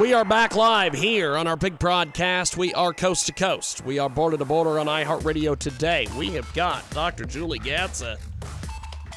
We 0.00 0.14
are 0.14 0.24
back 0.24 0.56
live 0.56 0.94
here 0.94 1.36
on 1.36 1.46
our 1.46 1.56
big 1.56 1.78
broadcast. 1.78 2.56
We 2.56 2.72
are 2.72 2.94
coast 2.94 3.26
to 3.26 3.34
coast. 3.34 3.84
We 3.84 3.98
are 3.98 4.08
border 4.08 4.38
to 4.38 4.46
border 4.46 4.78
on 4.78 4.86
iHeartRadio 4.86 5.58
today. 5.58 6.08
We 6.16 6.30
have 6.30 6.50
got 6.54 6.88
Dr. 6.88 7.26
Julie 7.26 7.58
Gatza 7.58 8.16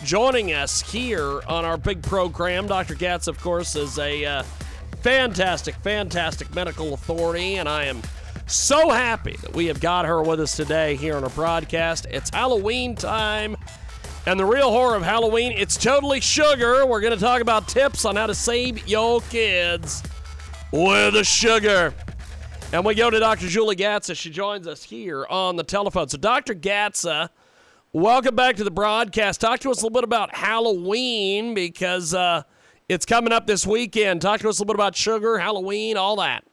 joining 0.03 0.51
us 0.51 0.81
here 0.81 1.41
on 1.47 1.63
our 1.63 1.77
big 1.77 2.03
program. 2.03 2.67
Dr. 2.67 2.95
Gatz, 2.95 3.29
of 3.29 3.39
course, 3.39 3.77
is 3.77 3.97
a 3.97 4.25
uh, 4.25 4.43
fantastic, 4.99 5.75
fantastic 5.75 6.53
medical 6.53 6.93
authority, 6.93 7.55
and 7.55 7.69
I 7.69 7.85
am 7.85 8.01
so 8.45 8.89
happy 8.89 9.37
that 9.37 9.53
we 9.53 9.67
have 9.67 9.79
got 9.79 10.05
her 10.05 10.21
with 10.21 10.41
us 10.41 10.53
today 10.53 10.97
here 10.97 11.15
on 11.15 11.23
our 11.23 11.29
broadcast. 11.29 12.07
It's 12.09 12.29
Halloween 12.29 12.97
time. 12.97 13.55
And 14.25 14.37
the 14.37 14.45
real 14.45 14.69
horror 14.69 14.97
of 14.97 15.03
Halloween, 15.03 15.53
it's 15.53 15.77
totally 15.77 16.19
sugar. 16.19 16.85
We're 16.85 17.01
going 17.01 17.13
to 17.13 17.19
talk 17.19 17.41
about 17.41 17.69
tips 17.69 18.03
on 18.03 18.17
how 18.17 18.27
to 18.27 18.35
save 18.35 18.85
your 18.85 19.21
kids 19.21 20.03
with 20.73 21.13
the 21.13 21.23
sugar. 21.23 21.93
And 22.73 22.83
we 22.83 22.95
go 22.95 23.11
to 23.11 23.19
Dr. 23.19 23.47
Julie 23.47 23.75
Gatza. 23.75 24.17
She 24.17 24.31
joins 24.31 24.65
us 24.65 24.81
here 24.81 25.23
on 25.27 25.55
the 25.55 25.63
telephone. 25.63 26.09
So, 26.09 26.17
Dr. 26.17 26.55
Gatza, 26.55 27.29
welcome 27.93 28.35
back 28.35 28.55
to 28.55 28.63
the 28.63 28.71
broadcast. 28.71 29.39
Talk 29.39 29.59
to 29.59 29.69
us 29.69 29.83
a 29.83 29.85
little 29.85 29.93
bit 29.93 30.03
about 30.03 30.35
Halloween 30.35 31.53
because 31.53 32.15
uh, 32.15 32.41
it's 32.89 33.05
coming 33.05 33.31
up 33.31 33.45
this 33.45 33.67
weekend. 33.67 34.23
Talk 34.23 34.39
to 34.39 34.49
us 34.49 34.57
a 34.57 34.63
little 34.63 34.73
bit 34.73 34.79
about 34.79 34.95
sugar, 34.95 35.37
Halloween, 35.37 35.95
all 35.95 36.15
that. 36.15 36.43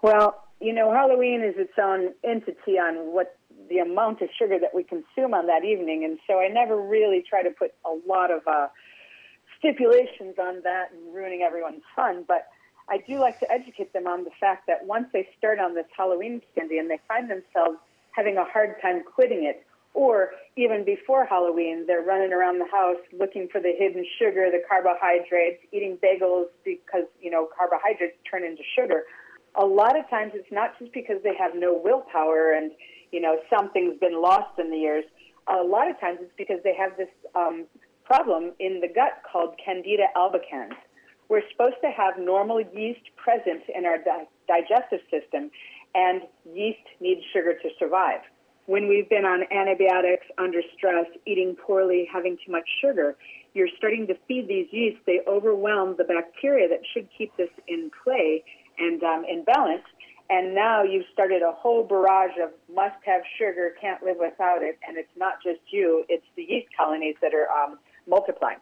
Well, 0.00 0.42
you 0.58 0.72
know, 0.72 0.90
Halloween 0.90 1.42
is 1.42 1.54
its 1.58 1.74
own 1.78 2.14
entity 2.24 2.78
on 2.78 3.12
what 3.12 3.38
the 3.68 3.78
amount 3.78 4.22
of 4.22 4.30
sugar 4.38 4.58
that 4.58 4.74
we 4.74 4.84
consume 4.84 5.34
on 5.34 5.48
that 5.48 5.66
evening, 5.66 6.04
and 6.04 6.18
so 6.26 6.38
I 6.38 6.48
never 6.48 6.80
really 6.80 7.22
try 7.28 7.42
to 7.42 7.50
put 7.50 7.74
a 7.84 7.94
lot 8.08 8.30
of 8.30 8.40
uh, 8.46 8.68
stipulations 9.58 10.36
on 10.40 10.62
that 10.62 10.92
and 10.92 11.14
ruining 11.14 11.42
everyone's 11.42 11.82
fun. 11.94 12.24
But 12.26 12.46
I 12.88 12.98
do 12.98 13.18
like 13.18 13.40
to 13.40 13.50
educate 13.50 13.92
them 13.92 14.06
on 14.06 14.24
the 14.24 14.30
fact 14.38 14.66
that 14.68 14.84
once 14.84 15.06
they 15.12 15.28
start 15.38 15.58
on 15.58 15.74
this 15.74 15.86
Halloween 15.96 16.40
candy 16.54 16.78
and 16.78 16.90
they 16.90 17.00
find 17.08 17.28
themselves 17.28 17.78
having 18.12 18.36
a 18.36 18.44
hard 18.44 18.76
time 18.80 19.02
quitting 19.02 19.44
it, 19.44 19.66
or 19.92 20.30
even 20.56 20.84
before 20.84 21.24
Halloween, 21.24 21.84
they're 21.86 22.02
running 22.02 22.32
around 22.32 22.58
the 22.58 22.66
house 22.70 23.00
looking 23.18 23.48
for 23.50 23.60
the 23.60 23.72
hidden 23.76 24.04
sugar, 24.18 24.50
the 24.50 24.60
carbohydrates, 24.68 25.62
eating 25.72 25.96
bagels 26.04 26.46
because, 26.64 27.04
you 27.20 27.30
know, 27.30 27.48
carbohydrates 27.56 28.16
turn 28.30 28.44
into 28.44 28.62
sugar. 28.78 29.04
A 29.54 29.64
lot 29.64 29.98
of 29.98 30.08
times 30.10 30.32
it's 30.34 30.52
not 30.52 30.78
just 30.78 30.92
because 30.92 31.16
they 31.24 31.34
have 31.34 31.52
no 31.54 31.80
willpower 31.82 32.52
and, 32.52 32.72
you 33.10 33.22
know, 33.22 33.38
something's 33.48 33.98
been 33.98 34.20
lost 34.20 34.58
in 34.58 34.70
the 34.70 34.76
years. 34.76 35.04
A 35.48 35.62
lot 35.62 35.90
of 35.90 35.98
times 35.98 36.18
it's 36.20 36.32
because 36.36 36.60
they 36.62 36.74
have 36.74 36.96
this 36.98 37.08
um, 37.34 37.64
problem 38.04 38.52
in 38.60 38.80
the 38.80 38.88
gut 38.88 39.22
called 39.30 39.54
Candida 39.64 40.08
albicans. 40.14 40.76
We're 41.28 41.42
supposed 41.50 41.76
to 41.82 41.90
have 41.90 42.18
normal 42.18 42.60
yeast 42.60 43.00
present 43.16 43.62
in 43.74 43.84
our 43.84 43.98
di- 43.98 44.28
digestive 44.46 45.00
system, 45.10 45.50
and 45.94 46.22
yeast 46.54 46.86
needs 47.00 47.22
sugar 47.32 47.54
to 47.54 47.68
survive. 47.78 48.20
When 48.66 48.88
we've 48.88 49.08
been 49.08 49.24
on 49.24 49.44
antibiotics, 49.52 50.26
under 50.38 50.60
stress, 50.76 51.06
eating 51.24 51.56
poorly, 51.56 52.08
having 52.12 52.36
too 52.44 52.52
much 52.52 52.68
sugar, 52.80 53.16
you're 53.54 53.68
starting 53.76 54.06
to 54.08 54.14
feed 54.28 54.48
these 54.48 54.66
yeasts. 54.70 55.00
They 55.06 55.20
overwhelm 55.26 55.94
the 55.96 56.04
bacteria 56.04 56.68
that 56.68 56.80
should 56.92 57.08
keep 57.16 57.36
this 57.36 57.50
in 57.68 57.90
play 58.04 58.44
and 58.78 59.02
um, 59.02 59.24
in 59.24 59.44
balance. 59.44 59.84
And 60.28 60.54
now 60.54 60.82
you've 60.82 61.06
started 61.12 61.42
a 61.42 61.52
whole 61.52 61.84
barrage 61.84 62.36
of 62.42 62.50
must 62.74 62.96
have 63.04 63.22
sugar, 63.38 63.74
can't 63.80 64.02
live 64.02 64.16
without 64.18 64.62
it. 64.62 64.78
And 64.86 64.98
it's 64.98 65.16
not 65.16 65.34
just 65.42 65.60
you, 65.70 66.04
it's 66.08 66.26
the 66.36 66.42
yeast 66.42 66.68
colonies 66.76 67.14
that 67.22 67.32
are 67.32 67.48
um, 67.48 67.78
multiplying. 68.08 68.58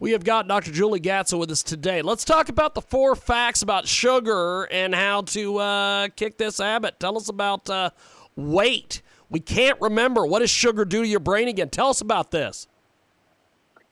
We 0.00 0.12
have 0.12 0.24
got 0.24 0.48
Dr. 0.48 0.72
Julie 0.72 0.98
Gatza 0.98 1.38
with 1.38 1.50
us 1.50 1.62
today. 1.62 2.00
Let's 2.00 2.24
talk 2.24 2.48
about 2.48 2.74
the 2.74 2.80
four 2.80 3.14
facts 3.14 3.60
about 3.60 3.86
sugar 3.86 4.64
and 4.72 4.94
how 4.94 5.20
to 5.22 5.58
uh, 5.58 6.08
kick 6.16 6.38
this 6.38 6.56
habit. 6.56 6.98
Tell 6.98 7.18
us 7.18 7.28
about 7.28 7.68
uh, 7.68 7.90
weight. 8.34 9.02
We 9.28 9.40
can't 9.40 9.78
remember. 9.78 10.24
What 10.24 10.38
does 10.38 10.48
sugar 10.48 10.86
do 10.86 11.02
to 11.02 11.06
your 11.06 11.20
brain 11.20 11.48
again? 11.48 11.68
Tell 11.68 11.88
us 11.88 12.00
about 12.00 12.30
this. 12.30 12.66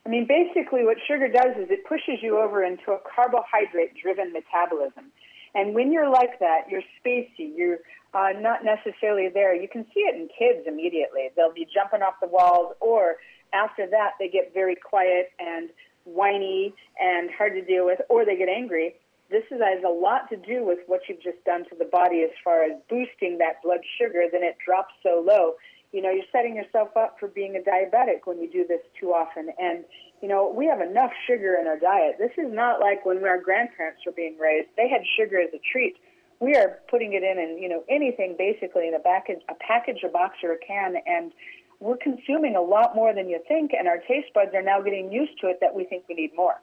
I 0.03 0.09
mean, 0.09 0.25
basically, 0.27 0.83
what 0.83 0.97
sugar 1.07 1.27
does 1.27 1.55
is 1.57 1.69
it 1.69 1.85
pushes 1.85 2.23
you 2.23 2.39
over 2.39 2.63
into 2.63 2.91
a 2.91 2.97
carbohydrate 3.15 3.93
driven 4.01 4.33
metabolism. 4.33 5.11
And 5.53 5.75
when 5.75 5.91
you're 5.91 6.09
like 6.09 6.39
that, 6.39 6.61
you're 6.71 6.81
spacey, 7.05 7.55
you're 7.55 7.77
uh, 8.15 8.29
not 8.39 8.61
necessarily 8.65 9.29
there. 9.31 9.55
You 9.55 9.67
can 9.67 9.85
see 9.93 9.99
it 9.99 10.15
in 10.15 10.27
kids 10.27 10.65
immediately. 10.67 11.29
They'll 11.35 11.53
be 11.53 11.67
jumping 11.71 12.01
off 12.01 12.15
the 12.19 12.27
walls, 12.27 12.73
or 12.79 13.17
after 13.53 13.85
that, 13.91 14.13
they 14.19 14.27
get 14.27 14.55
very 14.55 14.75
quiet 14.75 15.31
and 15.39 15.69
whiny 16.05 16.73
and 16.99 17.29
hard 17.37 17.53
to 17.53 17.61
deal 17.61 17.85
with, 17.85 17.99
or 18.09 18.25
they 18.25 18.37
get 18.37 18.49
angry. 18.49 18.95
This 19.29 19.43
is, 19.51 19.61
has 19.61 19.83
a 19.83 19.89
lot 19.89 20.29
to 20.29 20.37
do 20.37 20.65
with 20.65 20.79
what 20.87 21.01
you've 21.07 21.21
just 21.21 21.43
done 21.45 21.63
to 21.69 21.75
the 21.77 21.85
body 21.85 22.23
as 22.23 22.31
far 22.43 22.63
as 22.63 22.71
boosting 22.89 23.37
that 23.37 23.61
blood 23.63 23.81
sugar. 23.99 24.25
Then 24.31 24.43
it 24.43 24.57
drops 24.63 24.93
so 25.03 25.23
low. 25.25 25.53
You 25.91 26.01
know, 26.01 26.09
you're 26.09 26.25
setting 26.31 26.55
yourself 26.55 26.95
up 26.97 27.17
for 27.19 27.27
being 27.27 27.55
a 27.55 27.59
diabetic 27.59 28.25
when 28.25 28.39
you 28.39 28.49
do 28.49 28.65
this 28.67 28.81
too 28.99 29.09
often. 29.09 29.49
And, 29.59 29.85
you 30.21 30.27
know, 30.27 30.51
we 30.55 30.65
have 30.65 30.81
enough 30.81 31.11
sugar 31.27 31.57
in 31.59 31.67
our 31.67 31.77
diet. 31.79 32.15
This 32.19 32.31
is 32.37 32.51
not 32.51 32.79
like 32.79 33.05
when 33.05 33.23
our 33.25 33.41
grandparents 33.41 34.01
were 34.05 34.11
being 34.11 34.37
raised. 34.37 34.69
They 34.77 34.87
had 34.87 35.01
sugar 35.17 35.39
as 35.39 35.49
a 35.53 35.61
treat. 35.71 35.97
We 36.39 36.55
are 36.55 36.79
putting 36.89 37.13
it 37.13 37.23
in 37.23 37.37
and, 37.37 37.61
you 37.61 37.67
know, 37.67 37.83
anything 37.89 38.35
basically 38.37 38.87
in 38.87 38.93
a 38.93 38.99
package, 38.99 39.41
a 39.49 39.55
package, 39.55 40.03
a 40.05 40.09
box, 40.09 40.37
or 40.43 40.53
a 40.53 40.57
can. 40.57 40.95
And 41.05 41.31
we're 41.79 41.97
consuming 41.97 42.55
a 42.55 42.61
lot 42.61 42.95
more 42.95 43.13
than 43.13 43.29
you 43.29 43.39
think, 43.47 43.71
and 43.77 43.87
our 43.87 43.97
taste 43.99 44.33
buds 44.33 44.51
are 44.53 44.61
now 44.61 44.81
getting 44.81 45.11
used 45.11 45.39
to 45.41 45.47
it 45.47 45.59
that 45.61 45.73
we 45.73 45.85
think 45.85 46.03
we 46.09 46.15
need 46.15 46.31
more. 46.35 46.55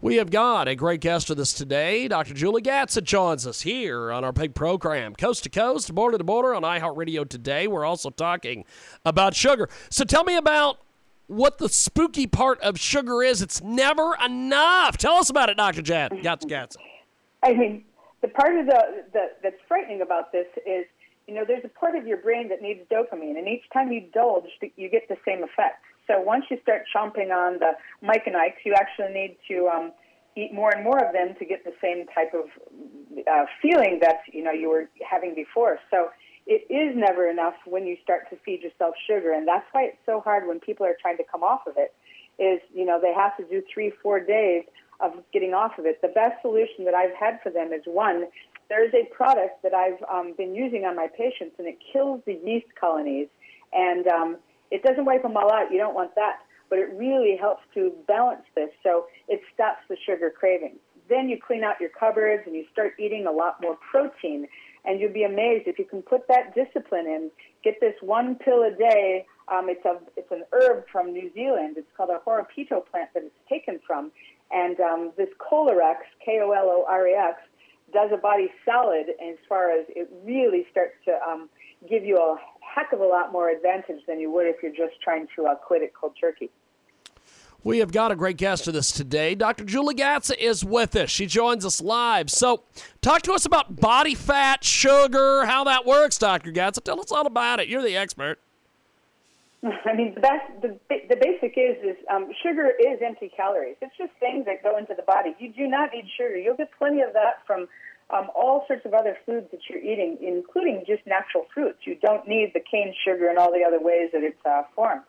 We 0.00 0.16
have 0.16 0.30
got 0.30 0.68
a 0.68 0.76
great 0.76 1.00
guest 1.00 1.28
with 1.28 1.40
us 1.40 1.52
today. 1.52 2.06
Dr. 2.06 2.32
Julie 2.32 2.62
Gatza 2.62 3.02
joins 3.02 3.46
us 3.46 3.62
here 3.62 4.12
on 4.12 4.22
our 4.24 4.32
big 4.32 4.54
program, 4.54 5.14
Coast 5.16 5.42
to 5.42 5.50
Coast, 5.50 5.92
Border 5.92 6.18
to 6.18 6.24
Border 6.24 6.54
on 6.54 6.62
iHeartRadio 6.62 7.28
today. 7.28 7.66
We're 7.66 7.84
also 7.84 8.10
talking 8.10 8.64
about 9.04 9.34
sugar. 9.34 9.68
So 9.90 10.04
tell 10.04 10.22
me 10.22 10.36
about 10.36 10.78
what 11.26 11.58
the 11.58 11.68
spooky 11.68 12.28
part 12.28 12.60
of 12.60 12.78
sugar 12.78 13.24
is. 13.24 13.42
It's 13.42 13.60
never 13.60 14.16
enough. 14.24 14.98
Tell 14.98 15.14
us 15.14 15.30
about 15.30 15.50
it, 15.50 15.56
Dr. 15.56 15.82
Gatza. 15.82 16.76
I 17.42 17.52
mean, 17.54 17.84
the 18.22 18.28
part 18.28 18.56
of 18.56 18.66
the, 18.66 19.04
the 19.12 19.26
that's 19.42 19.60
frightening 19.66 20.00
about 20.00 20.30
this 20.30 20.46
is 20.64 20.86
you 21.28 21.34
know, 21.34 21.44
there's 21.46 21.64
a 21.64 21.68
part 21.68 21.94
of 21.94 22.06
your 22.06 22.16
brain 22.16 22.48
that 22.48 22.62
needs 22.62 22.80
dopamine, 22.90 23.36
and 23.36 23.46
each 23.46 23.64
time 23.72 23.92
you 23.92 24.00
indulge, 24.00 24.44
you 24.76 24.88
get 24.88 25.08
the 25.08 25.18
same 25.26 25.44
effect. 25.44 25.84
So 26.06 26.18
once 26.18 26.46
you 26.50 26.58
start 26.62 26.84
chomping 26.94 27.30
on 27.30 27.58
the 27.58 27.72
Mike 28.00 28.22
and 28.26 28.34
Ike's, 28.34 28.64
you 28.64 28.72
actually 28.74 29.12
need 29.12 29.36
to 29.48 29.68
um, 29.68 29.92
eat 30.34 30.54
more 30.54 30.70
and 30.74 30.82
more 30.82 30.98
of 30.98 31.12
them 31.12 31.36
to 31.38 31.44
get 31.44 31.64
the 31.64 31.74
same 31.82 32.06
type 32.14 32.32
of 32.32 32.48
uh, 33.30 33.44
feeling 33.60 33.98
that 34.00 34.20
you 34.32 34.42
know 34.42 34.52
you 34.52 34.70
were 34.70 34.88
having 35.08 35.34
before. 35.34 35.78
So 35.90 36.08
it 36.46 36.64
is 36.72 36.96
never 36.96 37.28
enough 37.28 37.54
when 37.66 37.86
you 37.86 37.98
start 38.02 38.30
to 38.30 38.36
feed 38.42 38.62
yourself 38.62 38.94
sugar, 39.06 39.32
and 39.32 39.46
that's 39.46 39.66
why 39.72 39.84
it's 39.84 39.98
so 40.06 40.20
hard 40.20 40.48
when 40.48 40.60
people 40.60 40.86
are 40.86 40.96
trying 41.00 41.18
to 41.18 41.24
come 41.30 41.42
off 41.42 41.66
of 41.66 41.74
it. 41.76 41.94
Is 42.38 42.60
you 42.72 42.86
know 42.86 42.98
they 42.98 43.12
have 43.12 43.36
to 43.36 43.44
do 43.44 43.62
three, 43.72 43.92
four 44.02 44.18
days 44.18 44.64
of 45.00 45.12
getting 45.32 45.54
off 45.54 45.78
of 45.78 45.86
it. 45.86 46.00
The 46.02 46.08
best 46.08 46.40
solution 46.42 46.84
that 46.84 46.94
I've 46.94 47.14
had 47.14 47.38
for 47.42 47.50
them 47.50 47.72
is 47.72 47.82
one, 47.84 48.24
there's 48.68 48.92
a 48.94 49.04
product 49.14 49.62
that 49.62 49.74
I've 49.74 50.02
um, 50.12 50.34
been 50.36 50.54
using 50.54 50.84
on 50.84 50.96
my 50.96 51.08
patients, 51.08 51.56
and 51.58 51.66
it 51.66 51.78
kills 51.92 52.20
the 52.26 52.38
yeast 52.44 52.66
colonies, 52.78 53.28
and 53.72 54.06
um, 54.06 54.36
it 54.70 54.82
doesn't 54.82 55.04
wipe 55.04 55.22
them 55.22 55.36
all 55.36 55.52
out. 55.52 55.72
You 55.72 55.78
don't 55.78 55.94
want 55.94 56.14
that, 56.14 56.40
but 56.68 56.78
it 56.78 56.90
really 56.94 57.36
helps 57.36 57.62
to 57.74 57.92
balance 58.06 58.44
this, 58.54 58.70
so 58.82 59.06
it 59.28 59.40
stops 59.54 59.80
the 59.88 59.96
sugar 60.04 60.30
craving. 60.30 60.76
Then 61.08 61.28
you 61.28 61.38
clean 61.44 61.64
out 61.64 61.80
your 61.80 61.88
cupboards 61.88 62.42
and 62.44 62.54
you 62.54 62.66
start 62.70 62.92
eating 62.98 63.26
a 63.26 63.32
lot 63.32 63.56
more 63.62 63.78
protein, 63.90 64.46
and 64.84 65.00
you'll 65.00 65.12
be 65.12 65.24
amazed 65.24 65.66
if 65.66 65.78
you 65.78 65.86
can 65.86 66.02
put 66.02 66.28
that 66.28 66.54
discipline 66.54 67.06
in. 67.06 67.30
Get 67.64 67.80
this 67.80 67.94
one 68.02 68.34
pill 68.34 68.62
a 68.62 68.70
day. 68.70 69.24
Um, 69.50 69.70
it's 69.70 69.84
a 69.86 69.98
it's 70.18 70.30
an 70.30 70.44
herb 70.52 70.84
from 70.92 71.14
New 71.14 71.32
Zealand. 71.32 71.76
It's 71.78 71.88
called 71.96 72.10
a 72.10 72.20
Horopito 72.28 72.84
plant 72.90 73.08
that 73.14 73.22
it's 73.22 73.34
taken 73.48 73.80
from, 73.86 74.12
and 74.50 74.78
um, 74.80 75.12
this 75.16 75.30
Kolorex, 75.38 75.96
K 76.22 76.40
O 76.42 76.52
L 76.52 76.68
O 76.68 76.84
R 76.86 77.08
E 77.08 77.14
X 77.14 77.40
does 77.92 78.10
a 78.12 78.16
body 78.16 78.50
solid 78.64 79.06
as 79.22 79.36
far 79.48 79.70
as 79.70 79.86
it 79.88 80.10
really 80.24 80.66
starts 80.70 80.94
to 81.06 81.12
um, 81.26 81.48
give 81.88 82.04
you 82.04 82.16
a 82.16 82.36
heck 82.60 82.92
of 82.92 83.00
a 83.00 83.06
lot 83.06 83.32
more 83.32 83.50
advantage 83.50 84.00
than 84.06 84.20
you 84.20 84.30
would 84.32 84.46
if 84.46 84.56
you're 84.62 84.72
just 84.72 85.00
trying 85.02 85.26
to 85.36 85.46
uh, 85.46 85.54
quit 85.54 85.82
it 85.82 85.92
cold 85.98 86.12
turkey. 86.20 86.50
We 87.64 87.78
have 87.78 87.90
got 87.90 88.12
a 88.12 88.16
great 88.16 88.36
guest 88.36 88.66
with 88.66 88.76
us 88.76 88.92
today. 88.92 89.34
Dr. 89.34 89.64
Julie 89.64 89.94
Gatza 89.94 90.36
is 90.38 90.64
with 90.64 90.94
us. 90.94 91.10
She 91.10 91.26
joins 91.26 91.64
us 91.64 91.80
live. 91.80 92.30
So, 92.30 92.62
talk 93.02 93.22
to 93.22 93.32
us 93.32 93.44
about 93.44 93.74
body 93.80 94.14
fat, 94.14 94.62
sugar, 94.62 95.44
how 95.44 95.64
that 95.64 95.84
works, 95.84 96.18
Dr. 96.18 96.52
Gatza. 96.52 96.84
Tell 96.84 97.00
us 97.00 97.10
all 97.10 97.26
about 97.26 97.58
it. 97.58 97.66
You're 97.66 97.82
the 97.82 97.96
expert. 97.96 98.38
I 99.64 99.94
mean, 99.94 100.14
the 100.14 100.20
best, 100.20 100.46
the, 100.62 100.78
the 100.88 101.16
basic 101.16 101.58
is 101.58 101.76
is 101.82 101.96
um, 102.10 102.30
sugar 102.42 102.70
is 102.78 103.00
empty 103.04 103.30
calories. 103.34 103.76
It's 103.80 103.96
just 103.98 104.12
things 104.20 104.46
that 104.46 104.62
go 104.62 104.78
into 104.78 104.94
the 104.94 105.02
body. 105.02 105.34
You 105.38 105.52
do 105.52 105.66
not 105.66 105.90
need 105.92 106.06
sugar. 106.16 106.36
You'll 106.36 106.56
get 106.56 106.70
plenty 106.78 107.02
of 107.02 107.12
that 107.14 107.42
from 107.46 107.66
um, 108.10 108.30
all 108.34 108.64
sorts 108.66 108.86
of 108.86 108.94
other 108.94 109.16
foods 109.26 109.48
that 109.50 109.60
you're 109.68 109.82
eating, 109.82 110.18
including 110.22 110.84
just 110.86 111.06
natural 111.06 111.44
fruits. 111.52 111.78
You 111.84 111.96
don't 112.00 112.26
need 112.26 112.52
the 112.54 112.60
cane 112.60 112.94
sugar 113.04 113.28
and 113.28 113.38
all 113.38 113.52
the 113.52 113.64
other 113.66 113.80
ways 113.80 114.10
that 114.12 114.22
it's 114.22 114.40
uh, 114.46 114.62
formed. 114.74 115.02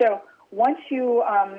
So 0.00 0.20
once 0.50 0.78
you 0.90 1.22
um, 1.22 1.58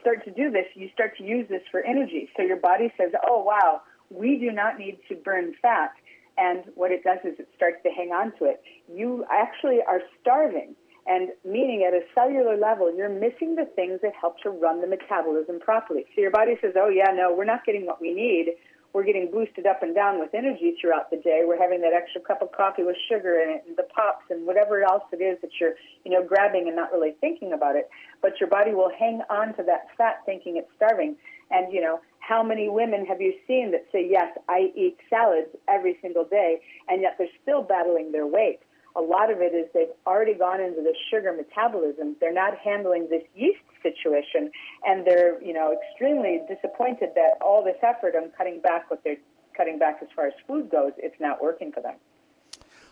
start 0.00 0.24
to 0.24 0.30
do 0.30 0.50
this, 0.50 0.66
you 0.74 0.88
start 0.92 1.16
to 1.18 1.24
use 1.24 1.48
this 1.48 1.62
for 1.70 1.80
energy. 1.80 2.28
So 2.36 2.42
your 2.42 2.58
body 2.58 2.92
says, 2.96 3.12
oh, 3.26 3.42
wow, 3.42 3.82
we 4.10 4.38
do 4.38 4.52
not 4.52 4.78
need 4.78 4.98
to 5.08 5.16
burn 5.16 5.54
fat. 5.60 5.92
And 6.38 6.64
what 6.74 6.90
it 6.90 7.02
does 7.04 7.18
is 7.24 7.38
it 7.38 7.48
starts 7.56 7.78
to 7.84 7.90
hang 7.90 8.10
on 8.10 8.32
to 8.38 8.44
it. 8.44 8.62
You 8.92 9.24
actually 9.30 9.78
are 9.86 10.00
starving. 10.20 10.74
And 11.10 11.30
meaning 11.44 11.82
at 11.82 11.92
a 11.92 12.06
cellular 12.14 12.56
level, 12.56 12.94
you're 12.94 13.10
missing 13.10 13.56
the 13.56 13.66
things 13.74 13.98
that 14.02 14.12
help 14.14 14.38
to 14.44 14.50
run 14.50 14.80
the 14.80 14.86
metabolism 14.86 15.58
properly. 15.58 16.06
So 16.14 16.20
your 16.22 16.30
body 16.30 16.54
says, 16.62 16.74
oh, 16.78 16.88
yeah, 16.88 17.10
no, 17.10 17.34
we're 17.34 17.50
not 17.50 17.66
getting 17.66 17.84
what 17.84 18.00
we 18.00 18.14
need 18.14 18.54
we're 18.92 19.04
getting 19.04 19.30
boosted 19.30 19.66
up 19.66 19.82
and 19.82 19.94
down 19.94 20.18
with 20.18 20.34
energy 20.34 20.74
throughout 20.80 21.10
the 21.10 21.16
day. 21.16 21.42
We're 21.46 21.60
having 21.60 21.80
that 21.82 21.92
extra 21.92 22.20
cup 22.20 22.42
of 22.42 22.50
coffee 22.52 22.82
with 22.82 22.96
sugar 23.08 23.38
in 23.38 23.50
it 23.50 23.64
and 23.66 23.76
the 23.76 23.84
pops 23.94 24.24
and 24.30 24.46
whatever 24.46 24.82
else 24.82 25.04
it 25.12 25.22
is 25.22 25.38
that 25.42 25.50
you're, 25.60 25.74
you 26.04 26.10
know, 26.10 26.24
grabbing 26.24 26.66
and 26.66 26.74
not 26.74 26.92
really 26.92 27.14
thinking 27.20 27.52
about 27.52 27.76
it. 27.76 27.88
But 28.20 28.40
your 28.40 28.48
body 28.48 28.74
will 28.74 28.90
hang 28.98 29.22
on 29.30 29.54
to 29.56 29.62
that 29.64 29.86
fat 29.96 30.22
thinking 30.26 30.56
it's 30.56 30.70
starving. 30.74 31.16
And, 31.50 31.72
you 31.72 31.80
know, 31.80 32.00
how 32.18 32.42
many 32.42 32.68
women 32.68 33.06
have 33.06 33.20
you 33.20 33.32
seen 33.46 33.70
that 33.72 33.86
say, 33.92 34.06
yes, 34.08 34.36
I 34.48 34.72
eat 34.74 34.96
salads 35.08 35.48
every 35.68 35.98
single 36.02 36.24
day, 36.24 36.60
and 36.88 37.00
yet 37.00 37.14
they're 37.18 37.28
still 37.42 37.62
battling 37.62 38.12
their 38.12 38.26
weight? 38.26 38.60
A 38.96 39.00
lot 39.00 39.30
of 39.30 39.40
it 39.40 39.54
is 39.54 39.66
they've 39.72 39.94
already 40.06 40.34
gone 40.34 40.60
into 40.60 40.82
the 40.82 40.94
sugar 41.10 41.32
metabolism. 41.32 42.16
They're 42.20 42.32
not 42.32 42.58
handling 42.58 43.08
this 43.08 43.22
yeast 43.34 43.60
situation, 43.82 44.50
and 44.84 45.06
they're 45.06 45.42
you 45.42 45.52
know 45.52 45.76
extremely 45.76 46.40
disappointed 46.48 47.10
that 47.14 47.38
all 47.40 47.64
this 47.64 47.78
effort 47.82 48.14
on 48.16 48.30
cutting 48.36 48.60
back 48.60 48.90
what 48.90 49.02
they're 49.04 49.16
cutting 49.56 49.78
back 49.78 49.98
as 50.02 50.08
far 50.14 50.26
as 50.26 50.32
food 50.46 50.70
goes, 50.70 50.92
it's 50.96 51.20
not 51.20 51.42
working 51.42 51.70
for 51.70 51.82
them. 51.82 51.94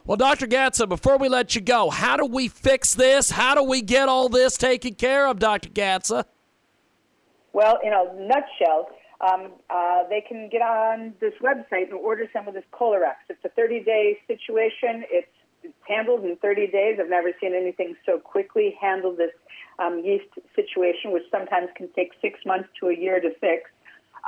Well, 0.05 0.17
Dr. 0.17 0.47
Gatza, 0.47 0.89
before 0.89 1.19
we 1.19 1.29
let 1.29 1.55
you 1.55 1.61
go, 1.61 1.91
how 1.91 2.17
do 2.17 2.25
we 2.25 2.49
fix 2.49 2.94
this? 2.94 3.31
How 3.31 3.55
do 3.55 3.62
we 3.62 3.83
get 3.83 4.09
all 4.09 4.29
this 4.29 4.56
taken 4.56 4.94
care 4.94 5.27
of, 5.27 5.39
Dr. 5.39 5.69
Gatza? 5.69 6.25
Well, 7.53 7.79
in 7.83 7.93
a 7.93 8.05
nutshell, 8.15 8.89
um, 9.21 9.53
uh, 9.69 10.05
they 10.09 10.23
can 10.27 10.49
get 10.51 10.62
on 10.62 11.15
this 11.21 11.35
website 11.43 11.91
and 11.91 11.94
order 11.94 12.27
some 12.33 12.47
of 12.47 12.55
this 12.55 12.65
Kolorex. 12.73 13.17
It's 13.29 13.44
a 13.44 13.49
30 13.51 13.85
day 13.85 14.19
situation. 14.27 15.05
It's 15.11 15.29
handled 15.87 16.25
in 16.25 16.37
30 16.37 16.69
days. 16.69 16.99
I've 17.00 17.08
never 17.08 17.32
seen 17.40 17.55
anything 17.55 17.96
so 18.05 18.19
quickly 18.19 18.76
handle 18.81 19.14
this 19.14 19.31
um, 19.78 20.02
yeast 20.05 20.26
situation, 20.55 21.12
which 21.12 21.25
sometimes 21.31 21.69
can 21.76 21.88
take 21.94 22.12
six 22.20 22.40
months 22.44 22.69
to 22.81 22.88
a 22.88 22.96
year 22.96 23.20
to 23.20 23.31
fix. 23.40 23.70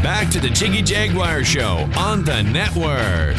Back 0.06 0.30
to 0.30 0.38
the 0.38 0.50
Jiggy 0.50 0.82
Jaguar 0.82 1.42
Show 1.42 1.90
on 1.98 2.22
the 2.22 2.44
network. 2.44 3.34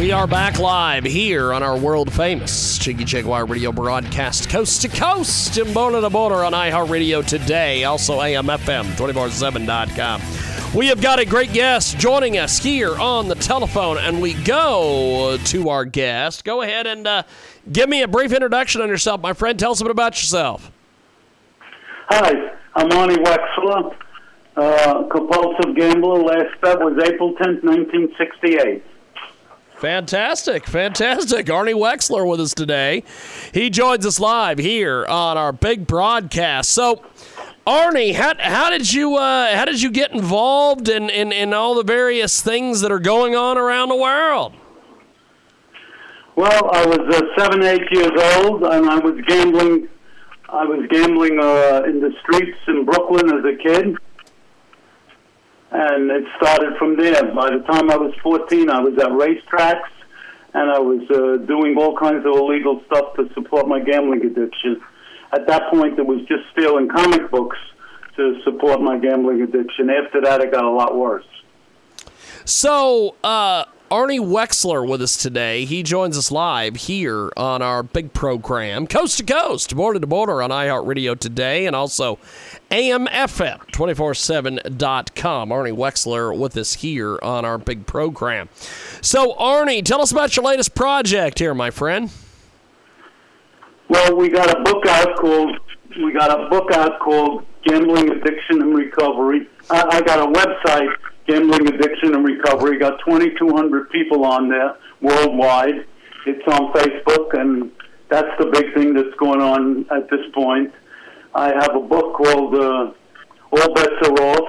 We 0.00 0.12
are 0.12 0.28
back 0.28 0.60
live 0.60 1.02
here 1.02 1.52
on 1.52 1.64
our 1.64 1.76
world 1.76 2.12
famous 2.12 2.78
Jiggy 2.78 3.02
Jaguar 3.02 3.46
radio 3.46 3.72
broadcast 3.72 4.48
coast 4.48 4.82
to 4.82 4.88
coast 4.88 5.58
and 5.58 5.74
border 5.74 6.00
to 6.00 6.08
border 6.08 6.44
on 6.44 6.52
iHeartRadio 6.52 7.26
today, 7.26 7.82
also 7.82 8.20
AMFM247.com. 8.20 10.22
We 10.72 10.86
have 10.86 11.00
got 11.00 11.18
a 11.18 11.24
great 11.24 11.52
guest 11.52 11.98
joining 11.98 12.38
us 12.38 12.60
here 12.60 12.96
on 12.96 13.26
the 13.26 13.34
telephone, 13.34 13.98
and 13.98 14.22
we 14.22 14.34
go 14.34 15.36
to 15.46 15.68
our 15.68 15.84
guest. 15.84 16.44
Go 16.44 16.62
ahead 16.62 16.86
and 16.86 17.08
uh, 17.08 17.24
give 17.72 17.88
me 17.88 18.02
a 18.02 18.08
brief 18.08 18.32
introduction 18.32 18.82
on 18.82 18.88
yourself, 18.88 19.20
my 19.20 19.32
friend. 19.32 19.58
Tell 19.58 19.72
us 19.72 19.80
a 19.80 19.84
bit 19.84 19.90
about 19.90 20.14
yourself. 20.14 20.70
Hi, 22.08 22.52
I'm 22.76 22.88
Arnie 22.88 23.16
Wexler 23.16 23.96
uh, 24.58 25.04
compulsive 25.04 25.76
gambler. 25.76 26.22
Last 26.22 26.60
bet 26.60 26.78
was 26.80 26.98
April 27.04 27.34
10th, 27.34 27.62
1968. 27.62 28.82
Fantastic, 29.76 30.66
fantastic. 30.66 31.46
Arnie 31.46 31.74
Wexler 31.74 32.28
with 32.28 32.40
us 32.40 32.52
today. 32.52 33.04
He 33.54 33.70
joins 33.70 34.04
us 34.04 34.18
live 34.18 34.58
here 34.58 35.06
on 35.06 35.38
our 35.38 35.52
big 35.52 35.86
broadcast. 35.86 36.70
So, 36.70 37.04
Arnie, 37.64 38.12
how, 38.12 38.34
how 38.40 38.70
did 38.70 38.92
you 38.92 39.16
uh, 39.16 39.54
how 39.54 39.64
did 39.64 39.80
you 39.80 39.92
get 39.92 40.10
involved 40.10 40.88
in, 40.88 41.08
in, 41.10 41.30
in 41.30 41.54
all 41.54 41.76
the 41.76 41.84
various 41.84 42.42
things 42.42 42.80
that 42.80 42.90
are 42.90 42.98
going 42.98 43.36
on 43.36 43.56
around 43.56 43.90
the 43.90 43.96
world? 43.96 44.54
Well, 46.34 46.70
I 46.72 46.84
was 46.84 46.98
uh, 46.98 47.20
seven, 47.36 47.62
eight 47.62 47.88
years 47.92 48.10
old, 48.36 48.64
and 48.64 48.90
I 48.90 48.98
was 48.98 49.14
gambling. 49.28 49.88
I 50.48 50.64
was 50.64 50.88
gambling 50.90 51.38
uh, 51.38 51.82
in 51.86 52.00
the 52.00 52.12
streets 52.22 52.58
in 52.66 52.84
Brooklyn 52.84 53.28
as 53.28 53.44
a 53.44 53.56
kid 53.56 53.96
and 55.70 56.10
it 56.10 56.24
started 56.36 56.76
from 56.78 56.96
there. 56.96 57.22
By 57.34 57.50
the 57.50 57.62
time 57.70 57.90
I 57.90 57.96
was 57.96 58.14
14, 58.22 58.70
I 58.70 58.80
was 58.80 58.94
at 58.98 59.10
racetracks, 59.10 59.90
and 60.54 60.70
I 60.70 60.78
was 60.78 61.02
uh, 61.10 61.44
doing 61.46 61.76
all 61.76 61.96
kinds 61.96 62.24
of 62.24 62.32
illegal 62.32 62.82
stuff 62.86 63.14
to 63.16 63.28
support 63.34 63.68
my 63.68 63.80
gambling 63.80 64.24
addiction. 64.24 64.80
At 65.32 65.46
that 65.46 65.70
point, 65.70 65.98
it 65.98 66.06
was 66.06 66.20
just 66.26 66.44
stealing 66.52 66.88
comic 66.88 67.30
books 67.30 67.58
to 68.16 68.40
support 68.44 68.80
my 68.80 68.98
gambling 68.98 69.42
addiction. 69.42 69.90
After 69.90 70.20
that, 70.22 70.40
it 70.40 70.52
got 70.52 70.64
a 70.64 70.70
lot 70.70 70.96
worse. 70.96 71.26
So, 72.44 73.14
uh, 73.22 73.66
Arnie 73.90 74.20
Wexler 74.20 74.86
with 74.86 75.00
us 75.00 75.16
today. 75.16 75.64
He 75.64 75.82
joins 75.82 76.18
us 76.18 76.30
live 76.30 76.76
here 76.76 77.32
on 77.36 77.62
our 77.62 77.82
big 77.82 78.12
program, 78.12 78.86
Coast 78.86 79.16
to 79.18 79.24
Coast, 79.24 79.74
Border 79.74 79.98
to 79.98 80.06
Border 80.06 80.42
on 80.42 80.50
iHeartRadio 80.50 81.18
today, 81.18 81.64
and 81.64 81.74
also 81.74 82.18
AMFM247.com. 82.70 85.48
Arnie 85.48 85.74
Wexler 85.74 86.38
with 86.38 86.54
us 86.58 86.74
here 86.74 87.18
on 87.22 87.46
our 87.46 87.56
big 87.56 87.86
program. 87.86 88.50
So, 89.00 89.32
Arnie, 89.34 89.82
tell 89.82 90.02
us 90.02 90.12
about 90.12 90.36
your 90.36 90.44
latest 90.44 90.74
project 90.74 91.38
here, 91.38 91.54
my 91.54 91.70
friend. 91.70 92.10
Well, 93.88 94.14
we 94.16 94.28
got 94.28 94.54
a 94.54 94.60
book 94.62 94.84
out 94.86 95.16
called 95.16 95.56
we 96.02 96.12
got 96.12 96.30
a 96.30 96.50
book 96.50 96.70
out 96.72 97.00
called 97.00 97.46
Gambling 97.64 98.10
Addiction 98.10 98.60
and 98.60 98.74
Recovery. 98.74 99.48
I, 99.70 99.84
I 99.90 100.02
got 100.02 100.18
a 100.20 100.26
website, 100.30 100.94
Gambling 101.28 101.68
Addiction 101.68 102.14
and 102.14 102.24
Recovery. 102.24 102.78
Got 102.78 102.98
2,200 103.04 103.90
people 103.90 104.24
on 104.24 104.48
there 104.48 104.76
worldwide. 105.00 105.86
It's 106.26 106.42
on 106.48 106.72
Facebook, 106.72 107.38
and 107.38 107.70
that's 108.08 108.28
the 108.38 108.46
big 108.46 108.74
thing 108.74 108.94
that's 108.94 109.14
going 109.18 109.40
on 109.40 109.86
at 109.90 110.08
this 110.10 110.26
point. 110.34 110.72
I 111.34 111.48
have 111.48 111.76
a 111.76 111.80
book 111.80 112.14
called 112.14 112.54
uh, 112.54 112.92
All 113.52 113.74
Bets 113.74 114.08
Are 114.08 114.22
Off, 114.24 114.48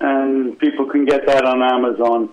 and 0.00 0.58
people 0.58 0.86
can 0.86 1.04
get 1.04 1.26
that 1.26 1.44
on 1.44 1.62
Amazon. 1.62 2.30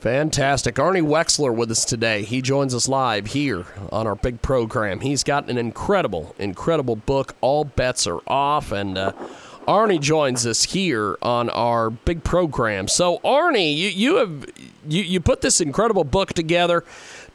Fantastic. 0.00 0.76
Arnie 0.76 1.02
Wexler 1.02 1.54
with 1.54 1.70
us 1.72 1.84
today. 1.84 2.22
He 2.22 2.40
joins 2.40 2.72
us 2.72 2.88
live 2.88 3.28
here 3.28 3.64
on 3.90 4.06
our 4.06 4.14
big 4.14 4.42
program. 4.42 5.00
He's 5.00 5.24
got 5.24 5.50
an 5.50 5.58
incredible, 5.58 6.36
incredible 6.38 6.94
book, 6.94 7.34
All 7.40 7.64
Bets 7.64 8.06
Are 8.06 8.20
Off. 8.28 8.70
And 8.70 8.96
uh, 8.96 9.12
Arnie 9.68 10.00
joins 10.00 10.46
us 10.46 10.64
here 10.64 11.18
on 11.20 11.50
our 11.50 11.90
big 11.90 12.24
program. 12.24 12.88
So, 12.88 13.18
Arnie, 13.18 13.76
you, 13.76 13.88
you 13.90 14.16
have 14.16 14.46
you, 14.88 15.02
you 15.02 15.20
put 15.20 15.42
this 15.42 15.60
incredible 15.60 16.04
book 16.04 16.32
together. 16.32 16.84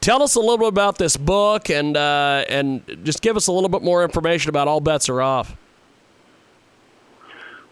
Tell 0.00 0.20
us 0.20 0.34
a 0.34 0.40
little 0.40 0.58
bit 0.58 0.66
about 0.68 0.98
this 0.98 1.16
book 1.16 1.70
and 1.70 1.96
uh, 1.96 2.44
and 2.48 2.82
just 3.04 3.22
give 3.22 3.36
us 3.36 3.46
a 3.46 3.52
little 3.52 3.68
bit 3.68 3.82
more 3.82 4.02
information 4.02 4.48
about 4.48 4.66
All 4.66 4.80
Bets 4.80 5.08
Are 5.08 5.22
Off. 5.22 5.56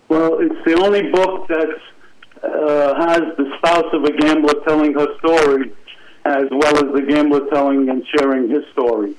Well, 0.08 0.38
it's 0.38 0.64
the 0.64 0.74
only 0.80 1.10
book 1.10 1.48
that 1.48 1.68
uh, 2.44 2.94
has 3.04 3.20
the 3.36 3.52
spouse 3.58 3.92
of 3.92 4.04
a 4.04 4.12
gambler 4.12 4.54
telling 4.64 4.94
her 4.94 5.08
story, 5.18 5.72
as 6.24 6.44
well 6.52 6.76
as 6.76 6.94
the 6.94 7.04
gambler 7.08 7.50
telling 7.50 7.88
and 7.88 8.06
sharing 8.16 8.48
his 8.48 8.62
story. 8.72 9.16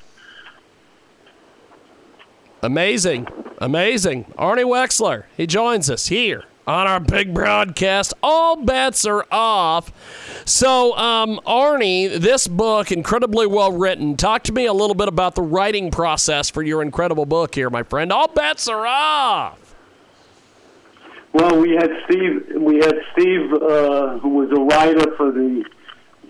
Amazing, 2.63 3.27
amazing. 3.57 4.23
Arnie 4.37 4.63
Wexler, 4.63 5.25
he 5.35 5.45
joins 5.45 5.89
us 5.89 6.07
here 6.07 6.45
on 6.65 6.87
our 6.87 7.01
big 7.01 7.33
broadcast. 7.33 8.13
All 8.23 8.55
bets 8.55 9.05
are 9.05 9.25
off. 9.29 9.91
So, 10.45 10.95
um, 10.97 11.41
Arnie, 11.45 12.17
this 12.17 12.47
book, 12.47 12.89
incredibly 12.89 13.47
well 13.47 13.73
written. 13.73 14.15
Talk 14.15 14.43
to 14.43 14.53
me 14.53 14.65
a 14.65 14.71
little 14.71 14.95
bit 14.95 15.09
about 15.09 15.35
the 15.35 15.41
writing 15.41 15.91
process 15.91 16.49
for 16.49 16.63
your 16.63 16.81
incredible 16.81 17.25
book 17.25 17.53
here, 17.53 17.69
my 17.69 17.83
friend. 17.83 18.13
All 18.13 18.29
bets 18.29 18.69
are 18.69 18.87
off. 18.87 19.75
Well, 21.33 21.59
we 21.59 21.71
had 21.71 21.89
Steve. 22.05 22.61
We 22.61 22.77
had 22.77 22.95
Steve, 23.11 23.51
uh, 23.53 24.19
who 24.19 24.29
was 24.29 24.49
a 24.51 24.61
writer 24.61 25.17
for 25.17 25.31
the 25.31 25.65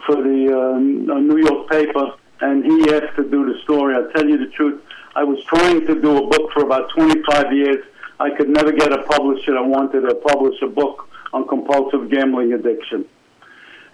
for 0.07 0.15
the 0.15 0.49
uh, 0.51 0.79
New 0.79 1.37
York 1.37 1.69
paper, 1.69 2.15
and 2.41 2.65
he 2.65 2.91
asked 2.91 3.15
to 3.17 3.29
do 3.29 3.45
the 3.45 3.59
story. 3.63 3.93
I'll 3.95 4.09
tell 4.13 4.27
you 4.27 4.39
the 4.39 4.51
truth. 4.51 4.81
I 5.15 5.23
was 5.23 5.43
trying 5.45 5.85
to 5.85 6.01
do 6.01 6.17
a 6.17 6.27
book 6.27 6.51
for 6.53 6.63
about 6.63 6.89
25 6.95 7.53
years. 7.53 7.85
I 8.19 8.31
could 8.31 8.49
never 8.49 8.71
get 8.71 8.91
a 8.91 9.03
publisher 9.03 9.57
I 9.57 9.61
wanted 9.61 10.01
to 10.01 10.15
publish 10.15 10.59
a 10.61 10.67
book 10.67 11.07
on 11.33 11.47
compulsive 11.47 12.09
gambling 12.09 12.53
addiction. 12.53 13.05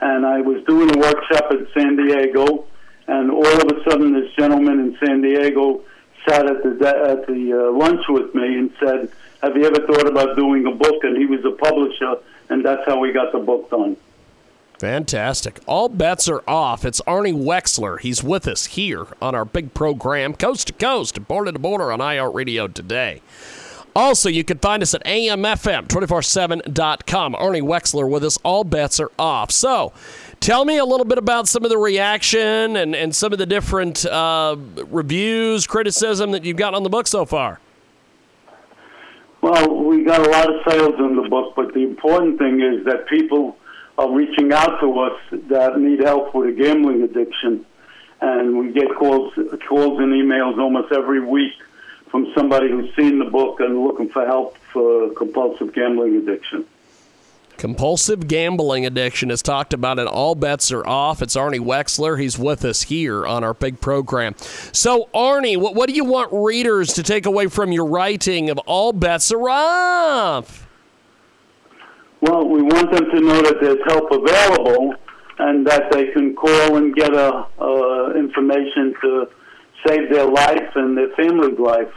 And 0.01 0.25
I 0.25 0.39
was 0.39 0.63
doing 0.63 0.95
a 0.95 0.97
workshop 0.97 1.51
in 1.51 1.67
San 1.73 1.97
Diego, 1.97 2.67
and 3.07 3.31
all 3.31 3.45
of 3.45 3.65
a 3.65 3.83
sudden, 3.89 4.13
this 4.13 4.31
gentleman 4.37 4.79
in 4.79 4.97
San 5.05 5.21
Diego 5.21 5.81
sat 6.27 6.45
at 6.45 6.63
the 6.63 6.87
at 6.87 7.27
the 7.27 7.53
uh, 7.53 7.77
lunch 7.77 8.01
with 8.07 8.33
me 8.33 8.57
and 8.59 8.71
said, 8.79 9.11
"Have 9.43 9.57
you 9.57 9.65
ever 9.65 9.85
thought 9.87 10.07
about 10.07 10.37
doing 10.37 10.65
a 10.67 10.71
book?" 10.71 11.03
And 11.03 11.17
he 11.17 11.25
was 11.25 11.43
a 11.43 11.51
publisher, 11.51 12.15
and 12.49 12.63
that's 12.63 12.85
how 12.85 12.99
we 12.99 13.11
got 13.11 13.33
the 13.33 13.39
book 13.39 13.69
done. 13.69 13.97
Fantastic. 14.79 15.59
All 15.65 15.89
bets 15.89 16.29
are 16.29 16.41
off. 16.47 16.85
It's 16.85 17.01
Arnie 17.01 17.33
Wexler. 17.33 17.99
He's 17.99 18.23
with 18.23 18.47
us 18.47 18.67
here 18.67 19.07
on 19.21 19.35
our 19.35 19.43
big 19.43 19.73
program, 19.73 20.33
Coast 20.33 20.67
to 20.67 20.73
Coast, 20.73 21.27
Border 21.27 21.51
to 21.51 21.59
Border 21.59 21.91
on 21.91 21.99
iHeartRadio 21.99 22.73
today. 22.73 23.21
Also, 23.93 24.29
you 24.29 24.45
can 24.45 24.57
find 24.59 24.81
us 24.81 24.93
at 24.93 25.03
amfm247.com. 25.03 27.33
Arnie 27.33 27.61
Wexler 27.61 28.09
with 28.09 28.23
us. 28.23 28.37
All 28.43 28.63
bets 28.63 29.01
are 29.01 29.11
off. 29.19 29.51
So, 29.51 29.91
tell 30.39 30.63
me 30.63 30.77
a 30.77 30.85
little 30.85 31.05
bit 31.05 31.17
about 31.17 31.49
some 31.49 31.65
of 31.65 31.69
the 31.69 31.77
reaction 31.77 32.77
and, 32.77 32.95
and 32.95 33.13
some 33.13 33.33
of 33.33 33.39
the 33.39 33.45
different 33.45 34.05
uh, 34.05 34.55
reviews, 34.87 35.67
criticism 35.67 36.31
that 36.31 36.45
you've 36.45 36.55
gotten 36.55 36.75
on 36.75 36.83
the 36.83 36.89
book 36.89 37.07
so 37.07 37.25
far. 37.25 37.59
Well, 39.41 39.83
we 39.83 40.05
got 40.05 40.25
a 40.25 40.29
lot 40.29 40.49
of 40.49 40.61
sales 40.69 40.95
in 40.99 41.17
the 41.17 41.27
book, 41.29 41.53
but 41.57 41.73
the 41.73 41.83
important 41.83 42.39
thing 42.39 42.61
is 42.61 42.85
that 42.85 43.05
people 43.07 43.57
are 43.99 44.09
reaching 44.11 44.53
out 44.53 44.79
to 44.79 44.99
us 44.99 45.19
that 45.49 45.77
need 45.77 45.99
help 45.99 46.33
with 46.33 46.49
a 46.49 46.51
gambling 46.53 47.01
addiction, 47.03 47.65
and 48.21 48.57
we 48.57 48.71
get 48.71 48.95
calls, 48.95 49.33
calls 49.67 49.99
and 49.99 50.13
emails 50.13 50.57
almost 50.57 50.93
every 50.93 51.19
week 51.19 51.53
from 52.09 52.31
somebody 52.33 52.69
who's 52.69 52.95
seen 52.95 53.19
the 53.19 53.25
book 53.25 53.59
and 53.59 53.83
looking 53.83 54.07
for 54.07 54.25
help 54.25 54.57
for 54.71 55.09
compulsive 55.15 55.73
gambling 55.73 56.15
addiction. 56.15 56.65
Compulsive 57.57 58.29
gambling 58.29 58.85
addiction 58.85 59.29
is 59.29 59.41
talked 59.41 59.73
about, 59.73 59.99
and 59.99 60.07
all 60.07 60.33
bets 60.33 60.71
are 60.71 60.87
off. 60.87 61.21
It's 61.21 61.35
Arnie 61.35 61.59
Wexler. 61.59 62.17
He's 62.17 62.39
with 62.39 62.63
us 62.63 62.83
here 62.83 63.27
on 63.27 63.43
our 63.43 63.53
big 63.53 63.81
program. 63.81 64.35
So, 64.71 65.09
Arnie, 65.13 65.57
what, 65.57 65.75
what 65.75 65.89
do 65.89 65.93
you 65.93 66.05
want 66.05 66.31
readers 66.31 66.93
to 66.93 67.03
take 67.03 67.25
away 67.25 67.47
from 67.47 67.73
your 67.73 67.85
writing 67.85 68.49
of 68.49 68.57
All 68.59 68.93
Bets 68.93 69.29
Are 69.33 69.49
Off? 69.49 70.68
Well, 72.21 72.47
we 72.47 72.61
want 72.61 72.91
them 72.91 73.09
to 73.11 73.19
know 73.21 73.41
that 73.41 73.57
there's 73.61 73.79
help 73.87 74.11
available 74.11 74.93
and 75.39 75.65
that 75.67 75.89
they 75.91 76.07
can 76.07 76.35
call 76.35 76.75
and 76.75 76.93
get 76.93 77.13
a, 77.13 77.47
uh, 77.59 78.13
information 78.15 78.93
to 79.01 79.29
save 79.87 80.09
their 80.11 80.25
life 80.25 80.75
and 80.75 80.97
their 80.97 81.09
family's 81.15 81.57
life. 81.57 81.93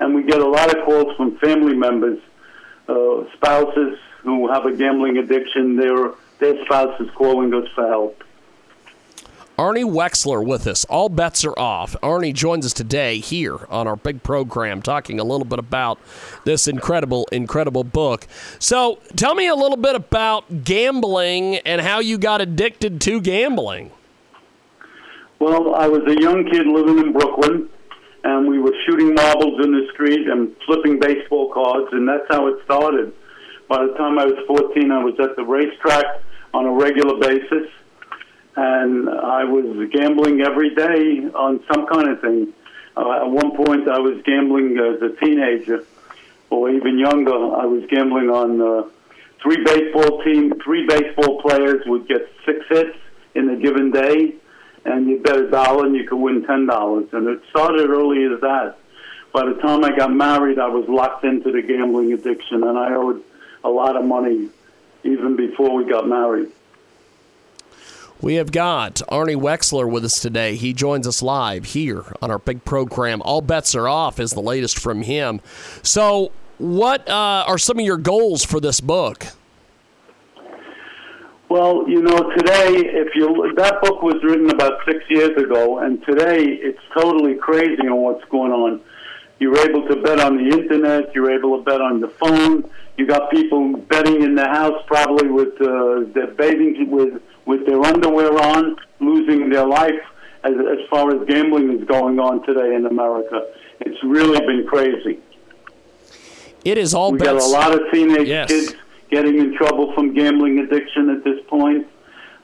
And 0.00 0.14
we 0.14 0.24
get 0.24 0.40
a 0.40 0.48
lot 0.48 0.76
of 0.76 0.84
calls 0.84 1.14
from 1.16 1.38
family 1.38 1.76
members, 1.76 2.18
uh, 2.88 3.24
spouses 3.34 3.98
who 4.24 4.50
have 4.52 4.66
a 4.66 4.76
gambling 4.76 5.18
addiction. 5.18 5.76
Their 5.76 6.12
their 6.40 6.64
spouse 6.64 7.00
is 7.00 7.08
calling 7.14 7.54
us 7.54 7.68
for 7.74 7.86
help. 7.86 8.24
Arnie 9.62 9.84
Wexler 9.84 10.44
with 10.44 10.66
us. 10.66 10.84
All 10.86 11.08
bets 11.08 11.44
are 11.44 11.56
off. 11.56 11.94
Arnie 12.02 12.34
joins 12.34 12.66
us 12.66 12.72
today 12.72 13.20
here 13.20 13.64
on 13.70 13.86
our 13.86 13.94
big 13.94 14.24
program, 14.24 14.82
talking 14.82 15.20
a 15.20 15.24
little 15.24 15.44
bit 15.44 15.60
about 15.60 16.00
this 16.44 16.66
incredible, 16.66 17.28
incredible 17.30 17.84
book. 17.84 18.26
So, 18.58 18.98
tell 19.14 19.36
me 19.36 19.46
a 19.46 19.54
little 19.54 19.76
bit 19.76 19.94
about 19.94 20.64
gambling 20.64 21.58
and 21.58 21.80
how 21.80 22.00
you 22.00 22.18
got 22.18 22.40
addicted 22.40 23.00
to 23.02 23.20
gambling. 23.20 23.92
Well, 25.38 25.76
I 25.76 25.86
was 25.86 26.02
a 26.08 26.20
young 26.20 26.44
kid 26.50 26.66
living 26.66 26.98
in 26.98 27.12
Brooklyn, 27.12 27.68
and 28.24 28.48
we 28.48 28.58
were 28.58 28.74
shooting 28.84 29.14
marbles 29.14 29.64
in 29.64 29.70
the 29.70 29.86
street 29.92 30.26
and 30.26 30.56
flipping 30.66 30.98
baseball 30.98 31.52
cards, 31.54 31.86
and 31.92 32.08
that's 32.08 32.26
how 32.30 32.48
it 32.48 32.56
started. 32.64 33.12
By 33.68 33.86
the 33.86 33.92
time 33.92 34.18
I 34.18 34.24
was 34.24 34.44
14, 34.44 34.90
I 34.90 35.04
was 35.04 35.14
at 35.20 35.36
the 35.36 35.44
racetrack 35.44 36.04
on 36.52 36.66
a 36.66 36.72
regular 36.72 37.16
basis 37.20 37.70
and 38.56 39.08
I 39.08 39.44
was 39.44 39.88
gambling 39.90 40.40
every 40.42 40.74
day 40.74 41.26
on 41.34 41.62
some 41.72 41.86
kind 41.86 42.08
of 42.10 42.20
thing. 42.20 42.52
Uh, 42.96 43.22
at 43.22 43.30
one 43.30 43.56
point, 43.56 43.88
I 43.88 43.98
was 43.98 44.20
gambling 44.24 44.78
as 44.78 45.00
a 45.00 45.16
teenager, 45.24 45.84
or 46.50 46.70
even 46.70 46.98
younger. 46.98 47.32
I 47.32 47.64
was 47.64 47.84
gambling 47.88 48.28
on 48.28 48.60
uh, 48.60 48.88
three 49.42 49.64
baseball 49.64 50.22
team, 50.22 50.52
three 50.62 50.86
baseball 50.86 51.40
players 51.40 51.82
would 51.86 52.06
get 52.06 52.30
six 52.44 52.66
hits 52.68 52.98
in 53.34 53.48
a 53.48 53.56
given 53.56 53.90
day, 53.90 54.34
and 54.84 55.08
you 55.08 55.20
bet 55.20 55.36
a 55.36 55.50
dollar 55.50 55.86
and 55.86 55.96
you 55.96 56.06
could 56.06 56.18
win 56.18 56.44
ten 56.44 56.66
dollars. 56.66 57.08
And 57.12 57.26
it 57.28 57.40
started 57.48 57.88
early 57.88 58.24
as 58.24 58.40
that. 58.42 58.76
By 59.32 59.46
the 59.46 59.54
time 59.62 59.82
I 59.82 59.96
got 59.96 60.12
married, 60.12 60.58
I 60.58 60.68
was 60.68 60.86
locked 60.88 61.24
into 61.24 61.50
the 61.50 61.62
gambling 61.62 62.12
addiction, 62.12 62.62
and 62.62 62.76
I 62.78 62.94
owed 62.94 63.22
a 63.64 63.70
lot 63.70 63.96
of 63.96 64.04
money 64.04 64.50
even 65.04 65.36
before 65.36 65.74
we 65.74 65.88
got 65.88 66.06
married. 66.06 66.52
We 68.22 68.34
have 68.34 68.52
got 68.52 69.02
Arnie 69.10 69.34
Wexler 69.34 69.90
with 69.90 70.04
us 70.04 70.20
today. 70.20 70.54
He 70.54 70.72
joins 70.72 71.08
us 71.08 71.22
live 71.22 71.64
here 71.64 72.04
on 72.22 72.30
our 72.30 72.38
big 72.38 72.64
program. 72.64 73.20
All 73.22 73.40
bets 73.40 73.74
are 73.74 73.88
off 73.88 74.20
is 74.20 74.30
the 74.30 74.40
latest 74.40 74.78
from 74.78 75.02
him. 75.02 75.40
So, 75.82 76.30
what 76.58 77.08
uh, 77.08 77.44
are 77.48 77.58
some 77.58 77.80
of 77.80 77.84
your 77.84 77.96
goals 77.96 78.44
for 78.44 78.60
this 78.60 78.80
book? 78.80 79.26
Well, 81.48 81.88
you 81.88 82.00
know, 82.00 82.30
today, 82.36 82.68
if 82.76 83.12
you 83.16 83.52
that 83.56 83.82
book 83.82 84.02
was 84.02 84.22
written 84.22 84.50
about 84.50 84.78
six 84.86 85.04
years 85.10 85.36
ago, 85.36 85.80
and 85.80 86.00
today 86.04 86.44
it's 86.44 86.80
totally 86.94 87.34
crazy 87.34 87.88
on 87.88 87.96
what's 87.96 88.24
going 88.26 88.52
on. 88.52 88.80
You're 89.40 89.58
able 89.68 89.88
to 89.88 89.96
bet 89.96 90.20
on 90.20 90.36
the 90.36 90.56
internet. 90.56 91.12
You're 91.12 91.32
able 91.32 91.58
to 91.58 91.64
bet 91.64 91.80
on 91.80 91.98
the 91.98 92.06
phone. 92.06 92.70
You 92.96 93.04
got 93.04 93.32
people 93.32 93.76
betting 93.76 94.22
in 94.22 94.36
the 94.36 94.46
house, 94.46 94.80
probably 94.86 95.28
with 95.28 95.60
uh, 95.60 96.04
their 96.14 96.28
bathing 96.28 96.88
with 96.88 97.20
with 97.46 97.66
their 97.66 97.82
underwear 97.82 98.32
on, 98.32 98.76
losing 99.00 99.50
their 99.50 99.66
life 99.66 100.00
as, 100.44 100.52
as 100.52 100.88
far 100.90 101.14
as 101.14 101.26
gambling 101.28 101.78
is 101.78 101.86
going 101.86 102.18
on 102.18 102.44
today 102.44 102.74
in 102.74 102.86
America. 102.86 103.46
It's 103.80 104.02
really 104.04 104.40
been 104.40 104.66
crazy. 104.66 105.18
It 106.64 106.78
is 106.78 106.94
all. 106.94 107.12
We 107.12 107.18
bets. 107.18 107.32
got 107.32 107.42
a 107.42 107.46
lot 107.46 107.74
of 107.74 107.80
teenage 107.92 108.28
yes. 108.28 108.48
kids 108.48 108.74
getting 109.10 109.38
in 109.38 109.56
trouble 109.56 109.92
from 109.94 110.14
gambling 110.14 110.60
addiction 110.60 111.10
at 111.10 111.24
this 111.24 111.40
point. 111.48 111.86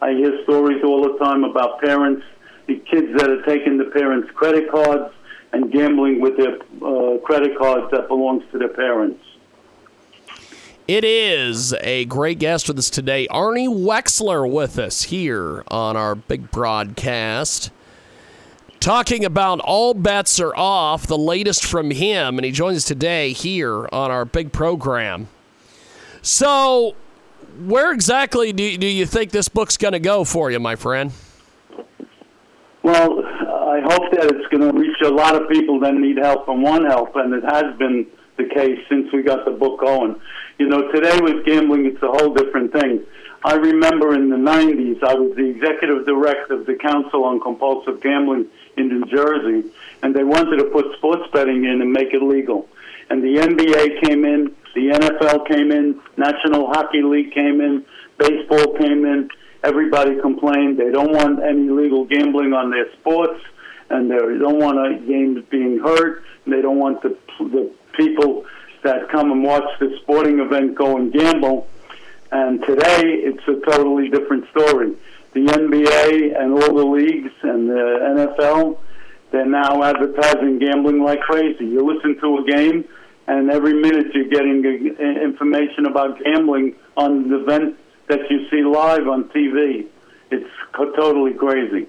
I 0.01 0.13
hear 0.13 0.43
stories 0.45 0.83
all 0.85 1.03
the 1.03 1.19
time 1.19 1.45
about 1.45 1.81
parents, 1.81 2.25
the 2.67 2.77
kids 2.91 3.17
that 3.17 3.31
are 3.31 3.43
taking 3.43 3.79
the 3.79 3.87
parents' 3.87 4.31
credit 4.35 4.71
cards 4.71 5.15
and 5.53 5.73
gambling 5.73 6.21
with 6.21 6.37
their 6.37 6.57
uh, 6.57 7.19
credit 7.19 7.57
cards 7.59 7.91
that 7.93 8.09
belongs 8.09 8.45
to 8.53 8.59
their 8.59 8.69
parents. 8.69 9.23
It 10.89 11.05
is 11.05 11.75
a 11.83 12.07
great 12.07 12.39
guest 12.39 12.67
with 12.67 12.79
us 12.79 12.89
today, 12.89 13.29
Arnie 13.31 13.69
Wexler, 13.69 14.51
with 14.51 14.79
us 14.79 15.03
here 15.03 15.63
on 15.69 15.99
our 15.99 16.15
big 16.15 16.51
broadcast. 16.51 17.71
Talking 18.81 19.23
about 19.23 19.61
All 19.61 19.93
Bets 19.93 20.41
Are 20.41 20.57
Off, 20.57 21.07
the 21.07 21.19
latest 21.19 21.67
from 21.67 21.91
him, 21.91 22.39
and 22.39 22.45
he 22.47 22.51
joins 22.53 22.79
us 22.79 22.85
today 22.87 23.35
here 23.35 23.87
on 23.93 24.11
our 24.11 24.25
big 24.25 24.51
program. 24.51 25.29
So, 26.23 26.97
where 27.67 27.93
exactly 27.93 28.55
do, 28.55 28.79
do 28.79 28.87
you 28.87 29.05
think 29.05 29.31
this 29.31 29.51
book's 29.51 29.77
going 29.77 29.93
to 29.93 30.01
go 30.01 30.25
for 30.25 30.51
you, 30.51 30.59
my 30.59 30.75
friend? 30.75 31.13
Well, 32.83 33.27
I 33.27 33.83
hope 33.85 34.11
that 34.13 34.33
it's 34.33 34.49
going 34.49 34.63
to 34.63 34.73
reach 34.73 34.97
a 35.05 35.11
lot 35.11 35.35
of 35.35 35.51
people 35.51 35.81
that 35.81 35.93
need 35.93 36.17
help 36.17 36.49
and 36.49 36.63
want 36.63 36.87
help, 36.87 37.15
and 37.15 37.35
it 37.35 37.45
has 37.45 37.77
been 37.77 38.07
the 38.39 38.45
case 38.45 38.79
since 38.89 39.13
we 39.13 39.23
got 39.23 39.45
the 39.45 39.51
book 39.51 39.81
going. 39.81 40.19
You 40.59 40.69
know, 40.69 40.91
today 40.91 41.19
with 41.21 41.45
gambling, 41.45 41.87
it's 41.87 42.03
a 42.03 42.09
whole 42.09 42.33
different 42.33 42.73
thing. 42.73 43.05
I 43.45 43.55
remember 43.55 44.15
in 44.15 44.31
the 44.31 44.37
90s, 44.37 45.03
I 45.03 45.15
was 45.15 45.37
the 45.37 45.45
executive 45.45 46.07
director 46.07 46.55
of 46.55 46.67
the 46.67 46.75
Council 46.75 47.25
on 47.25 47.41
Compulsive 47.41 48.01
Gambling 48.01 48.47
in 48.77 48.89
New 48.89 49.05
Jersey, 49.07 49.71
and 50.03 50.15
they 50.15 50.25
wanted 50.25 50.57
to 50.57 50.65
put 50.65 50.97
sports 50.97 51.23
betting 51.33 51.65
in 51.65 51.81
and 51.81 51.93
make 51.93 52.13
it 52.13 52.23
legal. 52.23 52.69
And 53.11 53.23
the 53.23 53.37
NBA 53.37 54.03
came 54.03 54.25
in, 54.25 54.55
the 54.75 54.89
NFL 54.89 55.47
came 55.47 55.71
in, 55.71 56.01
National 56.17 56.67
Hockey 56.67 57.03
League 57.03 57.33
came 57.33 57.61
in, 57.61 57.85
baseball 58.19 58.75
came 58.77 59.05
in. 59.05 59.29
Everybody 59.63 60.21
complained 60.21 60.79
they 60.79 60.91
don't 60.91 61.13
want 61.13 61.43
any 61.43 61.69
legal 61.71 62.05
gambling 62.05 62.53
on 62.53 62.71
their 62.71 62.93
sports, 62.95 63.41
and 63.91 64.11
they 64.11 64.17
don't 64.17 64.59
want 64.59 65.07
games 65.07 65.45
being 65.51 65.79
hurt, 65.79 66.25
and 66.45 66.55
they 66.55 66.61
don't 66.61 66.79
want 66.79 67.03
the, 67.03 67.17
the 67.39 67.73
people 67.99 68.47
that 68.85 69.11
come 69.11 69.31
and 69.33 69.43
watch 69.43 69.69
the 69.81 69.95
sporting 70.03 70.39
event 70.39 70.75
go 70.75 70.97
and 70.97 71.13
gamble. 71.13 71.67
And 72.31 72.63
today, 72.63 73.03
it's 73.03 73.43
a 73.49 73.61
totally 73.71 74.09
different 74.09 74.45
story. 74.51 74.95
The 75.35 75.41
NBA 75.41 76.41
and 76.41 76.53
all 76.53 76.75
the 76.75 76.87
leagues 76.87 77.33
and 77.43 77.69
the 77.69 78.35
NFL, 78.39 78.79
they're 79.31 79.45
now 79.45 79.83
advertising 79.83 80.59
gambling 80.59 81.03
like 81.03 81.21
crazy. 81.21 81.67
You 81.67 81.85
listen 81.85 82.19
to 82.21 82.39
a 82.39 82.45
game, 82.45 82.85
and 83.27 83.51
every 83.51 83.75
minute 83.75 84.07
you're 84.15 84.29
getting 84.29 84.65
information 84.65 85.87
about 85.87 86.23
gambling 86.23 86.77
on 86.97 87.29
the 87.29 87.41
event 87.43 87.77
that 88.09 88.21
you 88.31 88.49
see 88.51 88.63
live 88.63 89.07
on 89.07 89.25
TV. 89.25 89.87
It's 90.31 90.51
totally 90.75 91.35
crazy. 91.35 91.89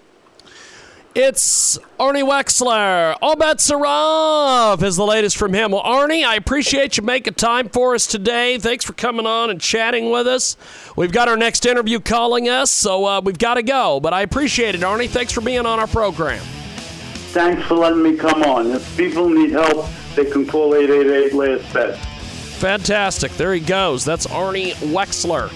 It's 1.16 1.80
Arnie 2.00 2.24
Wexler. 2.24 3.18
All 3.20 3.36
bets 3.36 3.72
are 3.72 3.84
off 3.84 4.84
is 4.84 4.96
the 4.96 5.06
latest 5.06 5.38
from 5.38 5.54
him. 5.56 5.72
Well, 5.72 5.82
Arnie, 5.82 6.24
I 6.24 6.36
appreciate 6.36 6.98
you 6.98 7.04
making 7.04 7.34
time 7.34 7.68
for 7.68 7.96
us 7.96 8.06
today. 8.06 8.60
Thanks 8.60 8.86
for 8.86 8.94
coming 8.94 9.26
on 9.26 9.50
and 9.50 9.60
chatting 9.60 10.12
with 10.12 10.28
us. 10.28 10.56
We've 10.96 11.12
got 11.12 11.28
our 11.28 11.36
next 11.36 11.66
interview 11.66 12.00
calling 12.00 12.48
us, 12.48 12.70
so 12.70 13.06
uh, 13.06 13.22
we've 13.22 13.40
got 13.40 13.56
to 13.56 13.64
go. 13.64 14.00
But 14.00 14.14
I 14.14 14.22
appreciate 14.22 14.76
it, 14.76 14.82
Arnie. 14.82 15.10
Thanks 15.10 15.34
for 15.34 15.42
being 15.42 15.66
on 15.66 15.80
our 15.80 15.88
program. 15.88 16.44
Thanks 17.32 17.64
for 17.68 17.76
letting 17.76 18.04
me 18.04 18.16
come 18.16 18.44
on. 18.44 18.68
If 18.68 18.96
people 18.96 19.30
need 19.30 19.50
help, 19.52 19.88
they 20.16 20.26
can 20.26 20.46
call 20.46 20.76
888 20.76 21.34
last 21.34 21.74
bet. 21.74 21.98
Fantastic. 21.98 23.32
There 23.32 23.54
he 23.54 23.60
goes. 23.62 24.06
That's 24.06 24.28
Arnie 24.28 24.74
Wexler. 24.94 25.50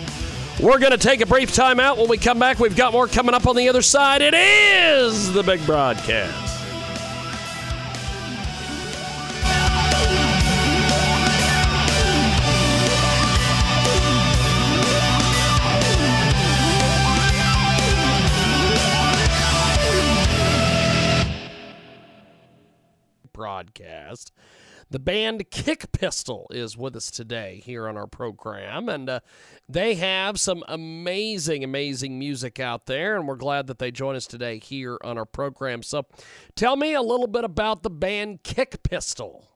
We're 0.61 0.79
going 0.79 0.91
to 0.91 0.97
take 0.97 1.21
a 1.21 1.25
brief 1.25 1.53
time 1.53 1.79
out. 1.79 1.97
When 1.97 2.07
we 2.07 2.17
come 2.17 2.39
back, 2.39 2.59
we've 2.59 2.75
got 2.75 2.93
more 2.93 3.07
coming 3.07 3.33
up 3.33 3.47
on 3.47 3.55
the 3.55 3.69
other 3.69 3.81
side. 3.81 4.21
It 4.21 4.33
is 4.35 5.33
the 5.33 5.43
big 5.43 5.65
broadcast. 5.65 6.52
Broadcast. 23.33 24.31
The 24.89 24.99
band 24.99 25.49
Kick 25.49 25.91
Pistol 25.91 26.47
is 26.51 26.77
with 26.77 26.95
us 26.95 27.09
today 27.09 27.61
here 27.65 27.87
on 27.87 27.97
our 27.97 28.05
program, 28.05 28.87
and 28.89 29.09
uh, 29.09 29.19
they 29.67 29.95
have 29.95 30.39
some 30.39 30.63
amazing, 30.67 31.63
amazing 31.63 32.19
music 32.19 32.59
out 32.59 32.85
there, 32.85 33.15
and 33.15 33.27
we're 33.27 33.35
glad 33.35 33.67
that 33.67 33.79
they 33.79 33.89
join 33.89 34.15
us 34.15 34.27
today 34.27 34.59
here 34.59 34.99
on 35.03 35.17
our 35.17 35.25
program. 35.25 35.81
So, 35.81 36.05
tell 36.55 36.75
me 36.75 36.93
a 36.93 37.01
little 37.01 37.27
bit 37.27 37.43
about 37.43 37.81
the 37.81 37.89
band 37.89 38.43
Kick 38.43 38.83
Pistol. 38.83 39.47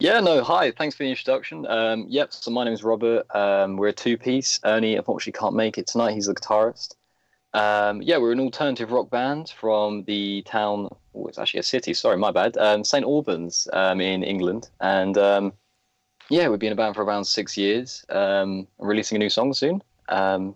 Yeah, 0.00 0.20
no, 0.20 0.44
hi. 0.44 0.70
Thanks 0.70 0.94
for 0.94 1.02
the 1.02 1.10
introduction. 1.10 1.66
Um, 1.66 2.06
yep, 2.08 2.32
so 2.32 2.52
my 2.52 2.64
name 2.64 2.72
is 2.72 2.84
Robert. 2.84 3.26
Um, 3.34 3.76
we're 3.76 3.88
a 3.88 3.92
two 3.92 4.16
piece. 4.16 4.60
Ernie 4.64 4.94
unfortunately 4.94 5.38
can't 5.38 5.56
make 5.56 5.76
it 5.76 5.88
tonight. 5.88 6.14
He's 6.14 6.26
the 6.26 6.34
guitarist. 6.34 6.94
Um, 7.54 8.02
yeah, 8.02 8.18
we're 8.18 8.32
an 8.32 8.40
alternative 8.40 8.92
rock 8.92 9.10
band 9.10 9.52
from 9.58 10.04
the 10.04 10.42
town. 10.42 10.88
Oh, 11.14 11.26
it's 11.26 11.38
actually 11.38 11.60
a 11.60 11.64
city. 11.64 11.94
Sorry, 11.94 12.16
my 12.16 12.30
bad. 12.30 12.56
Um, 12.58 12.84
St 12.84 13.04
Albans 13.04 13.66
um, 13.72 14.00
in 14.00 14.22
England, 14.22 14.68
and 14.80 15.16
um, 15.16 15.52
yeah, 16.28 16.48
we've 16.48 16.58
been 16.58 16.72
a 16.72 16.76
band 16.76 16.94
for 16.94 17.04
around 17.04 17.24
six 17.24 17.56
years. 17.56 18.04
Um, 18.10 18.66
releasing 18.78 19.16
a 19.16 19.18
new 19.18 19.30
song 19.30 19.54
soon. 19.54 19.82
Um, 20.08 20.54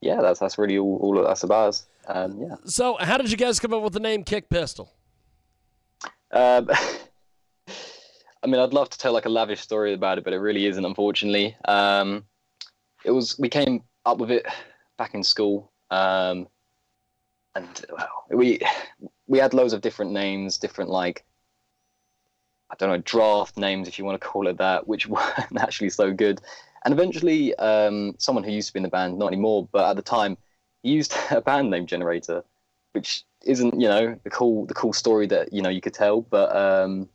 yeah, 0.00 0.20
that's 0.20 0.40
that's 0.40 0.58
really 0.58 0.78
all, 0.78 0.98
all 1.02 1.22
that's 1.22 1.42
about. 1.42 1.82
Um, 2.06 2.38
yeah. 2.38 2.56
So, 2.66 2.96
how 3.00 3.16
did 3.16 3.30
you 3.30 3.36
guys 3.36 3.58
come 3.58 3.72
up 3.72 3.82
with 3.82 3.94
the 3.94 4.00
name 4.00 4.22
Kick 4.22 4.50
Pistol? 4.50 4.92
Um, 6.30 6.68
I 8.42 8.46
mean, 8.46 8.60
I'd 8.60 8.74
love 8.74 8.90
to 8.90 8.98
tell 8.98 9.14
like 9.14 9.24
a 9.24 9.30
lavish 9.30 9.60
story 9.60 9.94
about 9.94 10.18
it, 10.18 10.24
but 10.24 10.34
it 10.34 10.38
really 10.38 10.66
isn't, 10.66 10.84
unfortunately. 10.84 11.56
Um, 11.64 12.24
it 13.04 13.10
was 13.10 13.38
we 13.38 13.48
came 13.48 13.82
up 14.04 14.18
with 14.18 14.30
it 14.30 14.46
back 14.98 15.14
in 15.14 15.22
school. 15.22 15.72
Um, 15.90 16.48
and 17.54 17.84
well, 17.90 18.24
we 18.30 18.60
we 19.26 19.38
had 19.38 19.54
loads 19.54 19.72
of 19.72 19.80
different 19.80 20.12
names, 20.12 20.58
different 20.58 20.90
like 20.90 21.24
I 22.70 22.74
don't 22.78 22.88
know 22.88 22.98
draft 22.98 23.56
names 23.56 23.88
if 23.88 23.98
you 23.98 24.04
want 24.04 24.20
to 24.20 24.26
call 24.26 24.48
it 24.48 24.58
that, 24.58 24.86
which 24.88 25.06
weren't 25.08 25.58
actually 25.58 25.90
so 25.90 26.12
good. 26.12 26.40
And 26.84 26.92
eventually, 26.92 27.54
um, 27.56 28.14
someone 28.18 28.44
who 28.44 28.50
used 28.50 28.68
to 28.68 28.72
be 28.74 28.78
in 28.78 28.82
the 28.82 28.90
band, 28.90 29.18
not 29.18 29.28
anymore, 29.28 29.68
but 29.72 29.88
at 29.88 29.96
the 29.96 30.02
time, 30.02 30.36
used 30.82 31.14
a 31.30 31.40
band 31.40 31.70
name 31.70 31.86
generator, 31.86 32.44
which 32.92 33.24
isn't 33.44 33.80
you 33.80 33.88
know 33.88 34.18
the 34.24 34.30
cool 34.30 34.66
the 34.66 34.74
cool 34.74 34.92
story 34.92 35.26
that 35.28 35.52
you 35.52 35.62
know 35.62 35.70
you 35.70 35.80
could 35.80 35.94
tell, 35.94 36.22
but 36.22 36.54
um, 36.54 37.08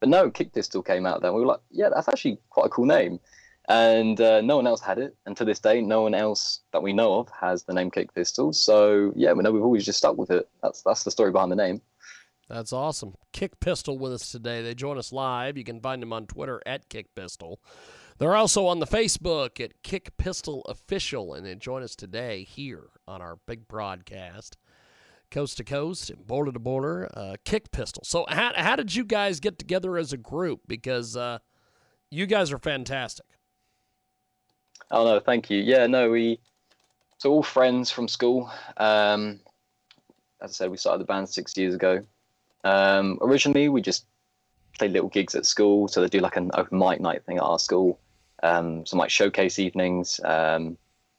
but 0.00 0.08
no, 0.08 0.30
Kick 0.30 0.52
Pistol 0.52 0.82
came 0.82 1.06
out 1.06 1.22
then. 1.22 1.34
We 1.34 1.40
were 1.40 1.46
like, 1.46 1.60
yeah, 1.70 1.88
that's 1.90 2.08
actually 2.08 2.38
quite 2.50 2.66
a 2.66 2.70
cool 2.70 2.86
name 2.86 3.20
and 3.72 4.20
uh, 4.20 4.42
no 4.42 4.56
one 4.56 4.66
else 4.66 4.82
had 4.82 4.98
it. 4.98 5.16
And 5.24 5.34
to 5.38 5.46
this 5.46 5.58
day, 5.58 5.80
no 5.80 6.02
one 6.02 6.14
else 6.14 6.60
that 6.72 6.82
we 6.82 6.92
know 6.92 7.18
of 7.18 7.30
has 7.30 7.64
the 7.64 7.72
name 7.72 7.90
Kick 7.90 8.14
Pistols. 8.14 8.60
So 8.60 9.12
yeah, 9.16 9.32
we 9.32 9.42
know 9.42 9.50
we've 9.50 9.62
always 9.62 9.86
just 9.86 9.98
stuck 9.98 10.18
with 10.18 10.30
it. 10.30 10.48
That's 10.62 10.82
that's 10.82 11.04
the 11.04 11.10
story 11.10 11.32
behind 11.32 11.50
the 11.50 11.56
name. 11.56 11.80
That's 12.50 12.74
awesome. 12.74 13.14
Kick 13.32 13.60
Pistol 13.60 13.98
with 13.98 14.12
us 14.12 14.30
today. 14.30 14.60
They 14.60 14.74
join 14.74 14.98
us 14.98 15.10
live. 15.10 15.56
You 15.56 15.64
can 15.64 15.80
find 15.80 16.02
them 16.02 16.12
on 16.12 16.26
Twitter 16.26 16.60
at 16.66 16.90
Kick 16.90 17.14
Pistol. 17.14 17.60
They're 18.18 18.36
also 18.36 18.66
on 18.66 18.78
the 18.78 18.86
Facebook 18.86 19.58
at 19.58 19.82
Kick 19.82 20.18
Pistol 20.18 20.60
Official, 20.68 21.32
and 21.32 21.46
they 21.46 21.54
join 21.54 21.82
us 21.82 21.96
today 21.96 22.44
here 22.44 22.90
on 23.08 23.22
our 23.22 23.38
big 23.46 23.66
broadcast, 23.68 24.58
coast 25.30 25.56
to 25.56 25.64
coast 25.64 26.10
and 26.10 26.26
border 26.26 26.52
to 26.52 26.58
border. 26.58 27.08
Uh, 27.14 27.36
Kick 27.46 27.70
Pistol. 27.70 28.02
So 28.04 28.26
how 28.28 28.52
how 28.54 28.76
did 28.76 28.94
you 28.94 29.06
guys 29.06 29.40
get 29.40 29.58
together 29.58 29.96
as 29.96 30.12
a 30.12 30.18
group? 30.18 30.60
Because 30.68 31.16
uh, 31.16 31.38
you 32.10 32.26
guys 32.26 32.52
are 32.52 32.58
fantastic. 32.58 33.24
Oh 34.92 35.06
no, 35.06 35.20
thank 35.20 35.48
you. 35.48 35.58
Yeah, 35.58 35.86
no, 35.86 36.10
we 36.10 36.38
so 37.16 37.32
all 37.32 37.42
friends 37.42 37.90
from 37.90 38.08
school. 38.08 38.50
Um, 38.76 39.40
as 40.42 40.50
I 40.50 40.52
said, 40.52 40.70
we 40.70 40.76
started 40.76 41.00
the 41.00 41.06
band 41.06 41.30
six 41.30 41.56
years 41.56 41.74
ago. 41.74 42.02
Um, 42.62 43.18
originally, 43.22 43.70
we 43.70 43.80
just 43.80 44.04
played 44.78 44.92
little 44.92 45.08
gigs 45.08 45.34
at 45.34 45.46
school, 45.46 45.88
so 45.88 46.02
they 46.02 46.08
do 46.08 46.20
like 46.20 46.36
an 46.36 46.50
open 46.52 46.78
mic 46.78 47.00
night 47.00 47.24
thing 47.24 47.38
at 47.38 47.42
our 47.42 47.58
school. 47.58 47.98
Um, 48.42 48.84
some 48.84 48.98
like 48.98 49.08
showcase 49.08 49.58
evenings. 49.58 50.20
Um, 50.24 50.76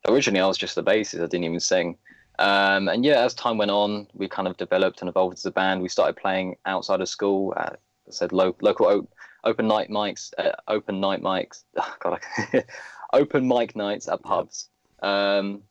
originally, 0.07 0.41
I 0.41 0.47
was 0.47 0.57
just 0.57 0.75
the 0.75 0.83
bassist; 0.83 1.23
I 1.23 1.25
didn't 1.25 1.45
even 1.45 1.59
sing. 1.59 1.97
Um, 2.37 2.87
and 2.89 3.03
yeah, 3.03 3.23
as 3.23 3.33
time 3.33 3.57
went 3.57 3.71
on, 3.71 4.05
we 4.13 4.27
kind 4.27 4.47
of 4.47 4.55
developed 4.57 5.01
and 5.01 5.09
evolved 5.09 5.37
as 5.39 5.45
a 5.47 5.51
band. 5.51 5.81
We 5.81 5.89
started 5.89 6.15
playing 6.15 6.57
outside 6.67 7.01
of 7.01 7.09
school. 7.09 7.55
Uh, 7.57 7.71
I 8.07 8.11
said 8.11 8.33
lo- 8.33 8.55
local 8.61 9.07
open 9.43 9.67
night 9.67 9.89
mics, 9.89 10.31
uh, 10.37 10.51
open 10.67 10.99
night 10.99 11.21
mics. 11.21 11.63
Oh, 11.77 11.95
God, 11.99 12.19
open 13.13 13.47
mic 13.47 13.75
nights 13.75 14.07
at 14.07 14.21
pubs. 14.23 14.69
Um, 15.01 15.63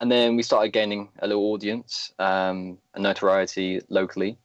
and 0.00 0.12
then 0.12 0.36
we 0.36 0.42
started 0.42 0.72
gaining 0.72 1.08
a 1.20 1.26
little 1.26 1.52
audience 1.52 2.12
um, 2.18 2.78
and 2.94 3.02
notoriety 3.02 3.80
locally. 3.88 4.38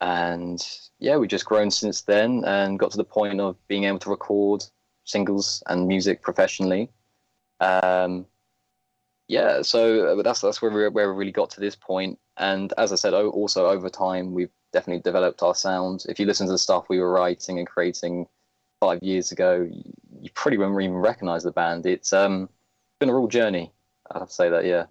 And 0.00 0.60
yeah, 0.98 1.16
we've 1.16 1.30
just 1.30 1.44
grown 1.44 1.70
since 1.70 2.02
then 2.02 2.42
and 2.44 2.78
got 2.78 2.90
to 2.90 2.96
the 2.96 3.04
point 3.04 3.40
of 3.40 3.56
being 3.68 3.84
able 3.84 4.00
to 4.00 4.10
record 4.10 4.64
singles 5.04 5.62
and 5.68 5.86
music 5.86 6.22
professionally. 6.22 6.90
Um, 7.60 8.26
yeah, 9.28 9.62
so 9.62 10.18
uh, 10.18 10.22
that's 10.22 10.40
that's 10.40 10.60
where 10.60 10.70
we 10.72 10.88
where 10.88 11.12
we 11.12 11.18
really 11.18 11.32
got 11.32 11.50
to 11.50 11.60
this 11.60 11.76
point. 11.76 12.18
And 12.36 12.74
as 12.76 12.92
I 12.92 12.96
said, 12.96 13.14
also 13.14 13.68
over 13.68 13.88
time, 13.88 14.32
we've 14.32 14.50
definitely 14.72 15.02
developed 15.02 15.42
our 15.42 15.54
sound. 15.54 16.04
If 16.08 16.18
you 16.18 16.26
listen 16.26 16.46
to 16.46 16.52
the 16.52 16.58
stuff 16.58 16.88
we 16.88 16.98
were 16.98 17.12
writing 17.12 17.58
and 17.58 17.66
creating 17.66 18.26
five 18.80 19.00
years 19.02 19.30
ago, 19.30 19.70
you 20.22 20.30
probably 20.34 20.58
won't 20.58 20.80
even 20.80 20.96
recognize 20.96 21.42
the 21.42 21.50
band. 21.50 21.84
It's 21.84 22.12
um, 22.12 22.48
been 23.00 23.08
a 23.08 23.14
real 23.14 23.26
journey. 23.26 23.72
I 24.10 24.20
have 24.20 24.28
to 24.28 24.34
say 24.34 24.48
that, 24.48 24.64
yeah. 24.64 24.86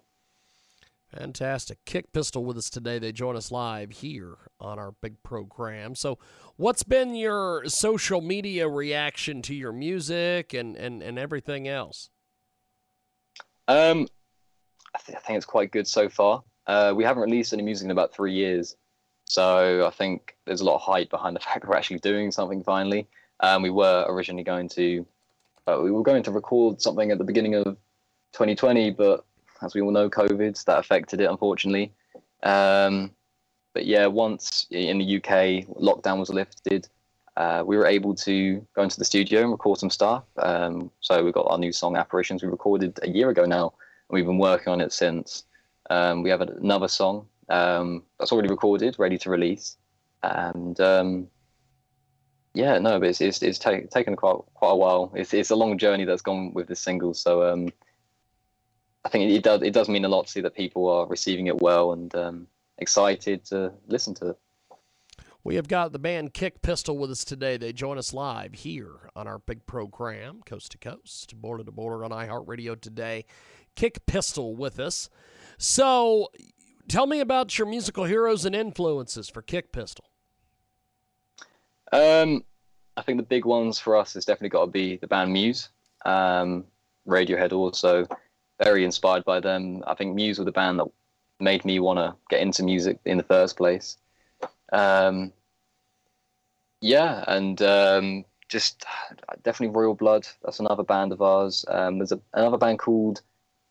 Fantastic. 1.16 1.78
Kick 1.86 2.12
Pistol 2.12 2.44
with 2.44 2.56
us 2.56 2.68
today. 2.68 2.98
They 2.98 3.12
join 3.12 3.34
us 3.36 3.50
live 3.50 3.90
here 3.90 4.36
on 4.60 4.78
our 4.78 4.92
big 4.92 5.22
program. 5.22 5.94
So, 5.94 6.18
what's 6.56 6.82
been 6.82 7.14
your 7.14 7.64
social 7.66 8.20
media 8.20 8.68
reaction 8.68 9.42
to 9.42 9.54
your 9.54 9.72
music 9.72 10.54
and, 10.54 10.76
and, 10.76 11.02
and 11.02 11.18
everything 11.18 11.66
else? 11.66 12.10
Um, 13.68 14.06
I, 14.94 14.98
th- 15.04 15.16
I 15.16 15.20
think 15.20 15.36
it's 15.38 15.46
quite 15.46 15.70
good 15.70 15.86
so 15.86 16.08
far. 16.08 16.42
Uh, 16.66 16.92
we 16.94 17.04
haven't 17.04 17.22
released 17.22 17.52
any 17.52 17.62
music 17.62 17.86
in 17.86 17.90
about 17.90 18.14
three 18.14 18.32
years. 18.32 18.76
So, 19.24 19.86
I 19.86 19.90
think 19.90 20.36
there's 20.46 20.62
a 20.62 20.64
lot 20.64 20.76
of 20.76 20.82
hype 20.82 21.10
behind 21.10 21.36
the 21.36 21.40
fact 21.46 21.62
that 21.62 21.68
we're 21.68 21.76
actually 21.76 22.00
doing 22.00 22.32
something 22.32 22.62
finally. 22.62 23.06
Um, 23.40 23.62
we 23.62 23.70
were 23.70 24.06
originally 24.08 24.44
going 24.44 24.68
to, 24.70 25.04
uh, 25.66 25.80
we 25.82 25.90
were 25.90 26.02
going 26.02 26.22
to 26.22 26.30
record 26.30 26.80
something 26.80 27.10
at 27.10 27.18
the 27.18 27.24
beginning 27.24 27.54
of 27.54 27.64
2020, 28.32 28.90
but 28.90 29.24
as 29.62 29.74
we 29.74 29.80
all 29.80 29.90
know, 29.90 30.10
COVID 30.10 30.64
that 30.64 30.78
affected 30.78 31.20
it 31.20 31.30
unfortunately. 31.30 31.92
Um, 32.42 33.12
but 33.74 33.86
yeah, 33.86 34.06
once 34.06 34.66
in 34.70 34.98
the 34.98 35.16
UK 35.16 35.66
lockdown 35.80 36.18
was 36.18 36.30
lifted, 36.30 36.88
uh, 37.36 37.62
we 37.64 37.76
were 37.76 37.86
able 37.86 38.14
to 38.14 38.66
go 38.74 38.82
into 38.82 38.98
the 38.98 39.04
studio 39.04 39.40
and 39.42 39.50
record 39.50 39.78
some 39.78 39.90
stuff. 39.90 40.24
Um, 40.36 40.90
so 41.00 41.24
we 41.24 41.32
got 41.32 41.46
our 41.48 41.58
new 41.58 41.72
song 41.72 41.96
Apparitions 41.96 42.42
we 42.42 42.48
recorded 42.48 42.98
a 43.02 43.08
year 43.08 43.30
ago 43.30 43.46
now, 43.46 43.72
and 44.08 44.14
we've 44.14 44.26
been 44.26 44.38
working 44.38 44.72
on 44.72 44.80
it 44.80 44.92
since. 44.92 45.44
Um, 45.88 46.22
we 46.22 46.30
have 46.30 46.42
another 46.42 46.88
song 46.88 47.26
um, 47.48 48.02
that's 48.18 48.32
already 48.32 48.48
recorded, 48.48 48.96
ready 48.98 49.16
to 49.18 49.30
release, 49.30 49.76
and 50.22 50.78
um, 50.80 51.28
yeah, 52.54 52.78
no, 52.78 52.98
but 52.98 53.08
it's 53.08 53.20
it's, 53.20 53.42
it's 53.42 53.58
ta- 53.58 53.86
taken 53.90 54.16
quite 54.16 54.36
quite 54.54 54.70
a 54.70 54.76
while. 54.76 55.12
It's 55.14 55.32
it's 55.32 55.50
a 55.50 55.56
long 55.56 55.78
journey 55.78 56.04
that's 56.04 56.22
gone 56.22 56.52
with 56.52 56.68
this 56.68 56.80
single. 56.80 57.14
So 57.14 57.50
um, 57.50 57.68
I 59.04 59.08
think 59.08 59.30
it, 59.30 59.34
it 59.34 59.42
does 59.42 59.62
it 59.62 59.72
does 59.72 59.88
mean 59.88 60.04
a 60.04 60.08
lot 60.08 60.26
to 60.26 60.32
see 60.32 60.40
that 60.42 60.54
people 60.54 60.88
are 60.88 61.06
receiving 61.06 61.46
it 61.46 61.60
well 61.60 61.92
and 61.92 62.14
um, 62.14 62.46
excited 62.78 63.44
to 63.46 63.72
listen 63.86 64.14
to 64.14 64.30
it. 64.30 64.38
We 65.44 65.56
have 65.56 65.66
got 65.66 65.92
the 65.92 65.98
band 65.98 66.34
Kick 66.34 66.62
Pistol 66.62 66.96
with 66.96 67.10
us 67.10 67.24
today. 67.24 67.56
They 67.56 67.72
join 67.72 67.98
us 67.98 68.14
live 68.14 68.54
here 68.54 69.10
on 69.16 69.26
our 69.26 69.40
big 69.40 69.66
program, 69.66 70.40
Coast 70.46 70.70
to 70.72 70.78
Coast, 70.78 71.34
Border 71.34 71.64
to 71.64 71.72
Border 71.72 72.04
on 72.04 72.12
iHeartRadio 72.12 72.80
today. 72.80 73.24
Kick 73.74 74.06
Pistol 74.06 74.54
with 74.54 74.78
us. 74.78 75.10
So, 75.58 76.28
tell 76.86 77.06
me 77.06 77.18
about 77.18 77.58
your 77.58 77.66
musical 77.66 78.04
heroes 78.04 78.44
and 78.44 78.54
influences 78.54 79.28
for 79.28 79.42
Kick 79.42 79.72
Pistol. 79.72 80.04
Um, 81.92 82.44
I 82.96 83.02
think 83.02 83.18
the 83.18 83.24
big 83.24 83.44
ones 83.44 83.78
for 83.78 83.96
us 83.96 84.14
has 84.14 84.24
definitely 84.24 84.50
got 84.50 84.66
to 84.66 84.70
be 84.70 84.96
the 84.96 85.06
band 85.06 85.32
Muse. 85.32 85.68
Um, 86.04 86.64
Radiohead 87.06 87.52
also 87.52 88.06
very 88.62 88.84
inspired 88.84 89.24
by 89.24 89.40
them. 89.40 89.82
I 89.86 89.94
think 89.94 90.14
Muse 90.14 90.38
were 90.38 90.44
the 90.44 90.52
band 90.52 90.78
that 90.80 90.86
made 91.40 91.64
me 91.64 91.80
want 91.80 91.98
to 91.98 92.14
get 92.30 92.40
into 92.40 92.62
music 92.62 92.98
in 93.04 93.16
the 93.16 93.24
first 93.24 93.56
place. 93.56 93.96
Um, 94.72 95.32
yeah, 96.80 97.24
and 97.26 97.60
um, 97.62 98.24
just 98.48 98.84
definitely 99.42 99.76
Royal 99.76 99.94
Blood. 99.94 100.26
That's 100.42 100.60
another 100.60 100.82
band 100.82 101.12
of 101.12 101.22
ours. 101.22 101.64
Um, 101.68 101.98
there's 101.98 102.12
a, 102.12 102.20
another 102.34 102.58
band 102.58 102.78
called 102.78 103.22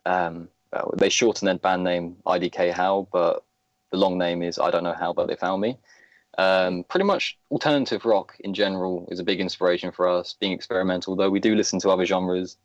um, 0.05 0.47
they 0.95 1.09
shorten 1.09 1.45
their 1.45 1.57
band 1.57 1.83
name 1.83 2.17
IDK 2.25 2.71
How, 2.71 3.07
but 3.11 3.43
the 3.91 3.97
long 3.97 4.17
name 4.17 4.41
is 4.41 4.57
I 4.57 4.71
don't 4.71 4.83
know 4.83 4.95
how, 4.97 5.13
but 5.13 5.27
they 5.27 5.35
found 5.35 5.61
me. 5.61 5.77
Um, 6.37 6.85
pretty 6.85 7.03
much 7.05 7.37
alternative 7.51 8.05
rock 8.05 8.35
in 8.39 8.53
general 8.53 9.07
is 9.11 9.19
a 9.19 9.23
big 9.23 9.39
inspiration 9.39 9.91
for 9.91 10.07
us, 10.07 10.33
being 10.39 10.53
experimental, 10.53 11.15
though 11.15 11.29
we 11.29 11.39
do 11.39 11.55
listen 11.55 11.79
to 11.81 11.89
other 11.89 12.05
genres, 12.05 12.57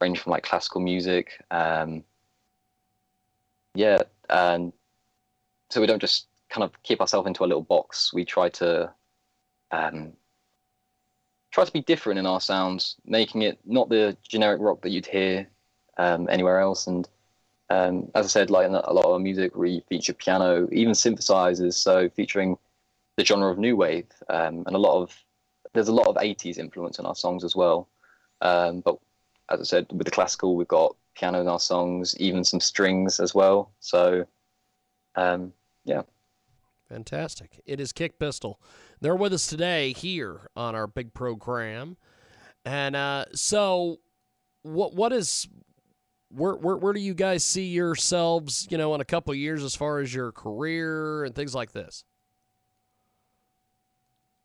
range 0.00 0.20
from 0.20 0.32
like 0.32 0.42
classical 0.42 0.80
music. 0.80 1.32
Um, 1.50 2.04
yeah, 3.74 4.02
and 4.28 4.72
so 5.70 5.80
we 5.80 5.86
don't 5.86 6.00
just 6.00 6.26
kind 6.50 6.64
of 6.64 6.82
keep 6.82 7.00
ourselves 7.00 7.26
into 7.26 7.44
a 7.44 7.46
little 7.46 7.62
box. 7.62 8.12
We 8.12 8.24
try 8.24 8.48
to 8.50 8.92
um, 9.70 10.12
try 11.50 11.64
to 11.64 11.72
be 11.72 11.80
different 11.80 12.18
in 12.18 12.26
our 12.26 12.40
sounds, 12.40 12.96
making 13.06 13.42
it 13.42 13.58
not 13.64 13.88
the 13.88 14.16
generic 14.28 14.60
rock 14.60 14.82
that 14.82 14.90
you'd 14.90 15.06
hear 15.06 15.48
um, 15.98 16.28
anywhere 16.30 16.60
else. 16.60 16.86
And 16.86 17.08
um, 17.70 18.10
as 18.14 18.26
I 18.26 18.28
said, 18.28 18.50
like 18.50 18.68
a 18.68 18.70
lot 18.70 19.04
of 19.04 19.12
our 19.12 19.18
music, 19.18 19.56
we 19.56 19.82
feature 19.88 20.12
piano, 20.12 20.68
even 20.70 20.92
synthesizers, 20.92 21.74
so 21.74 22.08
featuring 22.10 22.58
the 23.16 23.24
genre 23.24 23.50
of 23.50 23.58
new 23.58 23.76
wave, 23.76 24.06
um, 24.28 24.64
and 24.66 24.74
a 24.74 24.78
lot 24.78 25.02
of 25.02 25.16
there's 25.72 25.88
a 25.88 25.92
lot 25.92 26.06
of 26.06 26.16
80s 26.16 26.58
influence 26.58 26.98
in 26.98 27.06
our 27.06 27.14
songs 27.14 27.44
as 27.44 27.56
well. 27.56 27.88
Um, 28.40 28.80
but 28.80 28.98
as 29.50 29.60
I 29.60 29.64
said, 29.64 29.86
with 29.90 30.04
the 30.04 30.10
classical, 30.10 30.56
we've 30.56 30.68
got 30.68 30.96
piano 31.14 31.40
in 31.40 31.48
our 31.48 31.60
songs, 31.60 32.16
even 32.18 32.44
some 32.44 32.60
strings 32.60 33.20
as 33.20 33.34
well. 33.34 33.72
So, 33.80 34.26
um, 35.16 35.52
yeah. 35.84 36.02
Fantastic. 36.88 37.60
It 37.66 37.80
is 37.80 37.92
Kick 37.92 38.18
Pistol. 38.18 38.60
They're 39.00 39.16
with 39.16 39.32
us 39.32 39.46
today 39.46 39.92
here 39.92 40.48
on 40.56 40.74
our 40.74 40.86
big 40.86 41.12
program. 41.14 41.96
And 42.64 42.94
uh, 42.96 43.26
so, 43.34 43.98
what 44.62 44.94
what 44.94 45.12
is 45.12 45.48
where, 46.30 46.54
where 46.54 46.76
where 46.76 46.92
do 46.92 47.00
you 47.00 47.14
guys 47.14 47.44
see 47.44 47.66
yourselves, 47.66 48.66
you 48.70 48.78
know, 48.78 48.94
in 48.94 49.00
a 49.00 49.04
couple 49.04 49.34
years 49.34 49.62
as 49.62 49.74
far 49.74 49.98
as 49.98 50.14
your 50.14 50.32
career 50.32 51.24
and 51.24 51.34
things 51.34 51.54
like 51.54 51.72
this? 51.72 52.04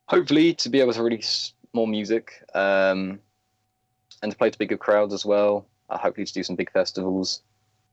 Hopefully, 0.10 0.56
to 0.56 0.70
be 0.70 0.80
able 0.80 0.92
to 0.94 1.04
release 1.04 1.54
more 1.74 1.88
music 1.88 2.44
um, 2.56 3.20
and 4.24 4.32
to 4.32 4.38
play 4.38 4.50
to 4.50 4.58
bigger 4.58 4.76
crowds 4.76 5.14
as 5.14 5.24
well. 5.24 5.68
Uh, 5.88 6.00
hopefully, 6.00 6.26
to 6.26 6.34
do 6.34 6.42
some 6.42 6.56
big 6.56 6.72
festivals. 6.72 7.44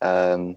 Um, 0.01 0.57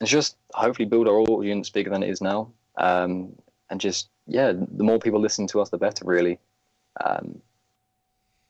and 0.00 0.08
just 0.08 0.36
hopefully 0.54 0.86
build 0.86 1.06
our 1.06 1.18
audience 1.18 1.70
bigger 1.70 1.90
than 1.90 2.02
it 2.02 2.10
is 2.10 2.20
now. 2.20 2.52
Um, 2.78 3.32
and 3.70 3.80
just, 3.80 4.08
yeah, 4.26 4.52
the 4.52 4.82
more 4.82 4.98
people 4.98 5.20
listen 5.20 5.46
to 5.48 5.60
us, 5.60 5.70
the 5.70 5.78
better, 5.78 6.04
really. 6.04 6.40
Um, 7.04 7.40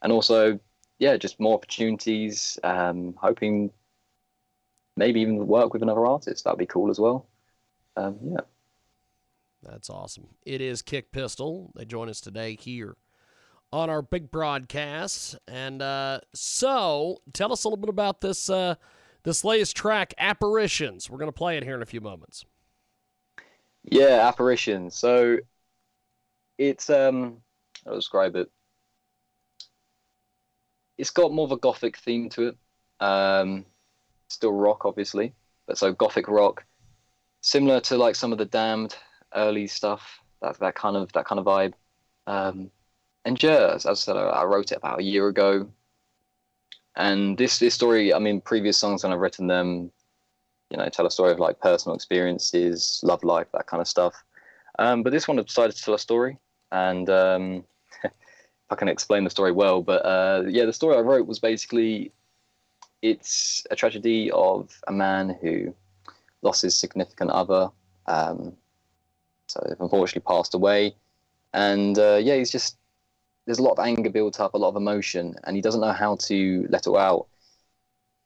and 0.00 0.10
also, 0.10 0.58
yeah, 0.98 1.18
just 1.18 1.38
more 1.38 1.54
opportunities. 1.54 2.58
Um, 2.64 3.14
hoping 3.18 3.70
maybe 4.96 5.20
even 5.20 5.46
work 5.46 5.74
with 5.74 5.82
another 5.82 6.06
artist. 6.06 6.44
That'd 6.44 6.58
be 6.58 6.64
cool 6.64 6.90
as 6.90 6.98
well. 6.98 7.26
Um, 7.94 8.16
yeah. 8.22 8.40
That's 9.68 9.90
awesome. 9.90 10.28
It 10.44 10.60
is 10.60 10.80
Kick 10.80 11.10
Pistol. 11.10 11.72
They 11.74 11.84
join 11.84 12.08
us 12.08 12.20
today 12.20 12.56
here 12.56 12.96
on 13.72 13.90
our 13.90 14.00
big 14.00 14.30
broadcast. 14.30 15.36
And 15.48 15.82
uh, 15.82 16.20
so, 16.34 17.18
tell 17.32 17.52
us 17.52 17.64
a 17.64 17.68
little 17.68 17.80
bit 17.80 17.88
about 17.88 18.20
this 18.20 18.48
uh, 18.48 18.76
this 19.24 19.44
latest 19.44 19.76
track, 19.76 20.14
Apparitions. 20.18 21.10
We're 21.10 21.18
going 21.18 21.28
to 21.28 21.36
play 21.36 21.56
it 21.56 21.64
here 21.64 21.74
in 21.74 21.82
a 21.82 21.86
few 21.86 22.00
moments. 22.00 22.44
Yeah, 23.82 24.28
Apparitions. 24.28 24.94
So, 24.94 25.38
it's 26.58 26.88
um, 26.88 27.38
I'll 27.86 27.96
describe 27.96 28.36
it. 28.36 28.48
It's 30.96 31.10
got 31.10 31.32
more 31.32 31.44
of 31.44 31.52
a 31.52 31.58
gothic 31.58 31.98
theme 31.98 32.28
to 32.30 32.48
it. 32.48 32.56
Um, 33.00 33.66
still 34.28 34.52
rock, 34.52 34.86
obviously, 34.86 35.34
but 35.66 35.76
so 35.76 35.92
gothic 35.92 36.28
rock, 36.28 36.64
similar 37.40 37.80
to 37.80 37.98
like 37.98 38.14
some 38.14 38.32
of 38.32 38.38
the 38.38 38.46
Damned 38.46 38.96
early 39.36 39.66
stuff. 39.66 40.20
That 40.42 40.58
that 40.58 40.74
kind 40.74 40.96
of 40.96 41.12
that 41.12 41.26
kind 41.26 41.38
of 41.38 41.44
vibe. 41.44 41.74
Um, 42.26 42.70
and 43.24 43.40
yeah, 43.42 43.72
as 43.74 43.86
I 43.86 43.94
said, 43.94 44.16
I, 44.16 44.22
I 44.22 44.44
wrote 44.44 44.72
it 44.72 44.78
about 44.78 45.00
a 45.00 45.04
year 45.04 45.28
ago. 45.28 45.68
And 46.96 47.36
this 47.36 47.58
this 47.58 47.74
story, 47.74 48.14
I 48.14 48.18
mean, 48.18 48.40
previous 48.40 48.78
songs 48.78 49.02
when 49.02 49.12
I've 49.12 49.20
written 49.20 49.46
them, 49.46 49.90
you 50.70 50.76
know, 50.76 50.88
tell 50.88 51.06
a 51.06 51.10
story 51.10 51.32
of 51.32 51.38
like 51.38 51.60
personal 51.60 51.94
experiences, 51.94 53.00
love 53.02 53.22
life, 53.22 53.48
that 53.52 53.66
kind 53.66 53.80
of 53.80 53.88
stuff. 53.88 54.14
Um, 54.78 55.02
but 55.02 55.10
this 55.12 55.28
one 55.28 55.38
I 55.38 55.42
decided 55.42 55.76
to 55.76 55.82
tell 55.82 55.94
a 55.94 55.98
story, 55.98 56.38
and 56.72 57.08
um, 57.10 57.64
I 58.70 58.74
can 58.74 58.88
explain 58.88 59.24
the 59.24 59.30
story 59.30 59.52
well, 59.52 59.82
but 59.82 60.04
uh, 60.04 60.44
yeah, 60.48 60.64
the 60.64 60.72
story 60.72 60.96
I 60.96 61.00
wrote 61.00 61.26
was 61.26 61.38
basically 61.38 62.12
it's 63.02 63.66
a 63.70 63.76
tragedy 63.76 64.30
of 64.30 64.70
a 64.88 64.92
man 64.92 65.36
who 65.40 65.74
lost 66.42 66.62
his 66.62 66.74
significant 66.78 67.30
other. 67.30 67.70
Um, 68.06 68.56
so 69.46 69.60
unfortunately 69.80 70.26
passed 70.26 70.54
away, 70.54 70.94
and 71.52 71.98
uh, 71.98 72.20
yeah, 72.22 72.36
he's 72.36 72.50
just 72.50 72.76
there's 73.46 73.58
a 73.58 73.62
lot 73.62 73.78
of 73.78 73.78
anger 73.78 74.10
built 74.10 74.40
up, 74.40 74.54
a 74.54 74.58
lot 74.58 74.70
of 74.70 74.76
emotion, 74.76 75.36
and 75.44 75.56
he 75.56 75.62
doesn't 75.62 75.80
know 75.80 75.92
how 75.92 76.16
to 76.16 76.66
let 76.68 76.86
it 76.86 76.94
out. 76.94 77.26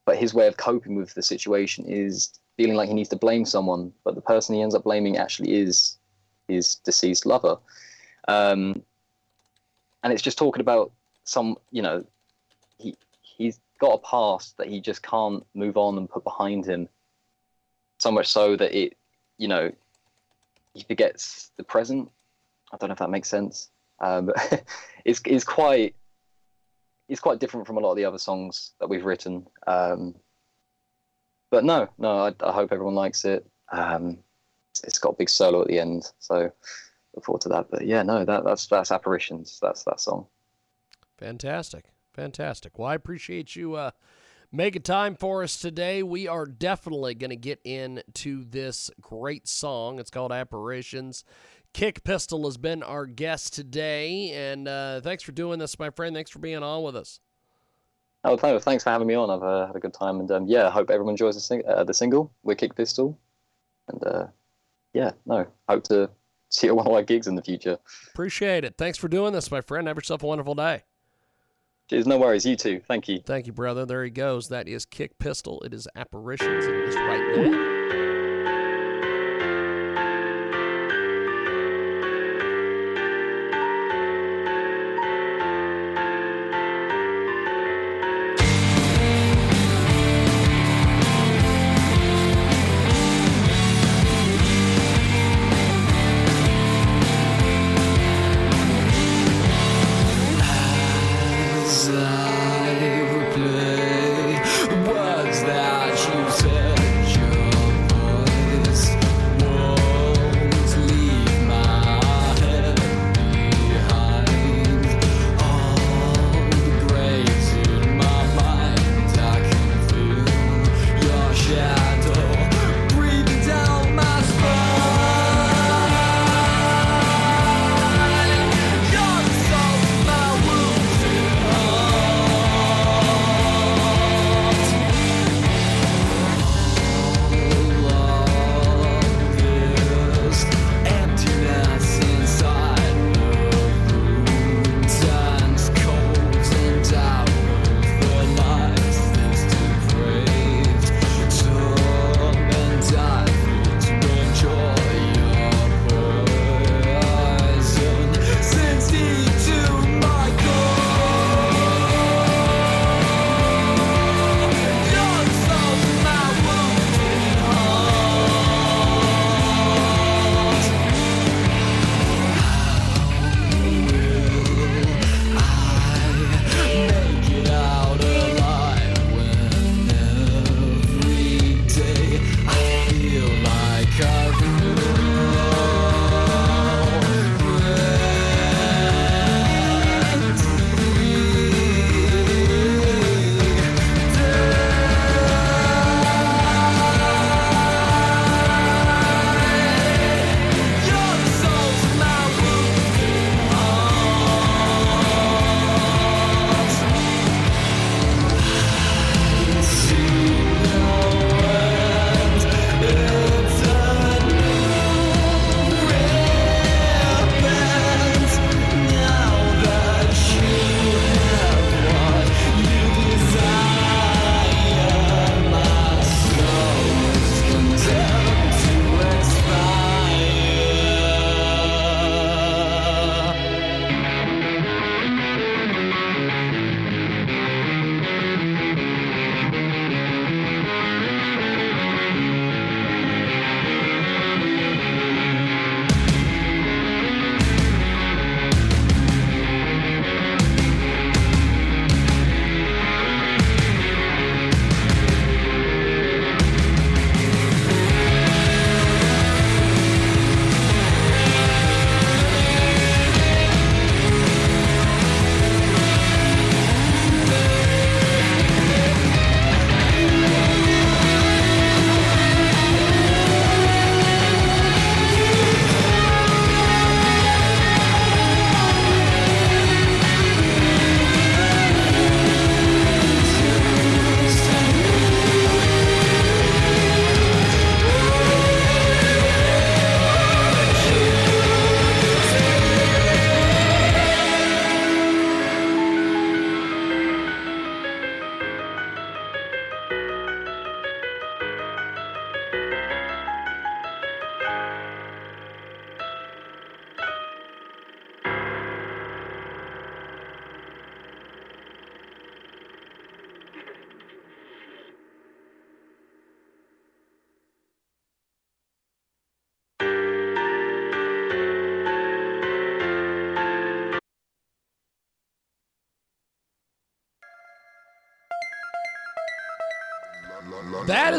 But 0.06 0.16
his 0.16 0.32
way 0.32 0.46
of 0.46 0.56
coping 0.56 0.96
with 0.96 1.14
the 1.14 1.22
situation 1.22 1.84
is 1.86 2.40
feeling 2.56 2.74
like 2.74 2.88
he 2.88 2.94
needs 2.94 3.10
to 3.10 3.16
blame 3.16 3.44
someone, 3.44 3.92
but 4.04 4.14
the 4.14 4.20
person 4.20 4.54
he 4.54 4.62
ends 4.62 4.74
up 4.74 4.84
blaming 4.84 5.18
actually 5.18 5.54
is 5.54 5.98
his 6.48 6.76
deceased 6.76 7.26
lover. 7.26 7.58
Um, 8.28 8.82
and 10.02 10.12
it's 10.12 10.22
just 10.22 10.38
talking 10.38 10.60
about 10.60 10.92
some, 11.24 11.56
you 11.70 11.82
know, 11.82 12.04
he 12.78 12.96
he's 13.22 13.60
got 13.78 13.94
a 13.94 13.98
past 13.98 14.56
that 14.56 14.68
he 14.68 14.80
just 14.80 15.02
can't 15.02 15.44
move 15.54 15.76
on 15.76 15.96
and 15.98 16.08
put 16.08 16.24
behind 16.24 16.66
him. 16.66 16.88
So 17.98 18.10
much 18.10 18.26
so 18.26 18.56
that 18.56 18.76
it, 18.76 18.96
you 19.36 19.48
know, 19.48 19.70
he 20.74 20.84
forgets 20.84 21.50
the 21.56 21.64
present. 21.64 22.10
I 22.72 22.76
don't 22.76 22.88
know 22.88 22.94
if 22.94 22.98
that 22.98 23.10
makes 23.10 23.28
sense. 23.28 23.70
Um, 24.00 24.30
it's 25.04 25.20
it's 25.26 25.44
quite 25.44 25.94
it's 27.08 27.20
quite 27.20 27.40
different 27.40 27.66
from 27.66 27.76
a 27.76 27.80
lot 27.80 27.90
of 27.90 27.96
the 27.96 28.04
other 28.04 28.18
songs 28.18 28.72
that 28.80 28.88
we've 28.88 29.04
written. 29.04 29.46
Um, 29.66 30.14
but 31.50 31.64
no, 31.64 31.88
no, 31.98 32.26
I, 32.26 32.34
I, 32.40 32.52
hope 32.52 32.70
everyone 32.72 32.94
likes 32.94 33.24
it. 33.24 33.44
Um, 33.72 34.18
it's, 34.84 35.00
got 35.00 35.14
a 35.14 35.16
big 35.16 35.28
solo 35.28 35.62
at 35.62 35.66
the 35.66 35.80
end, 35.80 36.04
so 36.20 36.52
look 37.14 37.24
forward 37.24 37.42
to 37.42 37.48
that. 37.48 37.66
But 37.68 37.86
yeah, 37.86 38.04
no, 38.04 38.24
that, 38.24 38.44
that's 38.44 38.66
that's 38.66 38.92
apparitions. 38.92 39.58
That's 39.60 39.82
that 39.84 40.00
song. 40.00 40.26
Fantastic, 41.18 41.86
fantastic. 42.14 42.78
Well, 42.78 42.88
I 42.88 42.94
appreciate 42.94 43.56
you 43.56 43.74
uh, 43.74 43.90
making 44.52 44.82
time 44.82 45.14
for 45.14 45.42
us 45.42 45.58
today. 45.58 46.02
We 46.02 46.28
are 46.28 46.46
definitely 46.46 47.14
going 47.14 47.30
to 47.30 47.36
get 47.36 47.60
into 47.64 48.44
this 48.44 48.90
great 49.00 49.48
song. 49.48 49.98
It's 49.98 50.10
called 50.10 50.32
Apparitions. 50.32 51.24
Kick 51.72 52.02
Pistol 52.02 52.44
has 52.46 52.56
been 52.56 52.82
our 52.82 53.06
guest 53.06 53.54
today, 53.54 54.32
and 54.32 54.66
uh, 54.66 55.00
thanks 55.00 55.22
for 55.22 55.32
doing 55.32 55.58
this, 55.60 55.78
my 55.78 55.90
friend. 55.90 56.14
Thanks 56.14 56.30
for 56.30 56.40
being 56.40 56.62
on 56.62 56.82
with 56.82 56.96
us. 56.96 57.20
Oh, 58.24 58.36
thanks 58.36 58.84
for 58.84 58.90
having 58.90 59.06
me 59.06 59.14
on. 59.14 59.30
I've 59.30 59.42
uh, 59.42 59.66
had 59.68 59.76
a 59.76 59.80
good 59.80 59.94
time, 59.94 60.20
and 60.20 60.30
um, 60.30 60.46
yeah, 60.46 60.66
I 60.66 60.70
hope 60.70 60.90
everyone 60.90 61.12
enjoys 61.12 61.36
the, 61.36 61.40
sing- 61.40 61.62
uh, 61.66 61.84
the 61.84 61.94
single. 61.94 62.32
We're 62.42 62.56
Kick 62.56 62.74
Pistol, 62.74 63.18
and 63.88 64.04
uh, 64.04 64.26
yeah, 64.92 65.12
no, 65.26 65.46
hope 65.68 65.84
to 65.84 66.10
see 66.50 66.66
you 66.66 66.72
at 66.72 66.76
one 66.76 66.86
of 66.86 66.92
our 66.92 67.02
gigs 67.02 67.28
in 67.28 67.36
the 67.36 67.42
future. 67.42 67.78
Appreciate 68.12 68.64
it. 68.64 68.74
Thanks 68.76 68.98
for 68.98 69.08
doing 69.08 69.32
this, 69.32 69.50
my 69.50 69.60
friend. 69.60 69.86
Have 69.86 69.96
yourself 69.96 70.24
a 70.24 70.26
wonderful 70.26 70.56
day. 70.56 70.82
Cheers. 71.90 72.06
No 72.06 72.18
worries. 72.18 72.46
You 72.46 72.54
too. 72.54 72.80
Thank 72.86 73.08
you. 73.08 73.20
Thank 73.26 73.48
you, 73.48 73.52
brother. 73.52 73.84
There 73.84 74.04
he 74.04 74.10
goes. 74.10 74.48
That 74.48 74.68
is 74.68 74.86
Kick 74.86 75.18
Pistol. 75.18 75.60
It 75.62 75.74
is 75.74 75.88
Apparitions, 75.96 76.64
it 76.64 76.72
is 76.72 76.94
right 76.94 77.36
now. 77.36 77.69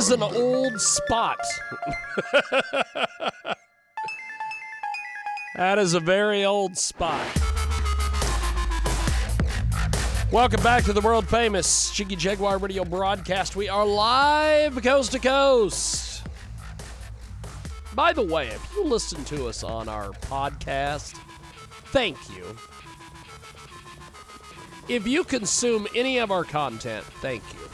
Is 0.01 0.09
an 0.09 0.23
old 0.23 0.81
spot. 0.81 1.37
that 5.55 5.77
is 5.77 5.93
a 5.93 5.99
very 5.99 6.43
old 6.43 6.75
spot. 6.75 7.23
Welcome 10.31 10.63
back 10.63 10.85
to 10.85 10.93
the 10.93 11.01
world 11.01 11.27
famous 11.27 11.91
Jiggy 11.91 12.15
Jaguar 12.15 12.57
radio 12.57 12.83
broadcast. 12.83 13.55
We 13.55 13.69
are 13.69 13.85
live 13.85 14.81
coast 14.81 15.11
to 15.11 15.19
coast. 15.19 16.25
By 17.93 18.11
the 18.11 18.23
way, 18.23 18.47
if 18.47 18.73
you 18.73 18.83
listen 18.83 19.23
to 19.25 19.45
us 19.45 19.63
on 19.63 19.87
our 19.87 20.09
podcast, 20.13 21.15
thank 21.91 22.17
you. 22.35 22.57
If 24.87 25.05
you 25.05 25.23
consume 25.23 25.85
any 25.95 26.17
of 26.17 26.31
our 26.31 26.43
content, 26.43 27.05
thank 27.21 27.43
you. 27.53 27.70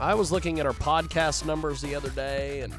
I 0.00 0.14
was 0.14 0.30
looking 0.30 0.60
at 0.60 0.66
our 0.66 0.72
podcast 0.72 1.44
numbers 1.44 1.80
the 1.80 1.96
other 1.96 2.10
day 2.10 2.60
and 2.60 2.72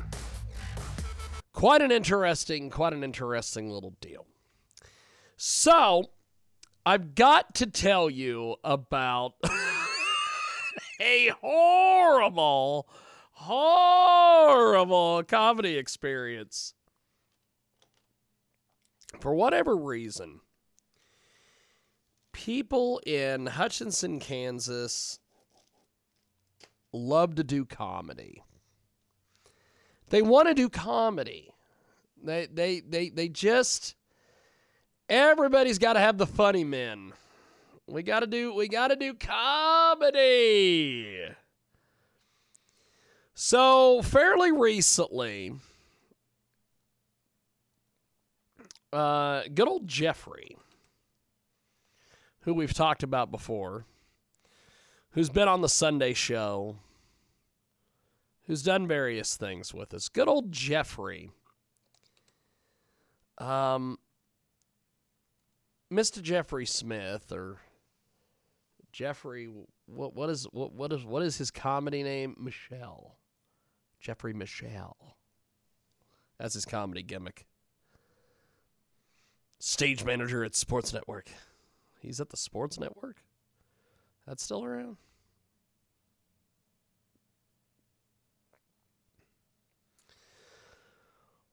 quite 1.51 1.81
an 1.81 1.91
interesting, 1.91 2.69
quite 2.69 2.93
an 2.93 3.03
interesting 3.03 3.69
little 3.69 3.93
deal. 3.99 4.25
So, 5.35 6.11
I've 6.85 7.15
got 7.15 7.55
to 7.55 7.65
tell 7.65 8.09
you 8.09 8.55
about 8.63 9.33
a 11.01 11.33
horrible, 11.41 12.87
horrible 13.31 15.23
comedy 15.23 15.75
experience. 15.75 16.73
For 19.19 19.33
whatever 19.33 19.75
reason, 19.75 20.39
people 22.31 23.01
in 23.05 23.47
Hutchinson, 23.47 24.21
Kansas 24.21 25.19
love 26.91 27.35
to 27.35 27.43
do 27.43 27.65
comedy. 27.65 28.43
They 30.09 30.21
want 30.21 30.47
to 30.47 30.53
do 30.53 30.69
comedy. 30.69 31.53
They 32.23 32.47
they 32.47 32.79
they 32.81 33.09
they 33.09 33.29
just 33.29 33.95
everybody's 35.07 35.79
got 35.79 35.93
to 35.93 35.99
have 35.99 36.17
the 36.17 36.27
funny 36.27 36.63
men. 36.63 37.13
We 37.87 38.03
got 38.03 38.21
to 38.21 38.27
do 38.27 38.53
we 38.53 38.67
got 38.67 38.89
to 38.89 38.95
do 38.95 39.13
comedy. 39.13 40.15
So, 43.41 44.01
fairly 44.01 44.51
recently, 44.51 45.53
uh, 48.91 49.43
good 49.53 49.69
old 49.69 49.87
Jeffrey, 49.87 50.57
who 52.41 52.53
we've 52.53 52.73
talked 52.73 53.01
about 53.01 53.31
before, 53.31 53.85
who's 55.11 55.29
been 55.29 55.47
on 55.47 55.61
the 55.61 55.69
Sunday 55.69 56.13
show, 56.13 56.77
who's 58.47 58.63
done 58.63 58.87
various 58.87 59.35
things 59.37 59.73
with 59.73 59.93
us. 59.93 60.09
Good 60.09 60.27
old 60.27 60.51
Jeffrey. 60.51 61.31
Um, 63.37 63.97
Mr. 65.91 66.21
Jeffrey 66.21 66.65
Smith 66.65 67.31
or 67.31 67.57
Jeffrey 68.91 69.49
what 69.85 70.15
what 70.15 70.29
is 70.29 70.45
what 70.51 70.73
what 70.73 70.91
is 70.91 71.05
what 71.05 71.23
is 71.23 71.37
his 71.37 71.51
comedy 71.51 72.03
name? 72.03 72.35
Michelle. 72.37 73.15
Jeffrey 73.99 74.33
Michelle. 74.33 75.15
That's 76.39 76.53
his 76.53 76.65
comedy 76.65 77.03
gimmick. 77.03 77.45
Stage 79.59 80.05
manager 80.05 80.43
at 80.43 80.55
Sports 80.55 80.93
Network. 80.93 81.29
He's 81.99 82.21
at 82.21 82.29
the 82.29 82.37
Sports 82.37 82.79
Network? 82.79 83.17
That's 84.29 84.43
still 84.43 84.63
around? 84.63 84.97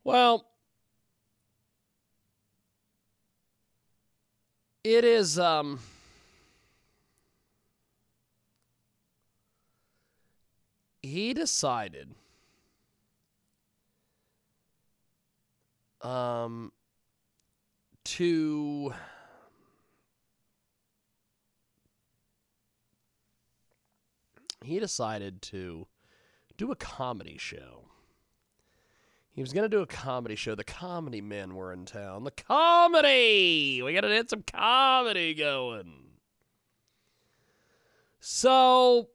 Well, 0.04 0.46
it 4.84 5.04
is 5.04 5.38
um 5.38 5.80
he 11.02 11.32
decided 11.32 12.14
um 16.02 16.72
to 18.04 18.92
he 24.66 24.78
decided 24.78 25.42
to 25.42 25.86
do 26.56 26.70
a 26.70 26.76
comedy 26.76 27.36
show. 27.38 27.88
He 29.30 29.42
was 29.42 29.52
going 29.52 29.64
to 29.64 29.76
do 29.76 29.82
a 29.82 29.86
comedy 29.86 30.34
show. 30.34 30.54
The 30.54 30.64
comedy 30.64 31.20
men 31.20 31.54
were 31.54 31.72
in 31.72 31.84
town. 31.84 32.24
The 32.24 32.30
comedy! 32.30 33.82
We 33.82 33.92
got 33.92 34.00
to 34.00 34.08
get 34.08 34.30
some 34.30 34.42
comedy 34.42 35.34
going. 35.34 35.92
So 38.18 39.10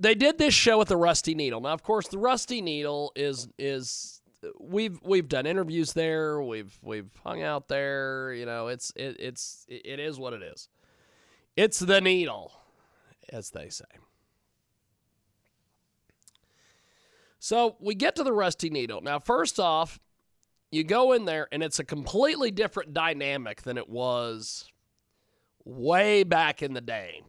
they 0.00 0.16
did 0.16 0.38
this 0.38 0.52
show 0.52 0.80
at 0.80 0.88
the 0.88 0.96
Rusty 0.96 1.34
Needle. 1.34 1.60
Now, 1.60 1.72
of 1.72 1.82
course, 1.82 2.08
the 2.08 2.18
Rusty 2.18 2.60
Needle 2.60 3.12
is 3.14 3.48
is 3.56 4.20
we've 4.60 5.00
we've 5.02 5.28
done 5.28 5.46
interviews 5.46 5.92
there. 5.92 6.42
We've 6.42 6.76
we've 6.82 7.10
hung 7.22 7.42
out 7.42 7.68
there. 7.68 8.32
You 8.34 8.46
know, 8.46 8.66
it's 8.66 8.92
it, 8.96 9.16
it's 9.18 9.64
it 9.68 10.00
is 10.00 10.18
what 10.18 10.32
it 10.32 10.42
is. 10.42 10.68
It's 11.56 11.78
the 11.78 12.00
needle, 12.00 12.52
as 13.28 13.50
they 13.50 13.68
say. 13.68 13.84
So 17.44 17.76
we 17.78 17.94
get 17.94 18.16
to 18.16 18.24
the 18.24 18.32
Rusty 18.32 18.70
Needle. 18.70 19.02
Now, 19.02 19.18
first 19.18 19.60
off, 19.60 20.00
you 20.72 20.82
go 20.82 21.12
in 21.12 21.26
there 21.26 21.46
and 21.52 21.62
it's 21.62 21.78
a 21.78 21.84
completely 21.84 22.50
different 22.50 22.94
dynamic 22.94 23.60
than 23.60 23.76
it 23.76 23.86
was 23.86 24.66
way 25.62 26.22
back 26.22 26.62
in 26.62 26.72
the 26.72 26.80
day 26.80 27.20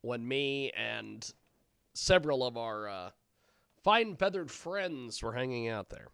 when 0.00 0.28
me 0.28 0.70
and 0.76 1.28
several 1.92 2.46
of 2.46 2.56
our 2.56 2.88
uh, 2.88 3.10
fine 3.82 4.14
feathered 4.14 4.48
friends 4.48 5.20
were 5.24 5.32
hanging 5.32 5.66
out 5.66 5.90
there. 5.90 6.06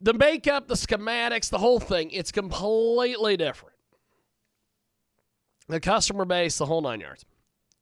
The 0.00 0.14
makeup, 0.14 0.66
the 0.66 0.74
schematics, 0.74 1.48
the 1.48 1.58
whole 1.58 1.78
thing, 1.78 2.10
it's 2.10 2.32
completely 2.32 3.36
different. 3.36 3.76
The 5.68 5.78
customer 5.78 6.24
base, 6.24 6.58
the 6.58 6.66
whole 6.66 6.82
nine 6.82 6.98
yards. 6.98 7.24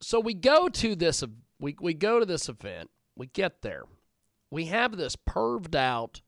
So 0.03 0.21
we 0.21 0.35
go 0.35 0.69
to 0.69 0.95
this 0.95 1.25
we, 1.59 1.77
we 1.81 1.95
go 1.95 2.21
to 2.21 2.27
this 2.27 2.49
event, 2.49 2.91
we 3.17 3.27
get 3.27 3.63
there, 3.63 3.85
we 4.51 4.67
have 4.67 4.97
this 4.97 5.17
perved 5.17 5.75
out 5.75 6.21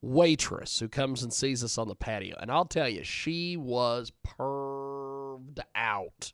waitress 0.00 0.80
who 0.80 0.88
comes 0.88 1.22
and 1.22 1.32
sees 1.32 1.62
us 1.62 1.78
on 1.78 1.88
the 1.88 1.94
patio. 1.94 2.36
And 2.40 2.50
I'll 2.50 2.64
tell 2.64 2.88
you, 2.88 3.04
she 3.04 3.56
was 3.56 4.12
perved 4.26 5.60
out. 5.74 6.32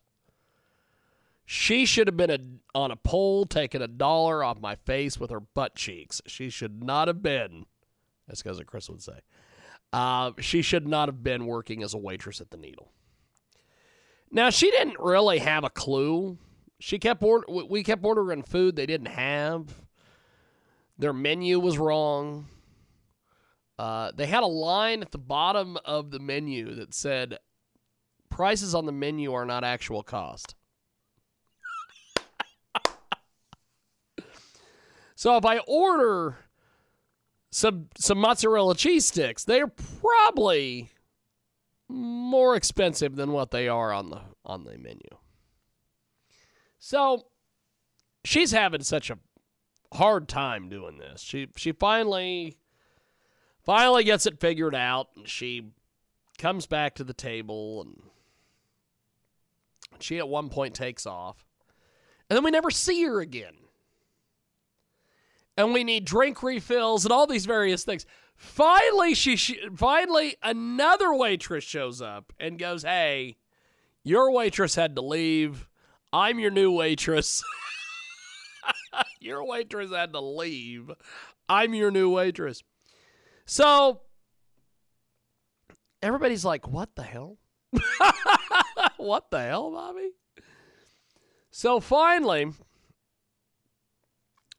She 1.45 1.85
should 1.85 2.07
have 2.07 2.17
been 2.17 2.31
a, 2.31 2.39
on 2.77 2.91
a 2.91 2.95
pole 2.95 3.45
taking 3.45 3.81
a 3.81 3.87
dollar 3.87 4.43
off 4.43 4.59
my 4.59 4.75
face 4.75 5.19
with 5.19 5.31
her 5.31 5.39
butt 5.39 5.75
cheeks. 5.75 6.21
She 6.27 6.49
should 6.49 6.83
not 6.83 7.07
have 7.07 7.21
been, 7.21 7.65
as 8.27 8.43
cousin 8.43 8.65
Chris 8.65 8.89
would 8.89 9.01
say, 9.01 9.19
uh, 9.91 10.31
she 10.39 10.61
should 10.61 10.87
not 10.87 11.07
have 11.07 11.23
been 11.23 11.45
working 11.45 11.81
as 11.81 11.93
a 11.93 11.97
waitress 11.97 12.41
at 12.41 12.51
the 12.51 12.57
Needle. 12.57 12.91
Now, 14.31 14.51
she 14.51 14.69
didn't 14.69 14.99
really 14.99 15.39
have 15.39 15.63
a 15.63 15.71
clue 15.71 16.37
she 16.79 16.97
kept 16.97 17.21
order- 17.23 17.45
we 17.47 17.83
kept 17.83 18.03
ordering 18.03 18.43
food 18.43 18.75
they 18.75 18.85
didn't 18.85 19.07
have. 19.07 19.81
Their 20.97 21.13
menu 21.13 21.59
was 21.59 21.77
wrong. 21.77 22.47
Uh, 23.77 24.11
they 24.13 24.25
had 24.27 24.43
a 24.43 24.47
line 24.47 25.01
at 25.01 25.11
the 25.11 25.17
bottom 25.17 25.77
of 25.85 26.11
the 26.11 26.19
menu 26.19 26.75
that 26.75 26.93
said, 26.93 27.37
"Prices 28.29 28.75
on 28.75 28.85
the 28.85 28.91
menu 28.91 29.31
are 29.33 29.45
not 29.45 29.63
actual 29.63 30.03
cost." 30.03 30.55
so 35.15 35.37
if 35.37 35.45
I 35.45 35.59
order 35.59 36.37
some 37.51 37.89
some 37.97 38.17
mozzarella 38.17 38.75
cheese 38.75 39.07
sticks, 39.07 39.43
they're 39.45 39.67
probably 39.67 40.91
more 41.87 42.55
expensive 42.55 43.15
than 43.15 43.31
what 43.31 43.51
they 43.51 43.67
are 43.67 43.91
on 43.93 44.09
the 44.09 44.21
on 44.45 44.63
the 44.65 44.77
menu. 44.77 45.18
So 46.79 47.27
she's 48.23 48.51
having 48.51 48.83
such 48.83 49.09
a 49.09 49.19
hard 49.93 50.27
time 50.27 50.69
doing 50.69 50.97
this. 50.97 51.21
She 51.21 51.49
she 51.55 51.71
finally 51.73 52.57
finally 53.65 54.03
gets 54.03 54.25
it 54.25 54.39
figured 54.39 54.73
out 54.73 55.09
and 55.15 55.27
she 55.27 55.71
comes 56.37 56.65
back 56.65 56.95
to 56.95 57.03
the 57.03 57.13
table 57.13 57.81
and 57.81 58.01
she 59.99 60.17
at 60.17 60.29
one 60.29 60.49
point 60.49 60.73
takes 60.73 61.05
off. 61.05 61.45
And 62.29 62.37
then 62.37 62.43
we 62.43 62.51
never 62.51 62.71
see 62.71 63.03
her 63.03 63.19
again. 63.19 63.55
And 65.57 65.73
we 65.73 65.83
need 65.83 66.05
drink 66.05 66.41
refills 66.41 67.03
and 67.03 67.11
all 67.11 67.27
these 67.27 67.45
various 67.45 67.83
things. 67.83 68.05
Finally 68.35 69.15
she, 69.15 69.35
she 69.35 69.59
finally 69.75 70.37
another 70.41 71.13
waitress 71.13 71.65
shows 71.65 72.01
up 72.01 72.31
and 72.39 72.57
goes, 72.57 72.83
"Hey, 72.83 73.35
Your 74.03 74.31
waitress 74.31 74.75
had 74.75 74.95
to 74.95 75.01
leave. 75.01 75.68
I'm 76.11 76.39
your 76.39 76.51
new 76.51 76.71
waitress. 76.71 77.43
your 79.19 79.45
waitress 79.45 79.91
had 79.91 80.13
to 80.13 80.19
leave. 80.19 80.91
I'm 81.47 81.73
your 81.73 81.91
new 81.91 82.09
waitress. 82.09 82.63
So 83.45 84.01
everybody's 86.01 86.45
like, 86.45 86.67
what 86.67 86.95
the 86.95 87.03
hell? 87.03 87.37
what 88.97 89.29
the 89.31 89.41
hell, 89.41 89.71
Bobby? 89.71 90.11
So 91.51 91.79
finally, 91.79 92.51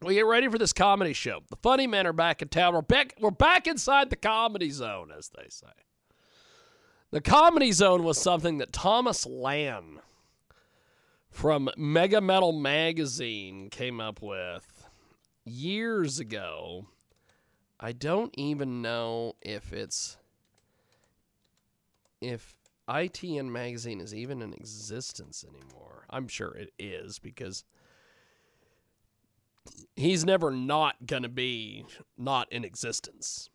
we 0.01 0.15
get 0.15 0.25
ready 0.25 0.47
for 0.47 0.57
this 0.57 0.73
comedy 0.73 1.13
show. 1.13 1.41
The 1.49 1.57
funny 1.57 1.87
men 1.87 2.07
are 2.07 2.13
back 2.13 2.41
in 2.41 2.47
town. 2.47 2.73
We're 2.73 2.81
back, 2.81 3.15
we're 3.19 3.31
back 3.31 3.67
inside 3.67 4.09
the 4.09 4.15
comedy 4.15 4.69
zone, 4.69 5.11
as 5.15 5.29
they 5.29 5.47
say. 5.49 5.67
The 7.11 7.21
comedy 7.21 7.71
zone 7.71 8.03
was 8.03 8.17
something 8.17 8.57
that 8.59 8.71
Thomas 8.71 9.25
Lan 9.25 9.99
from 11.31 11.69
Mega 11.77 12.21
Metal 12.21 12.51
Magazine 12.51 13.69
came 13.69 13.99
up 13.99 14.21
with 14.21 14.87
years 15.45 16.19
ago. 16.19 16.87
I 17.79 17.93
don't 17.93 18.33
even 18.37 18.81
know 18.81 19.33
if 19.41 19.73
it's 19.73 20.17
if 22.19 22.57
ITN 22.87 23.49
magazine 23.49 24.01
is 24.01 24.13
even 24.13 24.41
in 24.41 24.53
existence 24.53 25.43
anymore. 25.47 26.05
I'm 26.09 26.27
sure 26.27 26.53
it 26.53 26.73
is 26.77 27.17
because 27.17 27.63
he's 29.95 30.25
never 30.25 30.51
not 30.51 31.07
going 31.07 31.23
to 31.23 31.29
be 31.29 31.85
not 32.17 32.51
in 32.51 32.63
existence. 32.63 33.49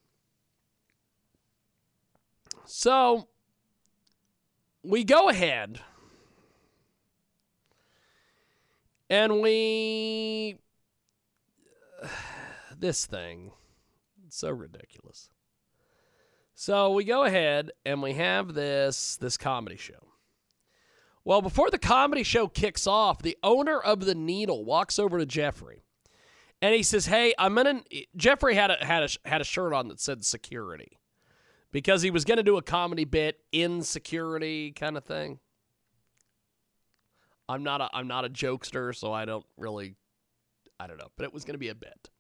So 2.65 3.29
we 4.83 5.05
go 5.05 5.29
ahead 5.29 5.81
and 9.09 9.41
we 9.41 10.59
this 12.79 13.07
thing 13.07 13.53
it's 14.27 14.39
so 14.39 14.51
ridiculous. 14.51 15.31
So 16.55 16.93
we 16.93 17.05
go 17.05 17.25
ahead 17.25 17.71
and 17.85 18.03
we 18.03 18.15
have 18.15 18.55
this 18.55 19.17
this 19.17 19.37
comedy 19.37 19.77
show. 19.77 20.13
Well, 21.25 21.43
before 21.43 21.71
the 21.71 21.79
comedy 21.79 22.23
show 22.23 22.49
kicks 22.49 22.87
off, 22.87 23.21
the 23.21 23.37
owner 23.43 23.79
of 23.79 24.05
the 24.05 24.15
Needle 24.15 24.65
walks 24.65 24.99
over 24.99 25.19
to 25.19 25.27
Jeffrey, 25.27 25.83
and 26.63 26.75
he 26.75 26.83
says, 26.83 27.07
"Hey, 27.07 27.35
I'm 27.39 27.55
gonna." 27.55 27.83
Jeffrey 28.17 28.55
had 28.55 28.71
a 28.71 28.85
had 28.85 29.03
a 29.03 29.29
had 29.29 29.41
a 29.41 29.45
shirt 29.45 29.73
on 29.73 29.89
that 29.89 30.01
said 30.01 30.25
security, 30.25 30.99
because 31.73 32.03
he 32.03 32.11
was 32.11 32.25
gonna 32.25 32.43
do 32.43 32.57
a 32.57 32.63
comedy 32.63 33.05
bit 33.05 33.41
in 33.53 33.83
security 33.83 34.73
kind 34.73 34.97
of 34.97 35.05
thing. 35.05 35.41
I'm 37.49 37.63
not 37.63 37.81
a 37.81 37.89
I'm 37.93 38.09
not 38.09 38.25
a 38.25 38.29
jokester, 38.29 38.95
so 38.95 39.13
I 39.13 39.25
don't 39.25 39.47
really, 39.57 39.97
I 40.81 40.87
don't 40.87 40.99
know, 40.99 41.11
but 41.17 41.25
it 41.25 41.33
was 41.33 41.45
gonna 41.45 41.59
be 41.59 41.69
a 41.69 41.75
bit. 41.75 42.11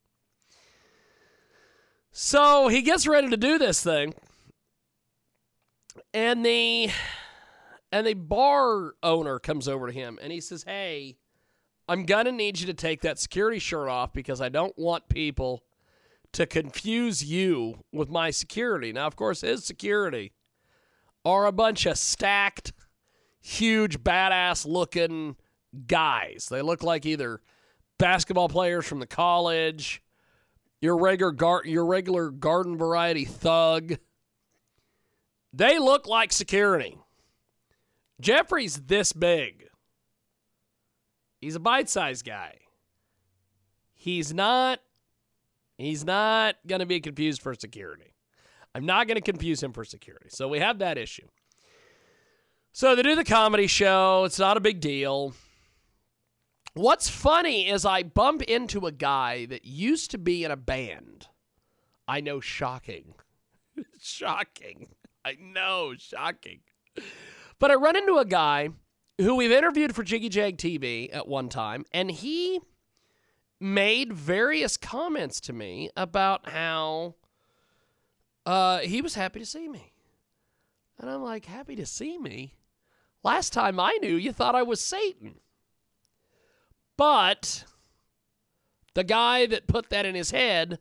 So 2.18 2.68
he 2.68 2.81
gets 2.81 3.07
ready 3.07 3.29
to 3.29 3.37
do 3.37 3.59
this 3.59 3.83
thing. 3.83 4.14
And 6.14 6.45
the 6.47 6.91
and 7.93 8.07
the 8.07 8.14
bar 8.14 8.95
owner 9.03 9.39
comes 9.39 9.68
over 9.68 9.87
to 9.87 9.93
him 9.93 10.18
and 10.22 10.33
he 10.33 10.41
says, 10.41 10.62
"Hey, 10.62 11.18
I'm 11.89 12.05
going 12.05 12.24
to 12.24 12.33
need 12.33 12.59
you 12.59 12.66
to 12.66 12.74
take 12.74 13.03
that 13.03 13.18
security 13.18 13.59
shirt 13.59 13.89
off 13.89 14.12
because 14.12 14.41
I 14.41 14.49
don't 14.49 14.77
want 14.79 15.09
people 15.11 15.62
to 16.33 16.47
confuse 16.47 17.22
you 17.22 17.85
with 17.93 18.09
my 18.09 18.31
security." 18.31 18.93
Now, 18.93 19.07
of 19.07 19.16
course, 19.16 19.43
his 19.43 19.64
security 19.64 20.33
are 21.24 21.45
a 21.45 21.53
bunch 21.53 21.85
of 21.85 21.99
stacked, 21.99 22.72
huge, 23.47 24.01
badass 24.01 24.66
looking 24.66 25.36
guys. 25.86 26.49
They 26.51 26.62
look 26.62 26.82
like 26.82 27.07
either 27.07 27.40
basketball 27.99 28.49
players 28.49 28.86
from 28.86 29.01
the 29.01 29.07
college 29.07 30.03
your 30.80 30.99
regular 30.99 31.32
gar- 31.32 31.64
your 31.64 31.84
regular 31.84 32.30
garden 32.30 32.76
variety 32.76 33.24
thug. 33.24 33.97
They 35.53 35.78
look 35.78 36.07
like 36.07 36.32
security. 36.32 36.99
Jeffrey's 38.20 38.76
this 38.76 39.12
big. 39.12 39.68
He's 41.40 41.55
a 41.55 41.61
bite-sized 41.61 42.24
guy. 42.24 42.59
He's 43.94 44.32
not 44.32 44.80
he's 45.78 46.05
not 46.05 46.57
going 46.66 46.80
to 46.80 46.86
be 46.86 47.01
confused 47.01 47.42
for 47.42 47.55
security. 47.55 48.14
I'm 48.74 48.86
not 48.86 49.07
going 49.07 49.16
to 49.16 49.22
confuse 49.22 49.62
him 49.62 49.72
for 49.72 49.84
security. 49.84 50.28
So 50.30 50.49
we 50.49 50.61
have 50.61 50.80
that 50.80 50.99
issue. 50.99 51.26
So 52.77 52.95
they 52.95 53.01
do 53.01 53.14
the 53.14 53.24
comedy 53.24 53.68
show. 53.68 54.24
It's 54.24 54.39
not 54.39 54.59
a 54.59 54.61
big 54.61 54.81
deal. 54.81 55.33
What's 56.74 57.09
funny 57.09 57.70
is 57.70 57.87
I 57.87 58.03
bump 58.03 58.43
into 58.43 58.87
a 58.87 58.93
guy 58.93 59.47
that 59.47 59.64
used 59.64 60.11
to 60.11 60.18
be 60.18 60.45
in 60.45 60.51
a 60.51 60.59
band. 60.59 61.29
I 62.07 62.20
know, 62.20 62.39
shocking. 62.39 63.14
shocking. 63.99 64.89
I 65.24 65.39
know, 65.41 65.95
shocking. 65.97 66.61
But 67.59 67.70
I 67.70 67.77
run 67.77 67.97
into 67.97 68.18
a 68.18 68.27
guy 68.27 68.68
who 69.16 69.37
we've 69.37 69.51
interviewed 69.51 69.95
for 69.95 70.03
Jiggy 70.03 70.29
Jag 70.29 70.59
TV 70.59 71.09
at 71.16 71.27
one 71.27 71.49
time, 71.49 71.87
and 71.95 72.11
he 72.11 72.61
made 73.59 74.12
various 74.12 74.77
comments 74.77 75.41
to 75.41 75.55
me 75.55 75.89
about 75.97 76.51
how 76.51 77.14
uh, 78.45 78.81
he 78.81 79.01
was 79.01 79.14
happy 79.14 79.41
to 79.41 79.47
see 79.47 79.66
me. 79.66 79.95
And 80.99 81.09
I'm 81.09 81.22
like, 81.22 81.47
happy 81.47 81.74
to 81.77 81.87
see 81.87 82.18
me? 82.18 82.53
Last 83.27 83.53
time 83.53 83.81
I 83.81 83.99
knew, 84.01 84.14
you 84.14 84.33
thought 84.33 84.55
I 84.55 84.62
was 84.62 84.81
Satan. 84.81 85.41
But 86.97 87.64
the 88.95 89.03
guy 89.03 89.47
that 89.47 89.66
put 89.66 89.91
that 89.91 90.07
in 90.07 90.14
his 90.14 90.31
head 90.31 90.79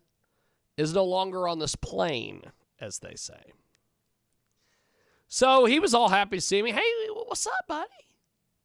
is 0.77 0.93
no 0.93 1.05
longer 1.05 1.47
on 1.47 1.57
this 1.57 1.75
plane, 1.75 2.43
as 2.79 2.99
they 2.99 3.15
say. 3.15 3.53
So 5.27 5.65
he 5.65 5.79
was 5.79 5.95
all 5.95 6.09
happy 6.09 6.37
to 6.37 6.41
see 6.41 6.61
me. 6.61 6.71
Hey, 6.71 6.83
what's 7.15 7.47
up, 7.47 7.65
buddy? 7.67 7.89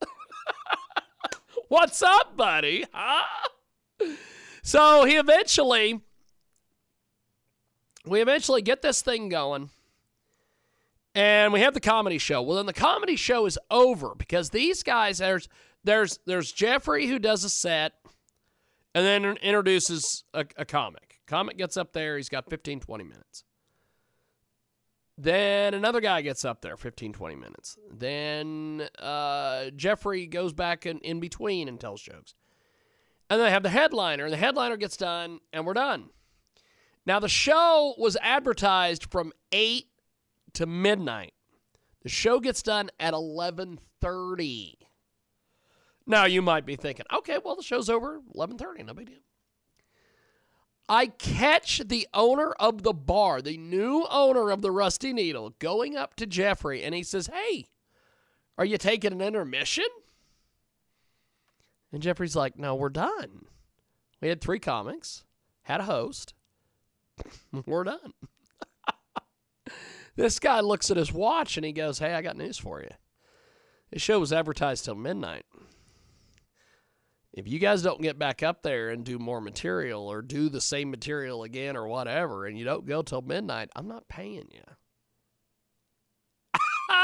what's 1.68 2.02
up, 2.02 2.36
buddy? 2.36 2.84
Huh? 2.92 3.24
So 4.62 5.06
he 5.06 5.16
eventually, 5.16 6.02
we 8.04 8.20
eventually 8.20 8.60
get 8.60 8.82
this 8.82 9.00
thing 9.00 9.30
going. 9.30 9.70
And 11.14 11.52
we 11.52 11.60
have 11.60 11.74
the 11.74 11.80
comedy 11.80 12.18
show. 12.18 12.40
Well, 12.42 12.56
then 12.56 12.66
the 12.66 12.72
comedy 12.72 13.16
show 13.16 13.46
is 13.46 13.58
over 13.70 14.14
because 14.16 14.50
these 14.50 14.82
guys, 14.82 15.18
there's 15.18 15.48
there's 15.82 16.18
there's 16.26 16.52
Jeffrey 16.52 17.06
who 17.06 17.18
does 17.18 17.42
a 17.44 17.50
set 17.50 17.94
and 18.94 19.04
then 19.04 19.36
introduces 19.38 20.24
a, 20.34 20.44
a 20.56 20.64
comic. 20.64 21.20
Comic 21.26 21.56
gets 21.56 21.76
up 21.76 21.92
there, 21.92 22.16
he's 22.16 22.28
got 22.28 22.48
15, 22.50 22.80
20 22.80 23.04
minutes. 23.04 23.44
Then 25.16 25.74
another 25.74 26.00
guy 26.00 26.22
gets 26.22 26.44
up 26.44 26.62
there, 26.62 26.76
15, 26.76 27.12
20 27.12 27.34
minutes. 27.36 27.76
Then 27.92 28.88
uh, 28.98 29.70
Jeffrey 29.76 30.26
goes 30.26 30.52
back 30.52 30.86
in, 30.86 30.98
in 31.00 31.20
between 31.20 31.68
and 31.68 31.78
tells 31.78 32.00
jokes. 32.00 32.34
And 33.28 33.38
then 33.38 33.46
they 33.46 33.52
have 33.52 33.62
the 33.62 33.68
headliner, 33.68 34.24
and 34.24 34.32
the 34.32 34.38
headliner 34.38 34.76
gets 34.76 34.96
done, 34.96 35.40
and 35.52 35.66
we're 35.66 35.74
done. 35.74 36.08
Now, 37.04 37.20
the 37.20 37.28
show 37.28 37.94
was 37.98 38.16
advertised 38.22 39.10
from 39.10 39.32
8 39.52 39.86
to 40.54 40.66
midnight. 40.66 41.32
The 42.02 42.08
show 42.08 42.40
gets 42.40 42.62
done 42.62 42.90
at 42.98 43.12
1130. 43.12 44.78
Now 46.06 46.24
you 46.24 46.42
might 46.42 46.66
be 46.66 46.76
thinking, 46.76 47.06
okay, 47.12 47.38
well 47.44 47.56
the 47.56 47.62
show's 47.62 47.88
over 47.90 48.20
11:30, 48.34 48.86
no 48.86 48.94
big 48.94 49.06
deal. 49.06 49.18
I 50.88 51.06
catch 51.06 51.78
the 51.86 52.08
owner 52.12 52.50
of 52.52 52.82
the 52.82 52.92
bar, 52.92 53.40
the 53.40 53.56
new 53.56 54.06
owner 54.10 54.50
of 54.50 54.60
the 54.60 54.72
Rusty 54.72 55.12
Needle, 55.12 55.54
going 55.60 55.96
up 55.96 56.16
to 56.16 56.26
Jeffrey 56.26 56.82
and 56.82 56.94
he 56.94 57.02
says, 57.02 57.28
"Hey, 57.28 57.68
are 58.58 58.64
you 58.64 58.76
taking 58.78 59.12
an 59.12 59.20
intermission?" 59.20 59.86
And 61.92 62.02
Jeffrey's 62.02 62.36
like, 62.36 62.58
"No, 62.58 62.74
we're 62.74 62.88
done. 62.88 63.46
We 64.20 64.28
had 64.28 64.40
3 64.40 64.58
comics, 64.58 65.24
had 65.62 65.80
a 65.80 65.84
host. 65.84 66.34
we're 67.66 67.84
done." 67.84 68.14
This 70.20 70.38
guy 70.38 70.60
looks 70.60 70.90
at 70.90 70.96
his 70.96 71.12
watch 71.12 71.56
and 71.56 71.64
he 71.64 71.72
goes, 71.72 71.98
"Hey, 71.98 72.14
I 72.14 72.22
got 72.22 72.36
news 72.36 72.58
for 72.58 72.80
you. 72.80 72.90
This 73.90 74.02
show 74.02 74.20
was 74.20 74.32
advertised 74.32 74.84
till 74.84 74.94
midnight." 74.94 75.44
if 77.32 77.46
you 77.46 77.58
guys 77.58 77.82
don't 77.82 78.02
get 78.02 78.18
back 78.18 78.42
up 78.42 78.62
there 78.62 78.90
and 78.90 79.04
do 79.04 79.18
more 79.18 79.40
material 79.40 80.06
or 80.06 80.20
do 80.22 80.48
the 80.48 80.60
same 80.60 80.90
material 80.90 81.42
again 81.44 81.76
or 81.76 81.86
whatever, 81.86 82.46
and 82.46 82.58
you 82.58 82.64
don't 82.64 82.86
go 82.86 83.02
till 83.02 83.22
midnight, 83.22 83.70
I'm 83.76 83.86
not 83.86 84.08
paying 84.08 84.48
you. 84.50 84.62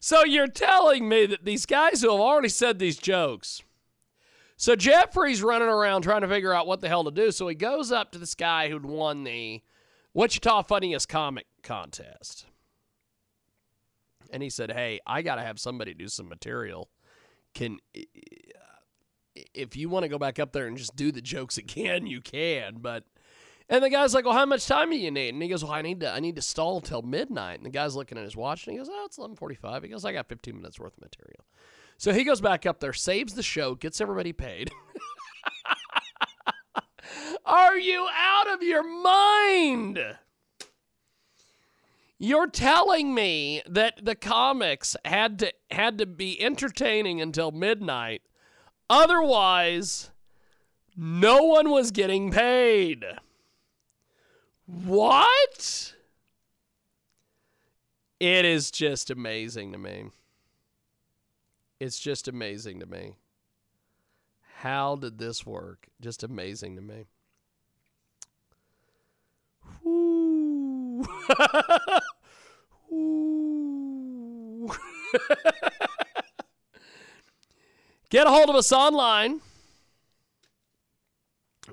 so 0.00 0.24
you're 0.24 0.46
telling 0.46 1.08
me 1.08 1.26
that 1.26 1.44
these 1.44 1.64
guys 1.64 2.02
who 2.02 2.10
have 2.10 2.20
already 2.20 2.50
said 2.50 2.78
these 2.78 2.98
jokes. 2.98 3.62
So 4.58 4.76
Jeffrey's 4.76 5.42
running 5.42 5.68
around 5.68 6.02
trying 6.02 6.22
to 6.22 6.28
figure 6.28 6.52
out 6.52 6.66
what 6.66 6.80
the 6.80 6.88
hell 6.88 7.04
to 7.04 7.10
do. 7.10 7.30
So 7.30 7.48
he 7.48 7.54
goes 7.54 7.92
up 7.92 8.12
to 8.12 8.18
this 8.18 8.34
guy 8.34 8.68
who'd 8.68 8.86
won 8.86 9.24
the 9.24 9.62
Wichita 10.12 10.62
Funniest 10.62 11.08
Comic 11.08 11.46
contest. 11.66 12.46
and 14.30 14.42
he 14.42 14.50
said, 14.50 14.72
"Hey, 14.72 15.00
I 15.06 15.22
got 15.22 15.36
to 15.36 15.42
have 15.42 15.58
somebody 15.58 15.94
do 15.94 16.08
some 16.08 16.28
material. 16.28 16.90
Can 17.54 17.78
if 19.54 19.76
you 19.76 19.88
want 19.88 20.04
to 20.04 20.08
go 20.08 20.18
back 20.18 20.38
up 20.38 20.52
there 20.52 20.66
and 20.66 20.76
just 20.76 20.96
do 20.96 21.12
the 21.12 21.20
jokes 21.20 21.58
again, 21.64 22.06
you 22.06 22.20
can, 22.20 22.76
but." 22.78 23.04
And 23.68 23.82
the 23.82 23.90
guy's 23.90 24.14
like, 24.14 24.24
"Well, 24.24 24.34
how 24.34 24.46
much 24.46 24.66
time 24.66 24.90
do 24.90 24.96
you 24.96 25.10
need?" 25.10 25.34
And 25.34 25.42
he 25.42 25.48
goes, 25.48 25.64
"Well, 25.64 25.72
I 25.72 25.82
need 25.82 26.00
to 26.00 26.10
I 26.10 26.20
need 26.20 26.36
to 26.36 26.42
stall 26.42 26.80
till 26.80 27.02
midnight." 27.02 27.58
And 27.58 27.66
the 27.66 27.70
guy's 27.70 27.96
looking 27.96 28.16
at 28.16 28.22
his 28.24 28.36
watch 28.36 28.64
and 28.64 28.72
he 28.72 28.78
goes, 28.78 28.88
"Oh, 28.90 29.04
it's 29.06 29.18
11:45." 29.18 29.82
He 29.82 29.88
goes, 29.88 30.04
"I 30.04 30.12
got 30.12 30.28
15 30.28 30.54
minutes 30.56 30.78
worth 30.78 30.96
of 30.96 31.00
material." 31.00 31.44
So 31.98 32.12
he 32.12 32.22
goes 32.24 32.40
back 32.40 32.64
up 32.64 32.78
there, 32.78 32.92
saves 32.92 33.34
the 33.34 33.42
show, 33.42 33.74
gets 33.74 34.00
everybody 34.00 34.32
paid. 34.32 34.70
Are 37.44 37.78
you 37.78 38.06
out 38.14 38.48
of 38.54 38.62
your 38.62 38.82
mind? 38.84 39.98
You're 42.18 42.48
telling 42.48 43.14
me 43.14 43.62
that 43.68 44.04
the 44.04 44.14
comics 44.14 44.96
had 45.04 45.38
to 45.40 45.52
had 45.70 45.98
to 45.98 46.06
be 46.06 46.40
entertaining 46.40 47.20
until 47.20 47.50
midnight. 47.50 48.22
Otherwise, 48.88 50.10
no 50.96 51.42
one 51.42 51.70
was 51.70 51.90
getting 51.90 52.30
paid. 52.30 53.04
What? 54.66 55.94
It 58.18 58.44
is 58.46 58.70
just 58.70 59.10
amazing 59.10 59.72
to 59.72 59.78
me. 59.78 60.06
It's 61.78 61.98
just 61.98 62.28
amazing 62.28 62.80
to 62.80 62.86
me. 62.86 63.16
How 64.60 64.96
did 64.96 65.18
this 65.18 65.44
work? 65.44 65.88
Just 66.00 66.22
amazing 66.22 66.76
to 66.76 66.82
me. 66.82 67.04
Get 78.08 78.26
a 78.26 78.30
hold 78.30 78.48
of 78.48 78.56
us 78.56 78.72
online. 78.72 79.40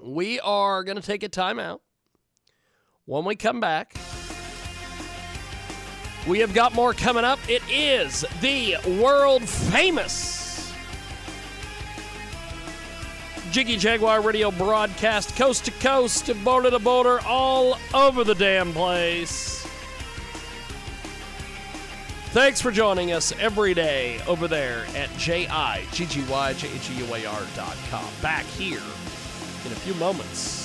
We 0.02 0.40
are 0.40 0.84
going 0.84 0.98
to 0.98 1.02
take 1.02 1.24
a 1.24 1.30
timeout. 1.30 1.80
When 3.06 3.24
we 3.26 3.36
come 3.36 3.60
back, 3.60 3.96
we 6.28 6.40
have 6.40 6.54
got 6.54 6.74
more 6.74 6.94
coming 6.94 7.24
up. 7.24 7.40
It 7.48 7.62
is 7.70 8.26
the 8.42 8.78
world 9.02 9.44
famous 9.44 10.43
Jiggy 13.54 13.78
Jaguar 13.78 14.22
radio 14.22 14.50
broadcast, 14.50 15.36
coast 15.36 15.66
to 15.66 15.72
coast, 15.74 16.32
border 16.44 16.72
to 16.72 16.80
border, 16.80 17.20
all 17.24 17.78
over 17.94 18.24
the 18.24 18.34
damn 18.34 18.74
place. 18.74 19.64
Thanks 22.32 22.60
for 22.60 22.72
joining 22.72 23.12
us 23.12 23.32
every 23.40 23.76
day 23.76 24.20
over 24.28 24.48
there 24.48 24.88
at 24.96 25.16
J-I-G-G-Y-J-H-E-U-A-R 25.18 27.42
dot 27.56 27.78
com. 27.92 28.10
Back 28.24 28.46
here 28.46 28.82
in 29.66 29.72
a 29.72 29.76
few 29.76 29.94
moments. 29.94 30.64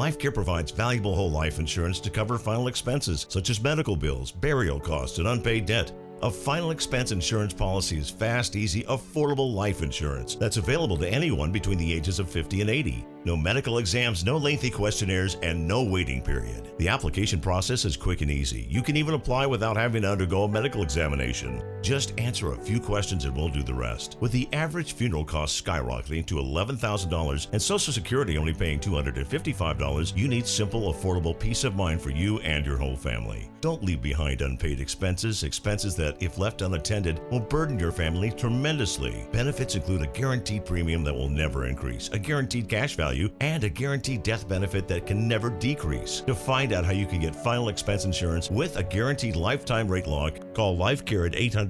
LifeCare 0.00 0.32
provides 0.32 0.70
valuable 0.70 1.14
whole 1.14 1.30
life 1.30 1.58
insurance 1.58 2.00
to 2.00 2.08
cover 2.08 2.38
final 2.38 2.68
expenses 2.68 3.26
such 3.28 3.50
as 3.50 3.62
medical 3.62 3.94
bills, 3.94 4.32
burial 4.32 4.80
costs, 4.80 5.18
and 5.18 5.28
unpaid 5.28 5.66
debt. 5.66 5.92
A 6.22 6.30
final 6.30 6.70
expense 6.70 7.12
insurance 7.12 7.52
policy 7.52 7.98
is 7.98 8.08
fast, 8.08 8.56
easy, 8.56 8.82
affordable 8.84 9.52
life 9.52 9.82
insurance 9.82 10.36
that's 10.36 10.56
available 10.56 10.96
to 10.96 11.06
anyone 11.06 11.52
between 11.52 11.76
the 11.76 11.92
ages 11.92 12.18
of 12.18 12.30
50 12.30 12.62
and 12.62 12.70
80. 12.70 13.04
No 13.26 13.36
medical 13.36 13.76
exams, 13.76 14.24
no 14.24 14.38
lengthy 14.38 14.70
questionnaires, 14.70 15.36
and 15.42 15.68
no 15.68 15.82
waiting 15.82 16.22
period. 16.22 16.72
The 16.78 16.88
application 16.88 17.38
process 17.38 17.84
is 17.84 17.98
quick 17.98 18.22
and 18.22 18.30
easy. 18.30 18.66
You 18.70 18.82
can 18.82 18.96
even 18.96 19.12
apply 19.12 19.44
without 19.44 19.76
having 19.76 20.00
to 20.02 20.10
undergo 20.12 20.44
a 20.44 20.48
medical 20.48 20.82
examination. 20.82 21.62
Just 21.82 22.18
answer 22.20 22.52
a 22.52 22.56
few 22.56 22.78
questions 22.78 23.24
and 23.24 23.34
we'll 23.34 23.48
do 23.48 23.62
the 23.62 23.72
rest. 23.72 24.16
With 24.20 24.32
the 24.32 24.48
average 24.52 24.92
funeral 24.92 25.24
cost 25.24 25.64
skyrocketing 25.64 26.26
to 26.26 26.34
$11,000 26.36 27.52
and 27.52 27.62
Social 27.62 27.92
Security 27.92 28.36
only 28.36 28.52
paying 28.52 28.78
$255, 28.78 30.16
you 30.16 30.28
need 30.28 30.46
simple, 30.46 30.92
affordable 30.92 31.38
peace 31.38 31.64
of 31.64 31.76
mind 31.76 32.02
for 32.02 32.10
you 32.10 32.38
and 32.40 32.66
your 32.66 32.76
whole 32.76 32.96
family. 32.96 33.50
Don't 33.62 33.82
leave 33.82 34.02
behind 34.02 34.42
unpaid 34.42 34.80
expenses, 34.80 35.42
expenses 35.42 35.94
that, 35.96 36.16
if 36.22 36.38
left 36.38 36.62
unattended, 36.62 37.20
will 37.30 37.40
burden 37.40 37.78
your 37.78 37.92
family 37.92 38.30
tremendously. 38.30 39.26
Benefits 39.32 39.74
include 39.74 40.02
a 40.02 40.06
guaranteed 40.06 40.64
premium 40.64 41.02
that 41.04 41.14
will 41.14 41.28
never 41.28 41.66
increase, 41.66 42.08
a 42.12 42.18
guaranteed 42.18 42.68
cash 42.68 42.94
value 42.94 43.30
and 43.40 43.64
a 43.64 43.68
guaranteed 43.68 44.22
death 44.22 44.48
benefit 44.48 44.86
that 44.88 45.06
can 45.06 45.26
never 45.26 45.50
decrease. 45.50 46.20
To 46.22 46.34
find 46.34 46.72
out 46.72 46.84
how 46.84 46.92
you 46.92 47.06
can 47.06 47.20
get 47.20 47.34
final 47.34 47.68
expense 47.68 48.04
insurance 48.04 48.50
with 48.50 48.76
a 48.76 48.82
guaranteed 48.82 49.36
lifetime 49.36 49.88
rate 49.88 50.06
lock, 50.06 50.38
call 50.54 50.76
LifeCare 50.76 51.26
at 51.26 51.36
800 51.36 51.69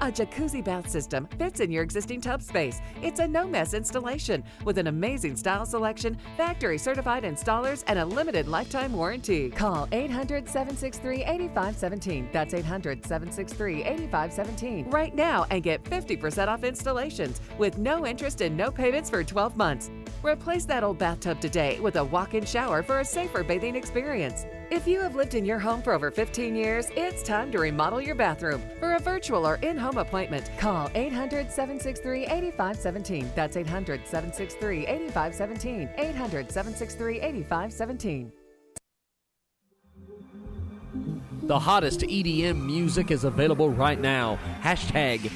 A 0.00 0.12
jacuzzi 0.12 0.62
bath 0.62 0.88
system 0.88 1.26
fits 1.38 1.58
in 1.58 1.72
your 1.72 1.82
existing 1.82 2.20
tub 2.20 2.40
space. 2.40 2.80
It's 3.02 3.18
a 3.18 3.26
no 3.26 3.48
mess 3.48 3.74
installation 3.74 4.44
with 4.64 4.78
an 4.78 4.86
amazing 4.86 5.34
style 5.34 5.66
selection, 5.66 6.16
factory 6.36 6.78
certified 6.78 7.24
installers, 7.24 7.82
and 7.88 7.98
a 7.98 8.04
limited 8.04 8.46
lifetime 8.46 8.92
warranty. 8.92 9.50
Call 9.50 9.88
800 9.90 10.48
763 10.48 11.24
8517. 11.24 12.28
That's 12.32 12.54
800 12.54 13.04
763 13.04 13.82
8517 13.82 14.90
right 14.90 15.14
now 15.16 15.46
and 15.50 15.64
get 15.64 15.82
50% 15.82 16.46
off 16.46 16.62
installations 16.62 17.40
with 17.58 17.78
no 17.78 18.06
interest 18.06 18.40
and 18.40 18.56
no 18.56 18.70
payments 18.70 19.10
for 19.10 19.24
12 19.24 19.56
months. 19.56 19.90
Replace 20.22 20.64
that 20.66 20.84
old 20.84 20.98
bathtub 20.98 21.40
today 21.40 21.80
with 21.80 21.96
a 21.96 22.04
walk 22.04 22.34
in 22.34 22.44
shower 22.44 22.84
for 22.84 23.00
a 23.00 23.04
safer 23.04 23.42
bathing 23.42 23.74
experience. 23.74 24.46
If 24.70 24.86
you 24.86 25.00
have 25.00 25.14
lived 25.14 25.34
in 25.34 25.46
your 25.46 25.58
home 25.58 25.80
for 25.80 25.94
over 25.94 26.10
15 26.10 26.54
years, 26.54 26.88
it's 26.94 27.22
time 27.22 27.50
to 27.52 27.58
remodel 27.58 28.02
your 28.02 28.14
bathroom. 28.14 28.62
For 28.78 28.96
a 28.96 28.98
virtual 28.98 29.46
or 29.46 29.54
in 29.56 29.78
home 29.78 29.96
appointment, 29.96 30.50
call 30.58 30.90
800 30.94 31.50
763 31.50 32.26
8517. 32.26 33.32
That's 33.34 33.56
800 33.56 34.06
763 34.06 34.86
8517. 34.86 35.88
800 35.96 36.52
763 36.52 37.20
8517. 37.20 38.32
The 41.44 41.58
hottest 41.58 42.00
EDM 42.00 42.62
music 42.62 43.10
is 43.10 43.24
available 43.24 43.70
right 43.70 43.98
now. 43.98 44.38
Hashtag 44.60 45.32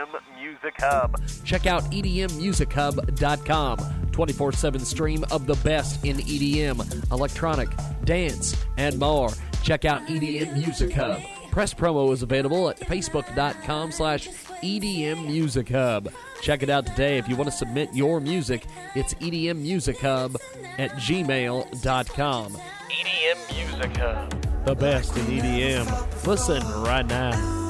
EDM 0.00 0.20
Music 0.40 0.74
Hub. 0.78 1.20
Check 1.44 1.66
out 1.66 1.82
EDMMusicHub.com. 1.90 4.08
24 4.12 4.52
7 4.52 4.80
stream 4.80 5.24
of 5.30 5.46
the 5.46 5.54
best 5.56 6.02
in 6.04 6.16
EDM, 6.18 7.12
electronic, 7.12 7.68
dance, 8.04 8.56
and 8.76 8.98
more. 8.98 9.30
Check 9.62 9.84
out 9.84 10.02
EDM 10.06 10.54
Music 10.54 10.92
Hub. 10.92 11.20
Press 11.50 11.74
promo 11.74 12.12
is 12.12 12.22
available 12.22 12.68
at 12.68 12.78
facebook.com 12.80 13.92
slash 13.92 14.28
EDM 14.62 15.26
Music 15.26 15.68
Hub. 15.70 16.10
Check 16.42 16.62
it 16.62 16.70
out 16.70 16.86
today. 16.86 17.18
If 17.18 17.28
you 17.28 17.36
want 17.36 17.50
to 17.50 17.56
submit 17.56 17.92
your 17.92 18.20
music, 18.20 18.66
it's 18.94 19.14
EDM 19.14 19.58
Music 19.58 19.98
Hub 20.00 20.36
at 20.78 20.92
gmail.com. 20.92 22.56
EDM 22.90 23.56
Music 23.56 23.96
Hub. 23.96 24.64
The 24.64 24.74
best 24.74 25.16
in 25.16 25.24
EDM. 25.26 26.26
Listen 26.26 26.62
right 26.82 27.06
now. 27.06 27.69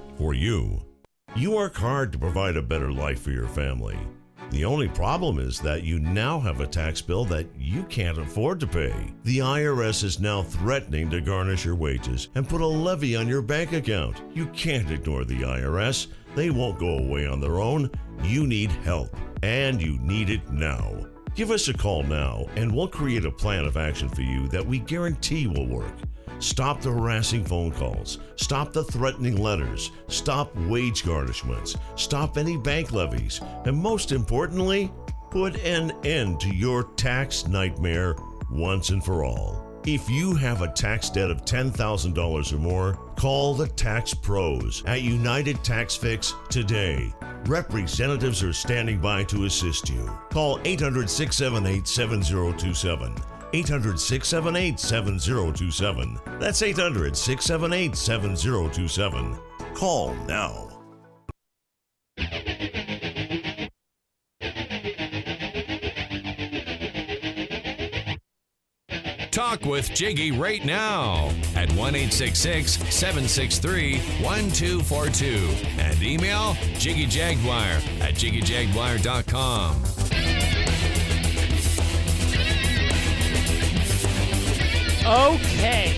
for 0.21 0.35
you. 0.35 0.79
You 1.35 1.49
work 1.49 1.75
hard 1.75 2.11
to 2.11 2.19
provide 2.19 2.55
a 2.55 2.61
better 2.61 2.91
life 2.91 3.21
for 3.21 3.31
your 3.31 3.47
family. 3.47 3.97
The 4.51 4.65
only 4.65 4.87
problem 4.87 5.39
is 5.39 5.59
that 5.61 5.81
you 5.81 5.97
now 5.97 6.39
have 6.39 6.59
a 6.59 6.67
tax 6.67 7.01
bill 7.01 7.25
that 7.25 7.47
you 7.57 7.81
can't 7.85 8.19
afford 8.19 8.59
to 8.59 8.67
pay. 8.67 8.93
The 9.23 9.39
IRS 9.39 10.03
is 10.03 10.19
now 10.19 10.43
threatening 10.43 11.09
to 11.09 11.21
garnish 11.21 11.65
your 11.65 11.73
wages 11.73 12.27
and 12.35 12.47
put 12.47 12.61
a 12.61 12.67
levy 12.67 13.15
on 13.15 13.27
your 13.27 13.41
bank 13.41 13.73
account. 13.73 14.21
You 14.31 14.45
can't 14.47 14.91
ignore 14.91 15.25
the 15.25 15.41
IRS. 15.41 16.05
They 16.35 16.51
won't 16.51 16.77
go 16.77 16.99
away 16.99 17.25
on 17.25 17.41
their 17.41 17.59
own. 17.59 17.89
You 18.23 18.45
need 18.45 18.69
help, 18.83 19.17
and 19.41 19.81
you 19.81 19.97
need 20.01 20.29
it 20.29 20.51
now. 20.51 20.93
Give 21.33 21.49
us 21.49 21.67
a 21.67 21.73
call 21.73 22.03
now, 22.03 22.45
and 22.55 22.71
we'll 22.75 22.89
create 22.89 23.25
a 23.25 23.31
plan 23.31 23.65
of 23.65 23.75
action 23.75 24.07
for 24.07 24.21
you 24.21 24.47
that 24.49 24.63
we 24.65 24.77
guarantee 24.77 25.47
will 25.47 25.67
work. 25.67 25.95
Stop 26.41 26.81
the 26.81 26.91
harassing 26.91 27.45
phone 27.45 27.71
calls. 27.71 28.17
Stop 28.35 28.73
the 28.73 28.83
threatening 28.83 29.37
letters. 29.37 29.91
Stop 30.07 30.55
wage 30.55 31.03
garnishments. 31.03 31.77
Stop 31.95 32.35
any 32.35 32.57
bank 32.57 32.91
levies. 32.91 33.39
And 33.65 33.77
most 33.77 34.11
importantly, 34.11 34.91
put 35.29 35.55
an 35.59 35.91
end 36.03 36.39
to 36.39 36.53
your 36.53 36.85
tax 36.95 37.47
nightmare 37.47 38.15
once 38.49 38.89
and 38.89 39.05
for 39.05 39.23
all. 39.23 39.71
If 39.85 40.09
you 40.09 40.33
have 40.35 40.61
a 40.63 40.71
tax 40.73 41.11
debt 41.11 41.29
of 41.29 41.45
$10,000 41.45 42.53
or 42.53 42.57
more, 42.57 42.93
call 43.17 43.53
the 43.53 43.67
Tax 43.67 44.15
Pros 44.15 44.83
at 44.85 45.03
United 45.03 45.63
Tax 45.63 45.95
Fix 45.95 46.33
today. 46.49 47.13
Representatives 47.45 48.41
are 48.41 48.53
standing 48.53 48.99
by 48.99 49.23
to 49.25 49.45
assist 49.45 49.89
you. 49.89 50.05
Call 50.31 50.59
800 50.65 51.07
678 51.07 51.87
7027. 51.87 53.40
800 53.53 53.99
678 53.99 54.79
7027. 54.79 56.19
That's 56.39 56.61
800 56.61 57.15
678 57.15 57.95
7027. 57.95 59.37
Call 59.73 60.13
now. 60.25 60.67
Talk 69.31 69.65
with 69.65 69.93
Jiggy 69.93 70.31
right 70.31 70.63
now 70.65 71.29
at 71.55 71.71
1 71.73 71.93
763 72.11 73.97
1242 74.21 75.25
and 75.81 76.03
email 76.03 76.53
jiggyjaguar 76.75 77.79
at 78.01 78.13
jiggyjaguar.com. 78.15 80.70
Okay. 85.05 85.97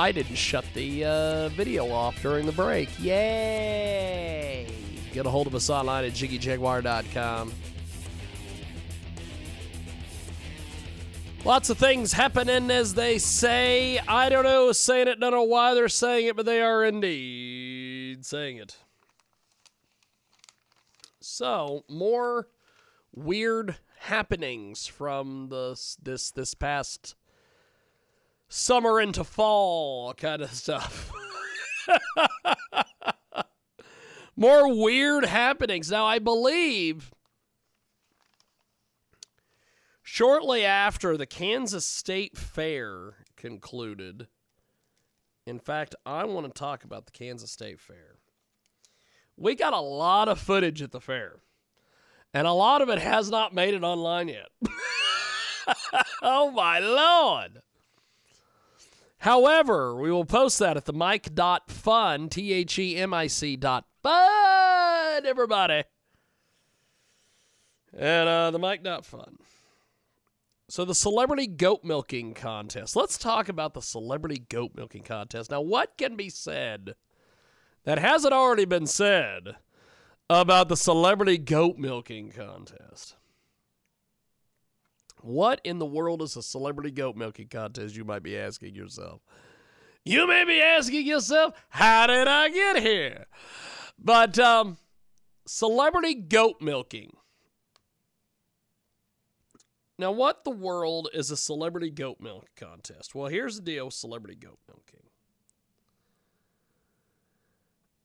I 0.00 0.12
didn't 0.12 0.36
shut 0.36 0.64
the 0.74 1.04
uh, 1.04 1.48
video 1.50 1.90
off 1.90 2.22
during 2.22 2.46
the 2.46 2.52
break. 2.52 2.88
Yay! 3.00 4.66
Get 5.12 5.26
a 5.26 5.30
hold 5.30 5.48
of 5.48 5.54
us 5.56 5.68
online 5.70 6.04
at 6.04 6.12
jiggyjaguar.com. 6.12 7.52
Lots 11.44 11.70
of 11.70 11.78
things 11.78 12.12
happening, 12.12 12.70
as 12.70 12.94
they 12.94 13.18
say. 13.18 13.98
I 14.06 14.28
don't 14.28 14.44
know 14.44 14.70
saying 14.72 15.08
it, 15.08 15.18
don't 15.18 15.32
know 15.32 15.42
why 15.42 15.74
they're 15.74 15.88
saying 15.88 16.26
it, 16.26 16.36
but 16.36 16.46
they 16.46 16.60
are 16.60 16.84
indeed 16.84 18.24
saying 18.24 18.58
it. 18.58 18.76
So, 21.38 21.84
more 21.88 22.48
weird 23.14 23.76
happenings 24.00 24.88
from 24.88 25.50
the 25.50 25.80
this 26.02 26.32
this 26.32 26.54
past 26.54 27.14
summer 28.48 29.00
into 29.00 29.22
fall 29.22 30.14
kind 30.14 30.42
of 30.42 30.50
stuff. 30.52 31.12
more 34.34 34.82
weird 34.82 35.26
happenings. 35.26 35.92
Now, 35.92 36.06
I 36.06 36.18
believe 36.18 37.14
shortly 40.02 40.64
after 40.64 41.16
the 41.16 41.24
Kansas 41.24 41.86
State 41.86 42.36
Fair 42.36 43.14
concluded, 43.36 44.26
in 45.46 45.60
fact, 45.60 45.94
I 46.04 46.24
want 46.24 46.52
to 46.52 46.52
talk 46.52 46.82
about 46.82 47.06
the 47.06 47.12
Kansas 47.12 47.52
State 47.52 47.78
Fair. 47.78 48.17
We 49.38 49.54
got 49.54 49.72
a 49.72 49.80
lot 49.80 50.28
of 50.28 50.40
footage 50.40 50.82
at 50.82 50.90
the 50.90 51.00
fair, 51.00 51.36
and 52.34 52.46
a 52.46 52.52
lot 52.52 52.82
of 52.82 52.88
it 52.88 52.98
has 52.98 53.30
not 53.30 53.54
made 53.54 53.72
it 53.72 53.84
online 53.84 54.28
yet. 54.28 54.48
oh 56.22 56.50
my 56.50 56.80
lord! 56.80 57.62
However, 59.18 59.94
we 59.94 60.10
will 60.10 60.24
post 60.24 60.58
that 60.58 60.76
at 60.76 60.86
the 60.86 60.92
mic.fun, 60.92 62.28
T 62.28 62.52
H 62.52 62.78
E 62.78 62.96
M 62.96 63.14
I 63.14 63.28
C 63.28 63.56
dot 63.56 63.84
fun, 64.02 65.24
everybody. 65.24 65.84
And 67.96 68.28
uh, 68.28 68.50
the 68.50 68.58
mic.fun. 68.58 69.38
So, 70.68 70.84
the 70.84 70.94
celebrity 70.94 71.46
goat 71.46 71.82
milking 71.82 72.34
contest. 72.34 72.94
Let's 72.94 73.16
talk 73.16 73.48
about 73.48 73.72
the 73.72 73.80
celebrity 73.80 74.44
goat 74.50 74.72
milking 74.74 75.02
contest. 75.02 75.50
Now, 75.50 75.62
what 75.62 75.96
can 75.96 76.14
be 76.14 76.28
said 76.28 76.94
that 77.88 77.98
hasn't 77.98 78.34
already 78.34 78.66
been 78.66 78.86
said 78.86 79.56
about 80.28 80.68
the 80.68 80.76
celebrity 80.76 81.38
goat 81.38 81.78
milking 81.78 82.30
contest? 82.30 83.16
What 85.22 85.62
in 85.64 85.78
the 85.78 85.86
world 85.86 86.20
is 86.20 86.36
a 86.36 86.42
celebrity 86.42 86.90
goat 86.90 87.16
milking 87.16 87.48
contest, 87.48 87.96
you 87.96 88.04
might 88.04 88.22
be 88.22 88.36
asking 88.36 88.74
yourself? 88.74 89.22
You 90.04 90.28
may 90.28 90.44
be 90.44 90.60
asking 90.60 91.06
yourself, 91.06 91.54
how 91.70 92.08
did 92.08 92.28
I 92.28 92.50
get 92.50 92.82
here? 92.82 93.24
But 93.98 94.38
um, 94.38 94.76
celebrity 95.46 96.12
goat 96.12 96.56
milking. 96.60 97.16
Now, 99.98 100.12
what 100.12 100.44
the 100.44 100.50
world 100.50 101.08
is 101.14 101.30
a 101.30 101.38
celebrity 101.38 101.88
goat 101.88 102.18
milk 102.20 102.48
contest? 102.54 103.14
Well, 103.14 103.28
here's 103.28 103.56
the 103.56 103.62
deal 103.62 103.86
with 103.86 103.94
celebrity 103.94 104.36
goat 104.36 104.58
milking. 104.68 105.08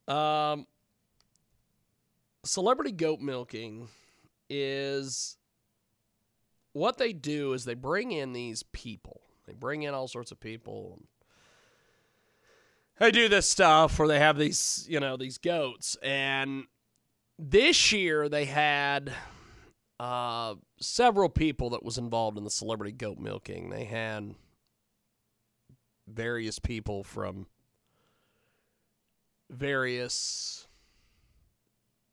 Um, 0.07 0.67
celebrity 2.43 2.91
goat 2.91 3.19
milking 3.19 3.87
is 4.49 5.37
what 6.73 6.97
they 6.97 7.13
do 7.13 7.53
is 7.53 7.65
they 7.65 7.73
bring 7.73 8.11
in 8.11 8.33
these 8.33 8.63
people. 8.63 9.21
They 9.47 9.53
bring 9.53 9.83
in 9.83 9.93
all 9.93 10.07
sorts 10.07 10.31
of 10.31 10.39
people. 10.39 10.99
They 12.99 13.11
do 13.11 13.27
this 13.27 13.49
stuff 13.49 13.97
where 13.97 14.07
they 14.07 14.19
have 14.19 14.37
these, 14.37 14.85
you 14.89 14.99
know, 14.99 15.17
these 15.17 15.37
goats. 15.37 15.97
And 16.03 16.65
this 17.39 17.91
year 17.91 18.29
they 18.29 18.45
had 18.45 19.11
uh, 19.99 20.55
several 20.79 21.29
people 21.29 21.71
that 21.71 21.83
was 21.83 21.97
involved 21.97 22.37
in 22.37 22.43
the 22.43 22.51
celebrity 22.51 22.91
goat 22.91 23.19
milking. 23.19 23.69
They 23.69 23.85
had 23.85 24.35
various 26.07 26.59
people 26.59 27.03
from 27.03 27.47
various 29.55 30.67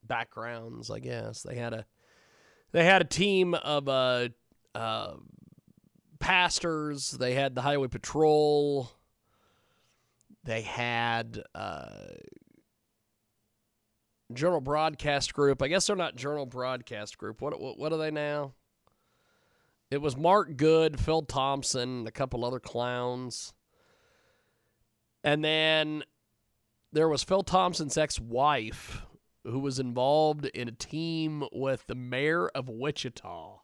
backgrounds, 0.03 0.91
I 0.91 0.99
guess. 0.99 1.43
They 1.43 1.57
had 1.57 1.73
a 1.73 1.87
they 2.73 2.85
had 2.85 3.03
a 3.03 3.07
team 3.07 3.55
of 3.55 3.89
uh, 3.89 4.29
uh, 4.75 5.15
pastors. 6.19 7.11
They 7.13 7.35
had 7.35 7.55
the 7.55 7.63
highway 7.63 7.89
patrol. 7.89 8.91
They 10.45 10.63
had 10.63 11.43
uh, 11.55 11.89
Journal 14.33 14.61
Broadcast 14.61 15.35
Group. 15.35 15.63
I 15.63 15.69
guess 15.69 15.87
they're 15.87 15.97
not 15.97 16.17
Journal 16.17 16.47
Broadcast 16.47 17.19
Group. 17.19 17.41
What 17.41 17.61
what, 17.61 17.79
what 17.79 17.93
are 17.93 17.99
they 17.99 18.11
now? 18.11 18.55
It 19.91 20.01
was 20.01 20.17
Mark 20.17 20.57
Good, 20.57 21.01
Phil 21.01 21.23
Thompson, 21.23 22.07
a 22.07 22.13
couple 22.13 22.45
other 22.45 22.61
clowns. 22.61 23.53
And 25.25 25.45
then 25.45 26.05
there 26.93 27.09
was 27.09 27.23
Phil 27.23 27.43
Thompson's 27.43 27.97
ex-wife 27.97 29.03
who 29.45 29.59
was 29.59 29.79
involved 29.79 30.47
in 30.47 30.69
a 30.69 30.73
team 30.73 31.45
with 31.53 31.87
the 31.87 31.95
mayor 31.95 32.49
of 32.49 32.69
Wichita. 32.69 33.61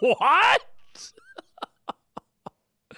What? 0.00 0.60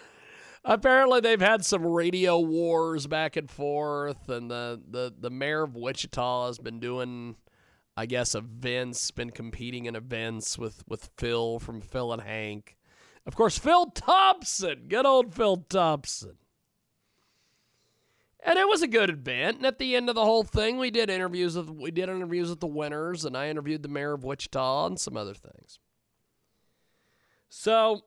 Apparently, 0.64 1.20
they've 1.20 1.40
had 1.40 1.64
some 1.64 1.86
radio 1.86 2.38
wars 2.40 3.06
back 3.06 3.36
and 3.36 3.48
forth, 3.48 4.28
and 4.28 4.50
the, 4.50 4.82
the, 4.90 5.14
the 5.18 5.30
mayor 5.30 5.62
of 5.62 5.76
Wichita 5.76 6.48
has 6.48 6.58
been 6.58 6.80
doing, 6.80 7.36
I 7.96 8.06
guess, 8.06 8.34
events, 8.34 9.10
been 9.10 9.30
competing 9.30 9.86
in 9.86 9.94
events 9.94 10.58
with, 10.58 10.82
with 10.88 11.10
Phil 11.16 11.60
from 11.60 11.80
Phil 11.80 12.12
and 12.12 12.22
Hank. 12.22 12.76
Of 13.24 13.36
course, 13.36 13.58
Phil 13.58 13.86
Thompson, 13.86 14.86
good 14.88 15.06
old 15.06 15.34
Phil 15.34 15.64
Thompson. 15.68 16.36
And 18.46 18.60
it 18.60 18.68
was 18.68 18.80
a 18.80 18.86
good 18.86 19.10
event. 19.10 19.56
And 19.56 19.66
at 19.66 19.80
the 19.80 19.96
end 19.96 20.08
of 20.08 20.14
the 20.14 20.24
whole 20.24 20.44
thing, 20.44 20.78
we 20.78 20.92
did 20.92 21.10
interviews 21.10 21.56
with 21.56 21.68
we 21.68 21.90
did 21.90 22.08
interviews 22.08 22.48
with 22.48 22.60
the 22.60 22.68
winners, 22.68 23.24
and 23.24 23.36
I 23.36 23.48
interviewed 23.48 23.82
the 23.82 23.88
mayor 23.88 24.12
of 24.12 24.22
Wichita 24.22 24.86
and 24.86 25.00
some 25.00 25.16
other 25.16 25.34
things. 25.34 25.80
So 27.48 28.02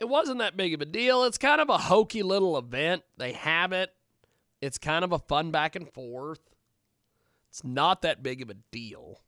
it 0.00 0.08
wasn't 0.08 0.38
that 0.38 0.56
big 0.56 0.72
of 0.72 0.80
a 0.80 0.86
deal. 0.86 1.24
It's 1.24 1.36
kind 1.36 1.60
of 1.60 1.68
a 1.68 1.76
hokey 1.76 2.22
little 2.22 2.56
event. 2.56 3.02
They 3.18 3.32
have 3.32 3.72
it. 3.72 3.92
It's 4.62 4.78
kind 4.78 5.04
of 5.04 5.12
a 5.12 5.18
fun 5.18 5.50
back 5.50 5.76
and 5.76 5.92
forth. 5.92 6.40
It's 7.50 7.62
not 7.62 8.00
that 8.02 8.22
big 8.22 8.40
of 8.40 8.48
a 8.48 8.56
deal. 8.72 9.20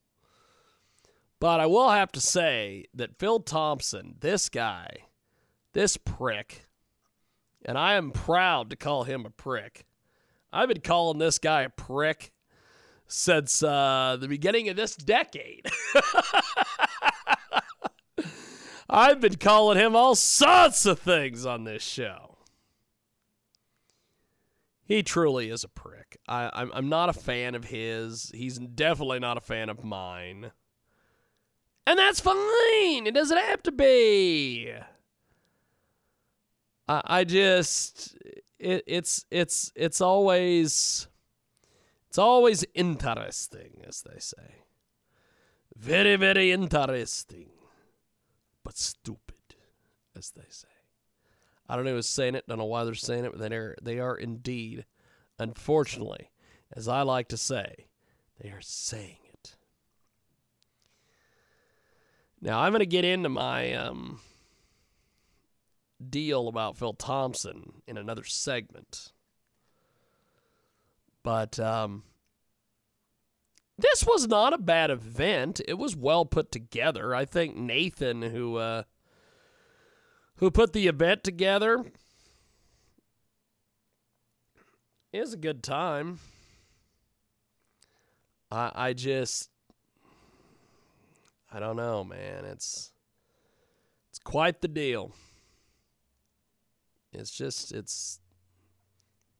But 1.41 1.61
I 1.61 1.67
will 1.67 1.91
have 1.91 2.13
to 2.13 2.21
say 2.21 2.87
that 2.95 3.19
Phil 3.19 3.41
Thompson, 3.41 4.17
this 4.21 4.49
guy, 4.49 5.05
this 5.73 5.97
prick, 5.99 6.67
and 7.65 7.79
I 7.79 7.95
am 7.95 8.11
proud 8.11 8.71
to 8.71 8.77
call 8.77 9.05
him 9.05 9.27
a 9.27 9.31
prick. 9.31 9.87
I've 10.53 10.69
been 10.69 10.81
calling 10.81 11.19
this 11.19 11.39
guy 11.39 11.63
a 11.63 11.69
prick 11.69 12.33
since 13.07 13.63
uh, 13.63 14.17
the 14.21 14.29
beginning 14.29 14.69
of 14.69 14.77
this 14.77 14.97
decade. 14.97 15.67
I've 18.91 19.21
been 19.21 19.37
calling 19.37 19.79
him 19.79 19.95
all 19.95 20.17
sorts 20.17 20.87
of 20.87 20.99
things 20.99 21.47
on 21.47 21.65
this 21.65 21.83
show. 21.83 22.39
He 24.85 25.05
truly 25.05 25.51
is 25.51 25.63
a 25.63 25.69
prick. 25.69 26.19
I, 26.27 26.51
I'm, 26.53 26.73
I'm 26.75 26.89
not 26.89 27.09
a 27.09 27.13
fan 27.13 27.55
of 27.55 27.67
his. 27.67 28.33
He's 28.35 28.59
definitely 28.59 29.21
not 29.21 29.37
a 29.37 29.41
fan 29.41 29.69
of 29.69 29.85
mine. 29.85 30.51
And 31.87 31.97
that's 31.97 32.19
fine. 32.19 33.07
It 33.07 33.15
doesn't 33.15 33.39
have 33.39 33.63
to 33.65 33.73
be. 33.73 34.73
I, 37.05 37.25
just 37.25 38.17
it, 38.59 38.83
it's 38.87 39.25
it's 39.31 39.73
it's 39.77 40.01
always 40.01 41.07
it's 42.09 42.19
always 42.19 42.65
interesting, 42.75 43.83
as 43.87 44.03
they 44.03 44.19
say. 44.19 44.65
Very, 45.77 46.17
very 46.17 46.51
interesting 46.51 47.51
but 48.65 48.77
stupid, 48.77 49.55
as 50.17 50.31
they 50.31 50.47
say. 50.49 50.69
I 51.69 51.77
don't 51.77 51.85
know 51.85 51.95
who's 51.95 52.09
saying 52.09 52.35
it. 52.35 52.47
Don't 52.49 52.59
know 52.59 52.65
why 52.65 52.85
they're 52.85 52.95
saying 52.95 53.25
it, 53.25 53.33
but 53.33 53.41
they 53.49 53.57
are 53.57 53.77
they 53.81 53.99
are 54.01 54.17
indeed, 54.17 54.85
unfortunately, 55.39 56.31
as 56.73 56.89
I 56.89 57.03
like 57.03 57.29
to 57.29 57.37
say, 57.37 57.87
they 58.41 58.51
are 58.51 58.61
saying 58.61 59.19
it. 59.33 59.55
Now 62.41 62.61
I'm 62.61 62.73
going 62.73 62.81
to 62.81 62.87
get 62.87 63.05
into 63.05 63.29
my 63.29 63.75
um, 63.75 64.21
deal 66.09 66.49
about 66.49 66.77
Phil 66.77 66.95
Thompson 66.95 67.83
in 67.87 67.97
another 67.97 68.25
segment, 68.25 69.13
but 71.23 71.59
um, 71.59 72.05
this 73.81 74.05
was 74.05 74.27
not 74.29 74.53
a 74.53 74.59
bad 74.59 74.91
event. 74.91 75.61
It 75.67 75.75
was 75.75 75.97
well 75.97 76.25
put 76.25 76.53
together. 76.53 77.15
I 77.15 77.25
think 77.25 77.57
Nathan, 77.57 78.23
who 78.23 78.57
uh, 78.57 78.83
who 80.37 80.51
put 80.51 80.73
the 80.73 80.87
event 80.87 81.25
together, 81.25 81.85
is 85.13 85.33
a 85.33 85.39
good 85.39 85.63
time. 85.63 86.19
I 88.51 88.73
I 88.75 88.93
just 88.93 89.51
I 91.53 91.59
don't 91.59 91.77
know, 91.77 92.05
man. 92.05 92.45
It's 92.45 92.93
it's 94.11 94.19
quite 94.19 94.61
the 94.61 94.69
deal. 94.69 95.13
It's 97.13 97.31
just 97.31 97.73
it's 97.73 98.21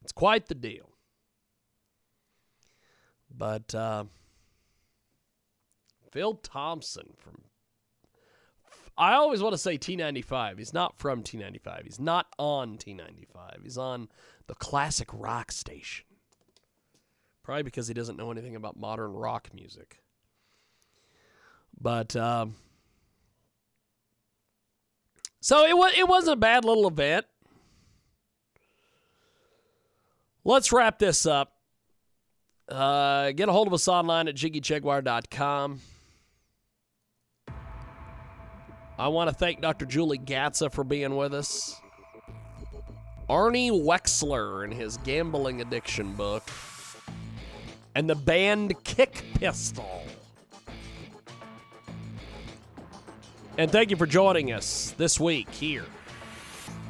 it's 0.03 0.13
quite 0.13 0.47
the 0.47 0.55
deal. 0.55 0.91
But 3.31 3.75
uh, 3.75 4.05
Phil 6.11 6.35
Thompson 6.35 7.15
from. 7.17 7.43
I 8.99 9.15
always 9.15 9.41
want 9.41 9.55
to 9.55 9.59
say 9.59 9.79
T95. 9.79 10.59
He's 10.59 10.75
not 10.75 10.99
from 10.99 11.23
T95. 11.23 11.85
He's 11.85 12.01
not 12.01 12.27
on 12.39 12.77
T95. 12.77 13.63
He's 13.63 13.79
on 13.79 14.09
the 14.47 14.55
classic 14.55 15.09
rock 15.13 15.53
station. 15.53 16.05
Probably 17.43 17.63
because 17.63 17.89
he 17.89 17.95
doesn't 17.95 18.19
know 18.19 18.31
anything 18.31 18.57
about 18.57 18.77
modern 18.77 19.13
rock 19.13 19.49
music. 19.55 20.03
But 21.81 22.15
um, 22.15 22.57
so 25.41 25.65
it 25.65 25.77
was 25.77 25.95
it 25.97 26.07
wasn't 26.07 26.35
a 26.35 26.41
bad 26.41 26.65
little 26.65 26.87
event. 26.87 27.27
Let's 30.45 30.73
wrap 30.73 30.99
this 30.99 31.27
up. 31.27 31.53
Uh, 32.69 33.33
get 33.33 33.49
a 33.49 33.53
hold 33.53 33.67
of 33.67 33.75
us 33.75 33.89
online 33.89 34.29
at 34.29 34.37
jiggyjaguar.com. 34.37 35.81
I 38.99 39.09
want 39.09 39.29
to 39.31 39.35
thank 39.35 39.61
Dr. 39.61 39.87
Julie 39.87 40.19
Gatza 40.19 40.73
for 40.73 40.85
being 40.85 41.17
with 41.17 41.35
us. 41.35 41.81
Arnie 43.29 43.71
Wexler 43.71 44.65
in 44.65 44.73
his 44.73 44.97
gambling 44.99 45.61
addiction 45.61 46.15
book. 46.15 46.49
And 47.95 48.09
the 48.09 48.15
band 48.15 48.83
Kick 48.85 49.25
Pistol. 49.35 50.05
And 53.59 53.71
thank 53.71 53.91
you 53.91 53.97
for 53.97 54.07
joining 54.07 54.53
us 54.53 54.95
this 54.97 55.19
week 55.19 55.51
here 55.51 55.85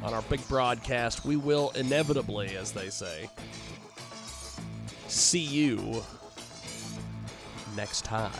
on 0.02 0.14
our 0.14 0.22
big 0.22 0.46
broadcast. 0.48 1.24
We 1.24 1.36
will 1.36 1.70
inevitably, 1.70 2.56
as 2.56 2.72
they 2.72 2.90
say, 2.90 3.28
see 5.08 5.40
you 5.40 6.02
next 7.76 8.04
time. 8.04 8.32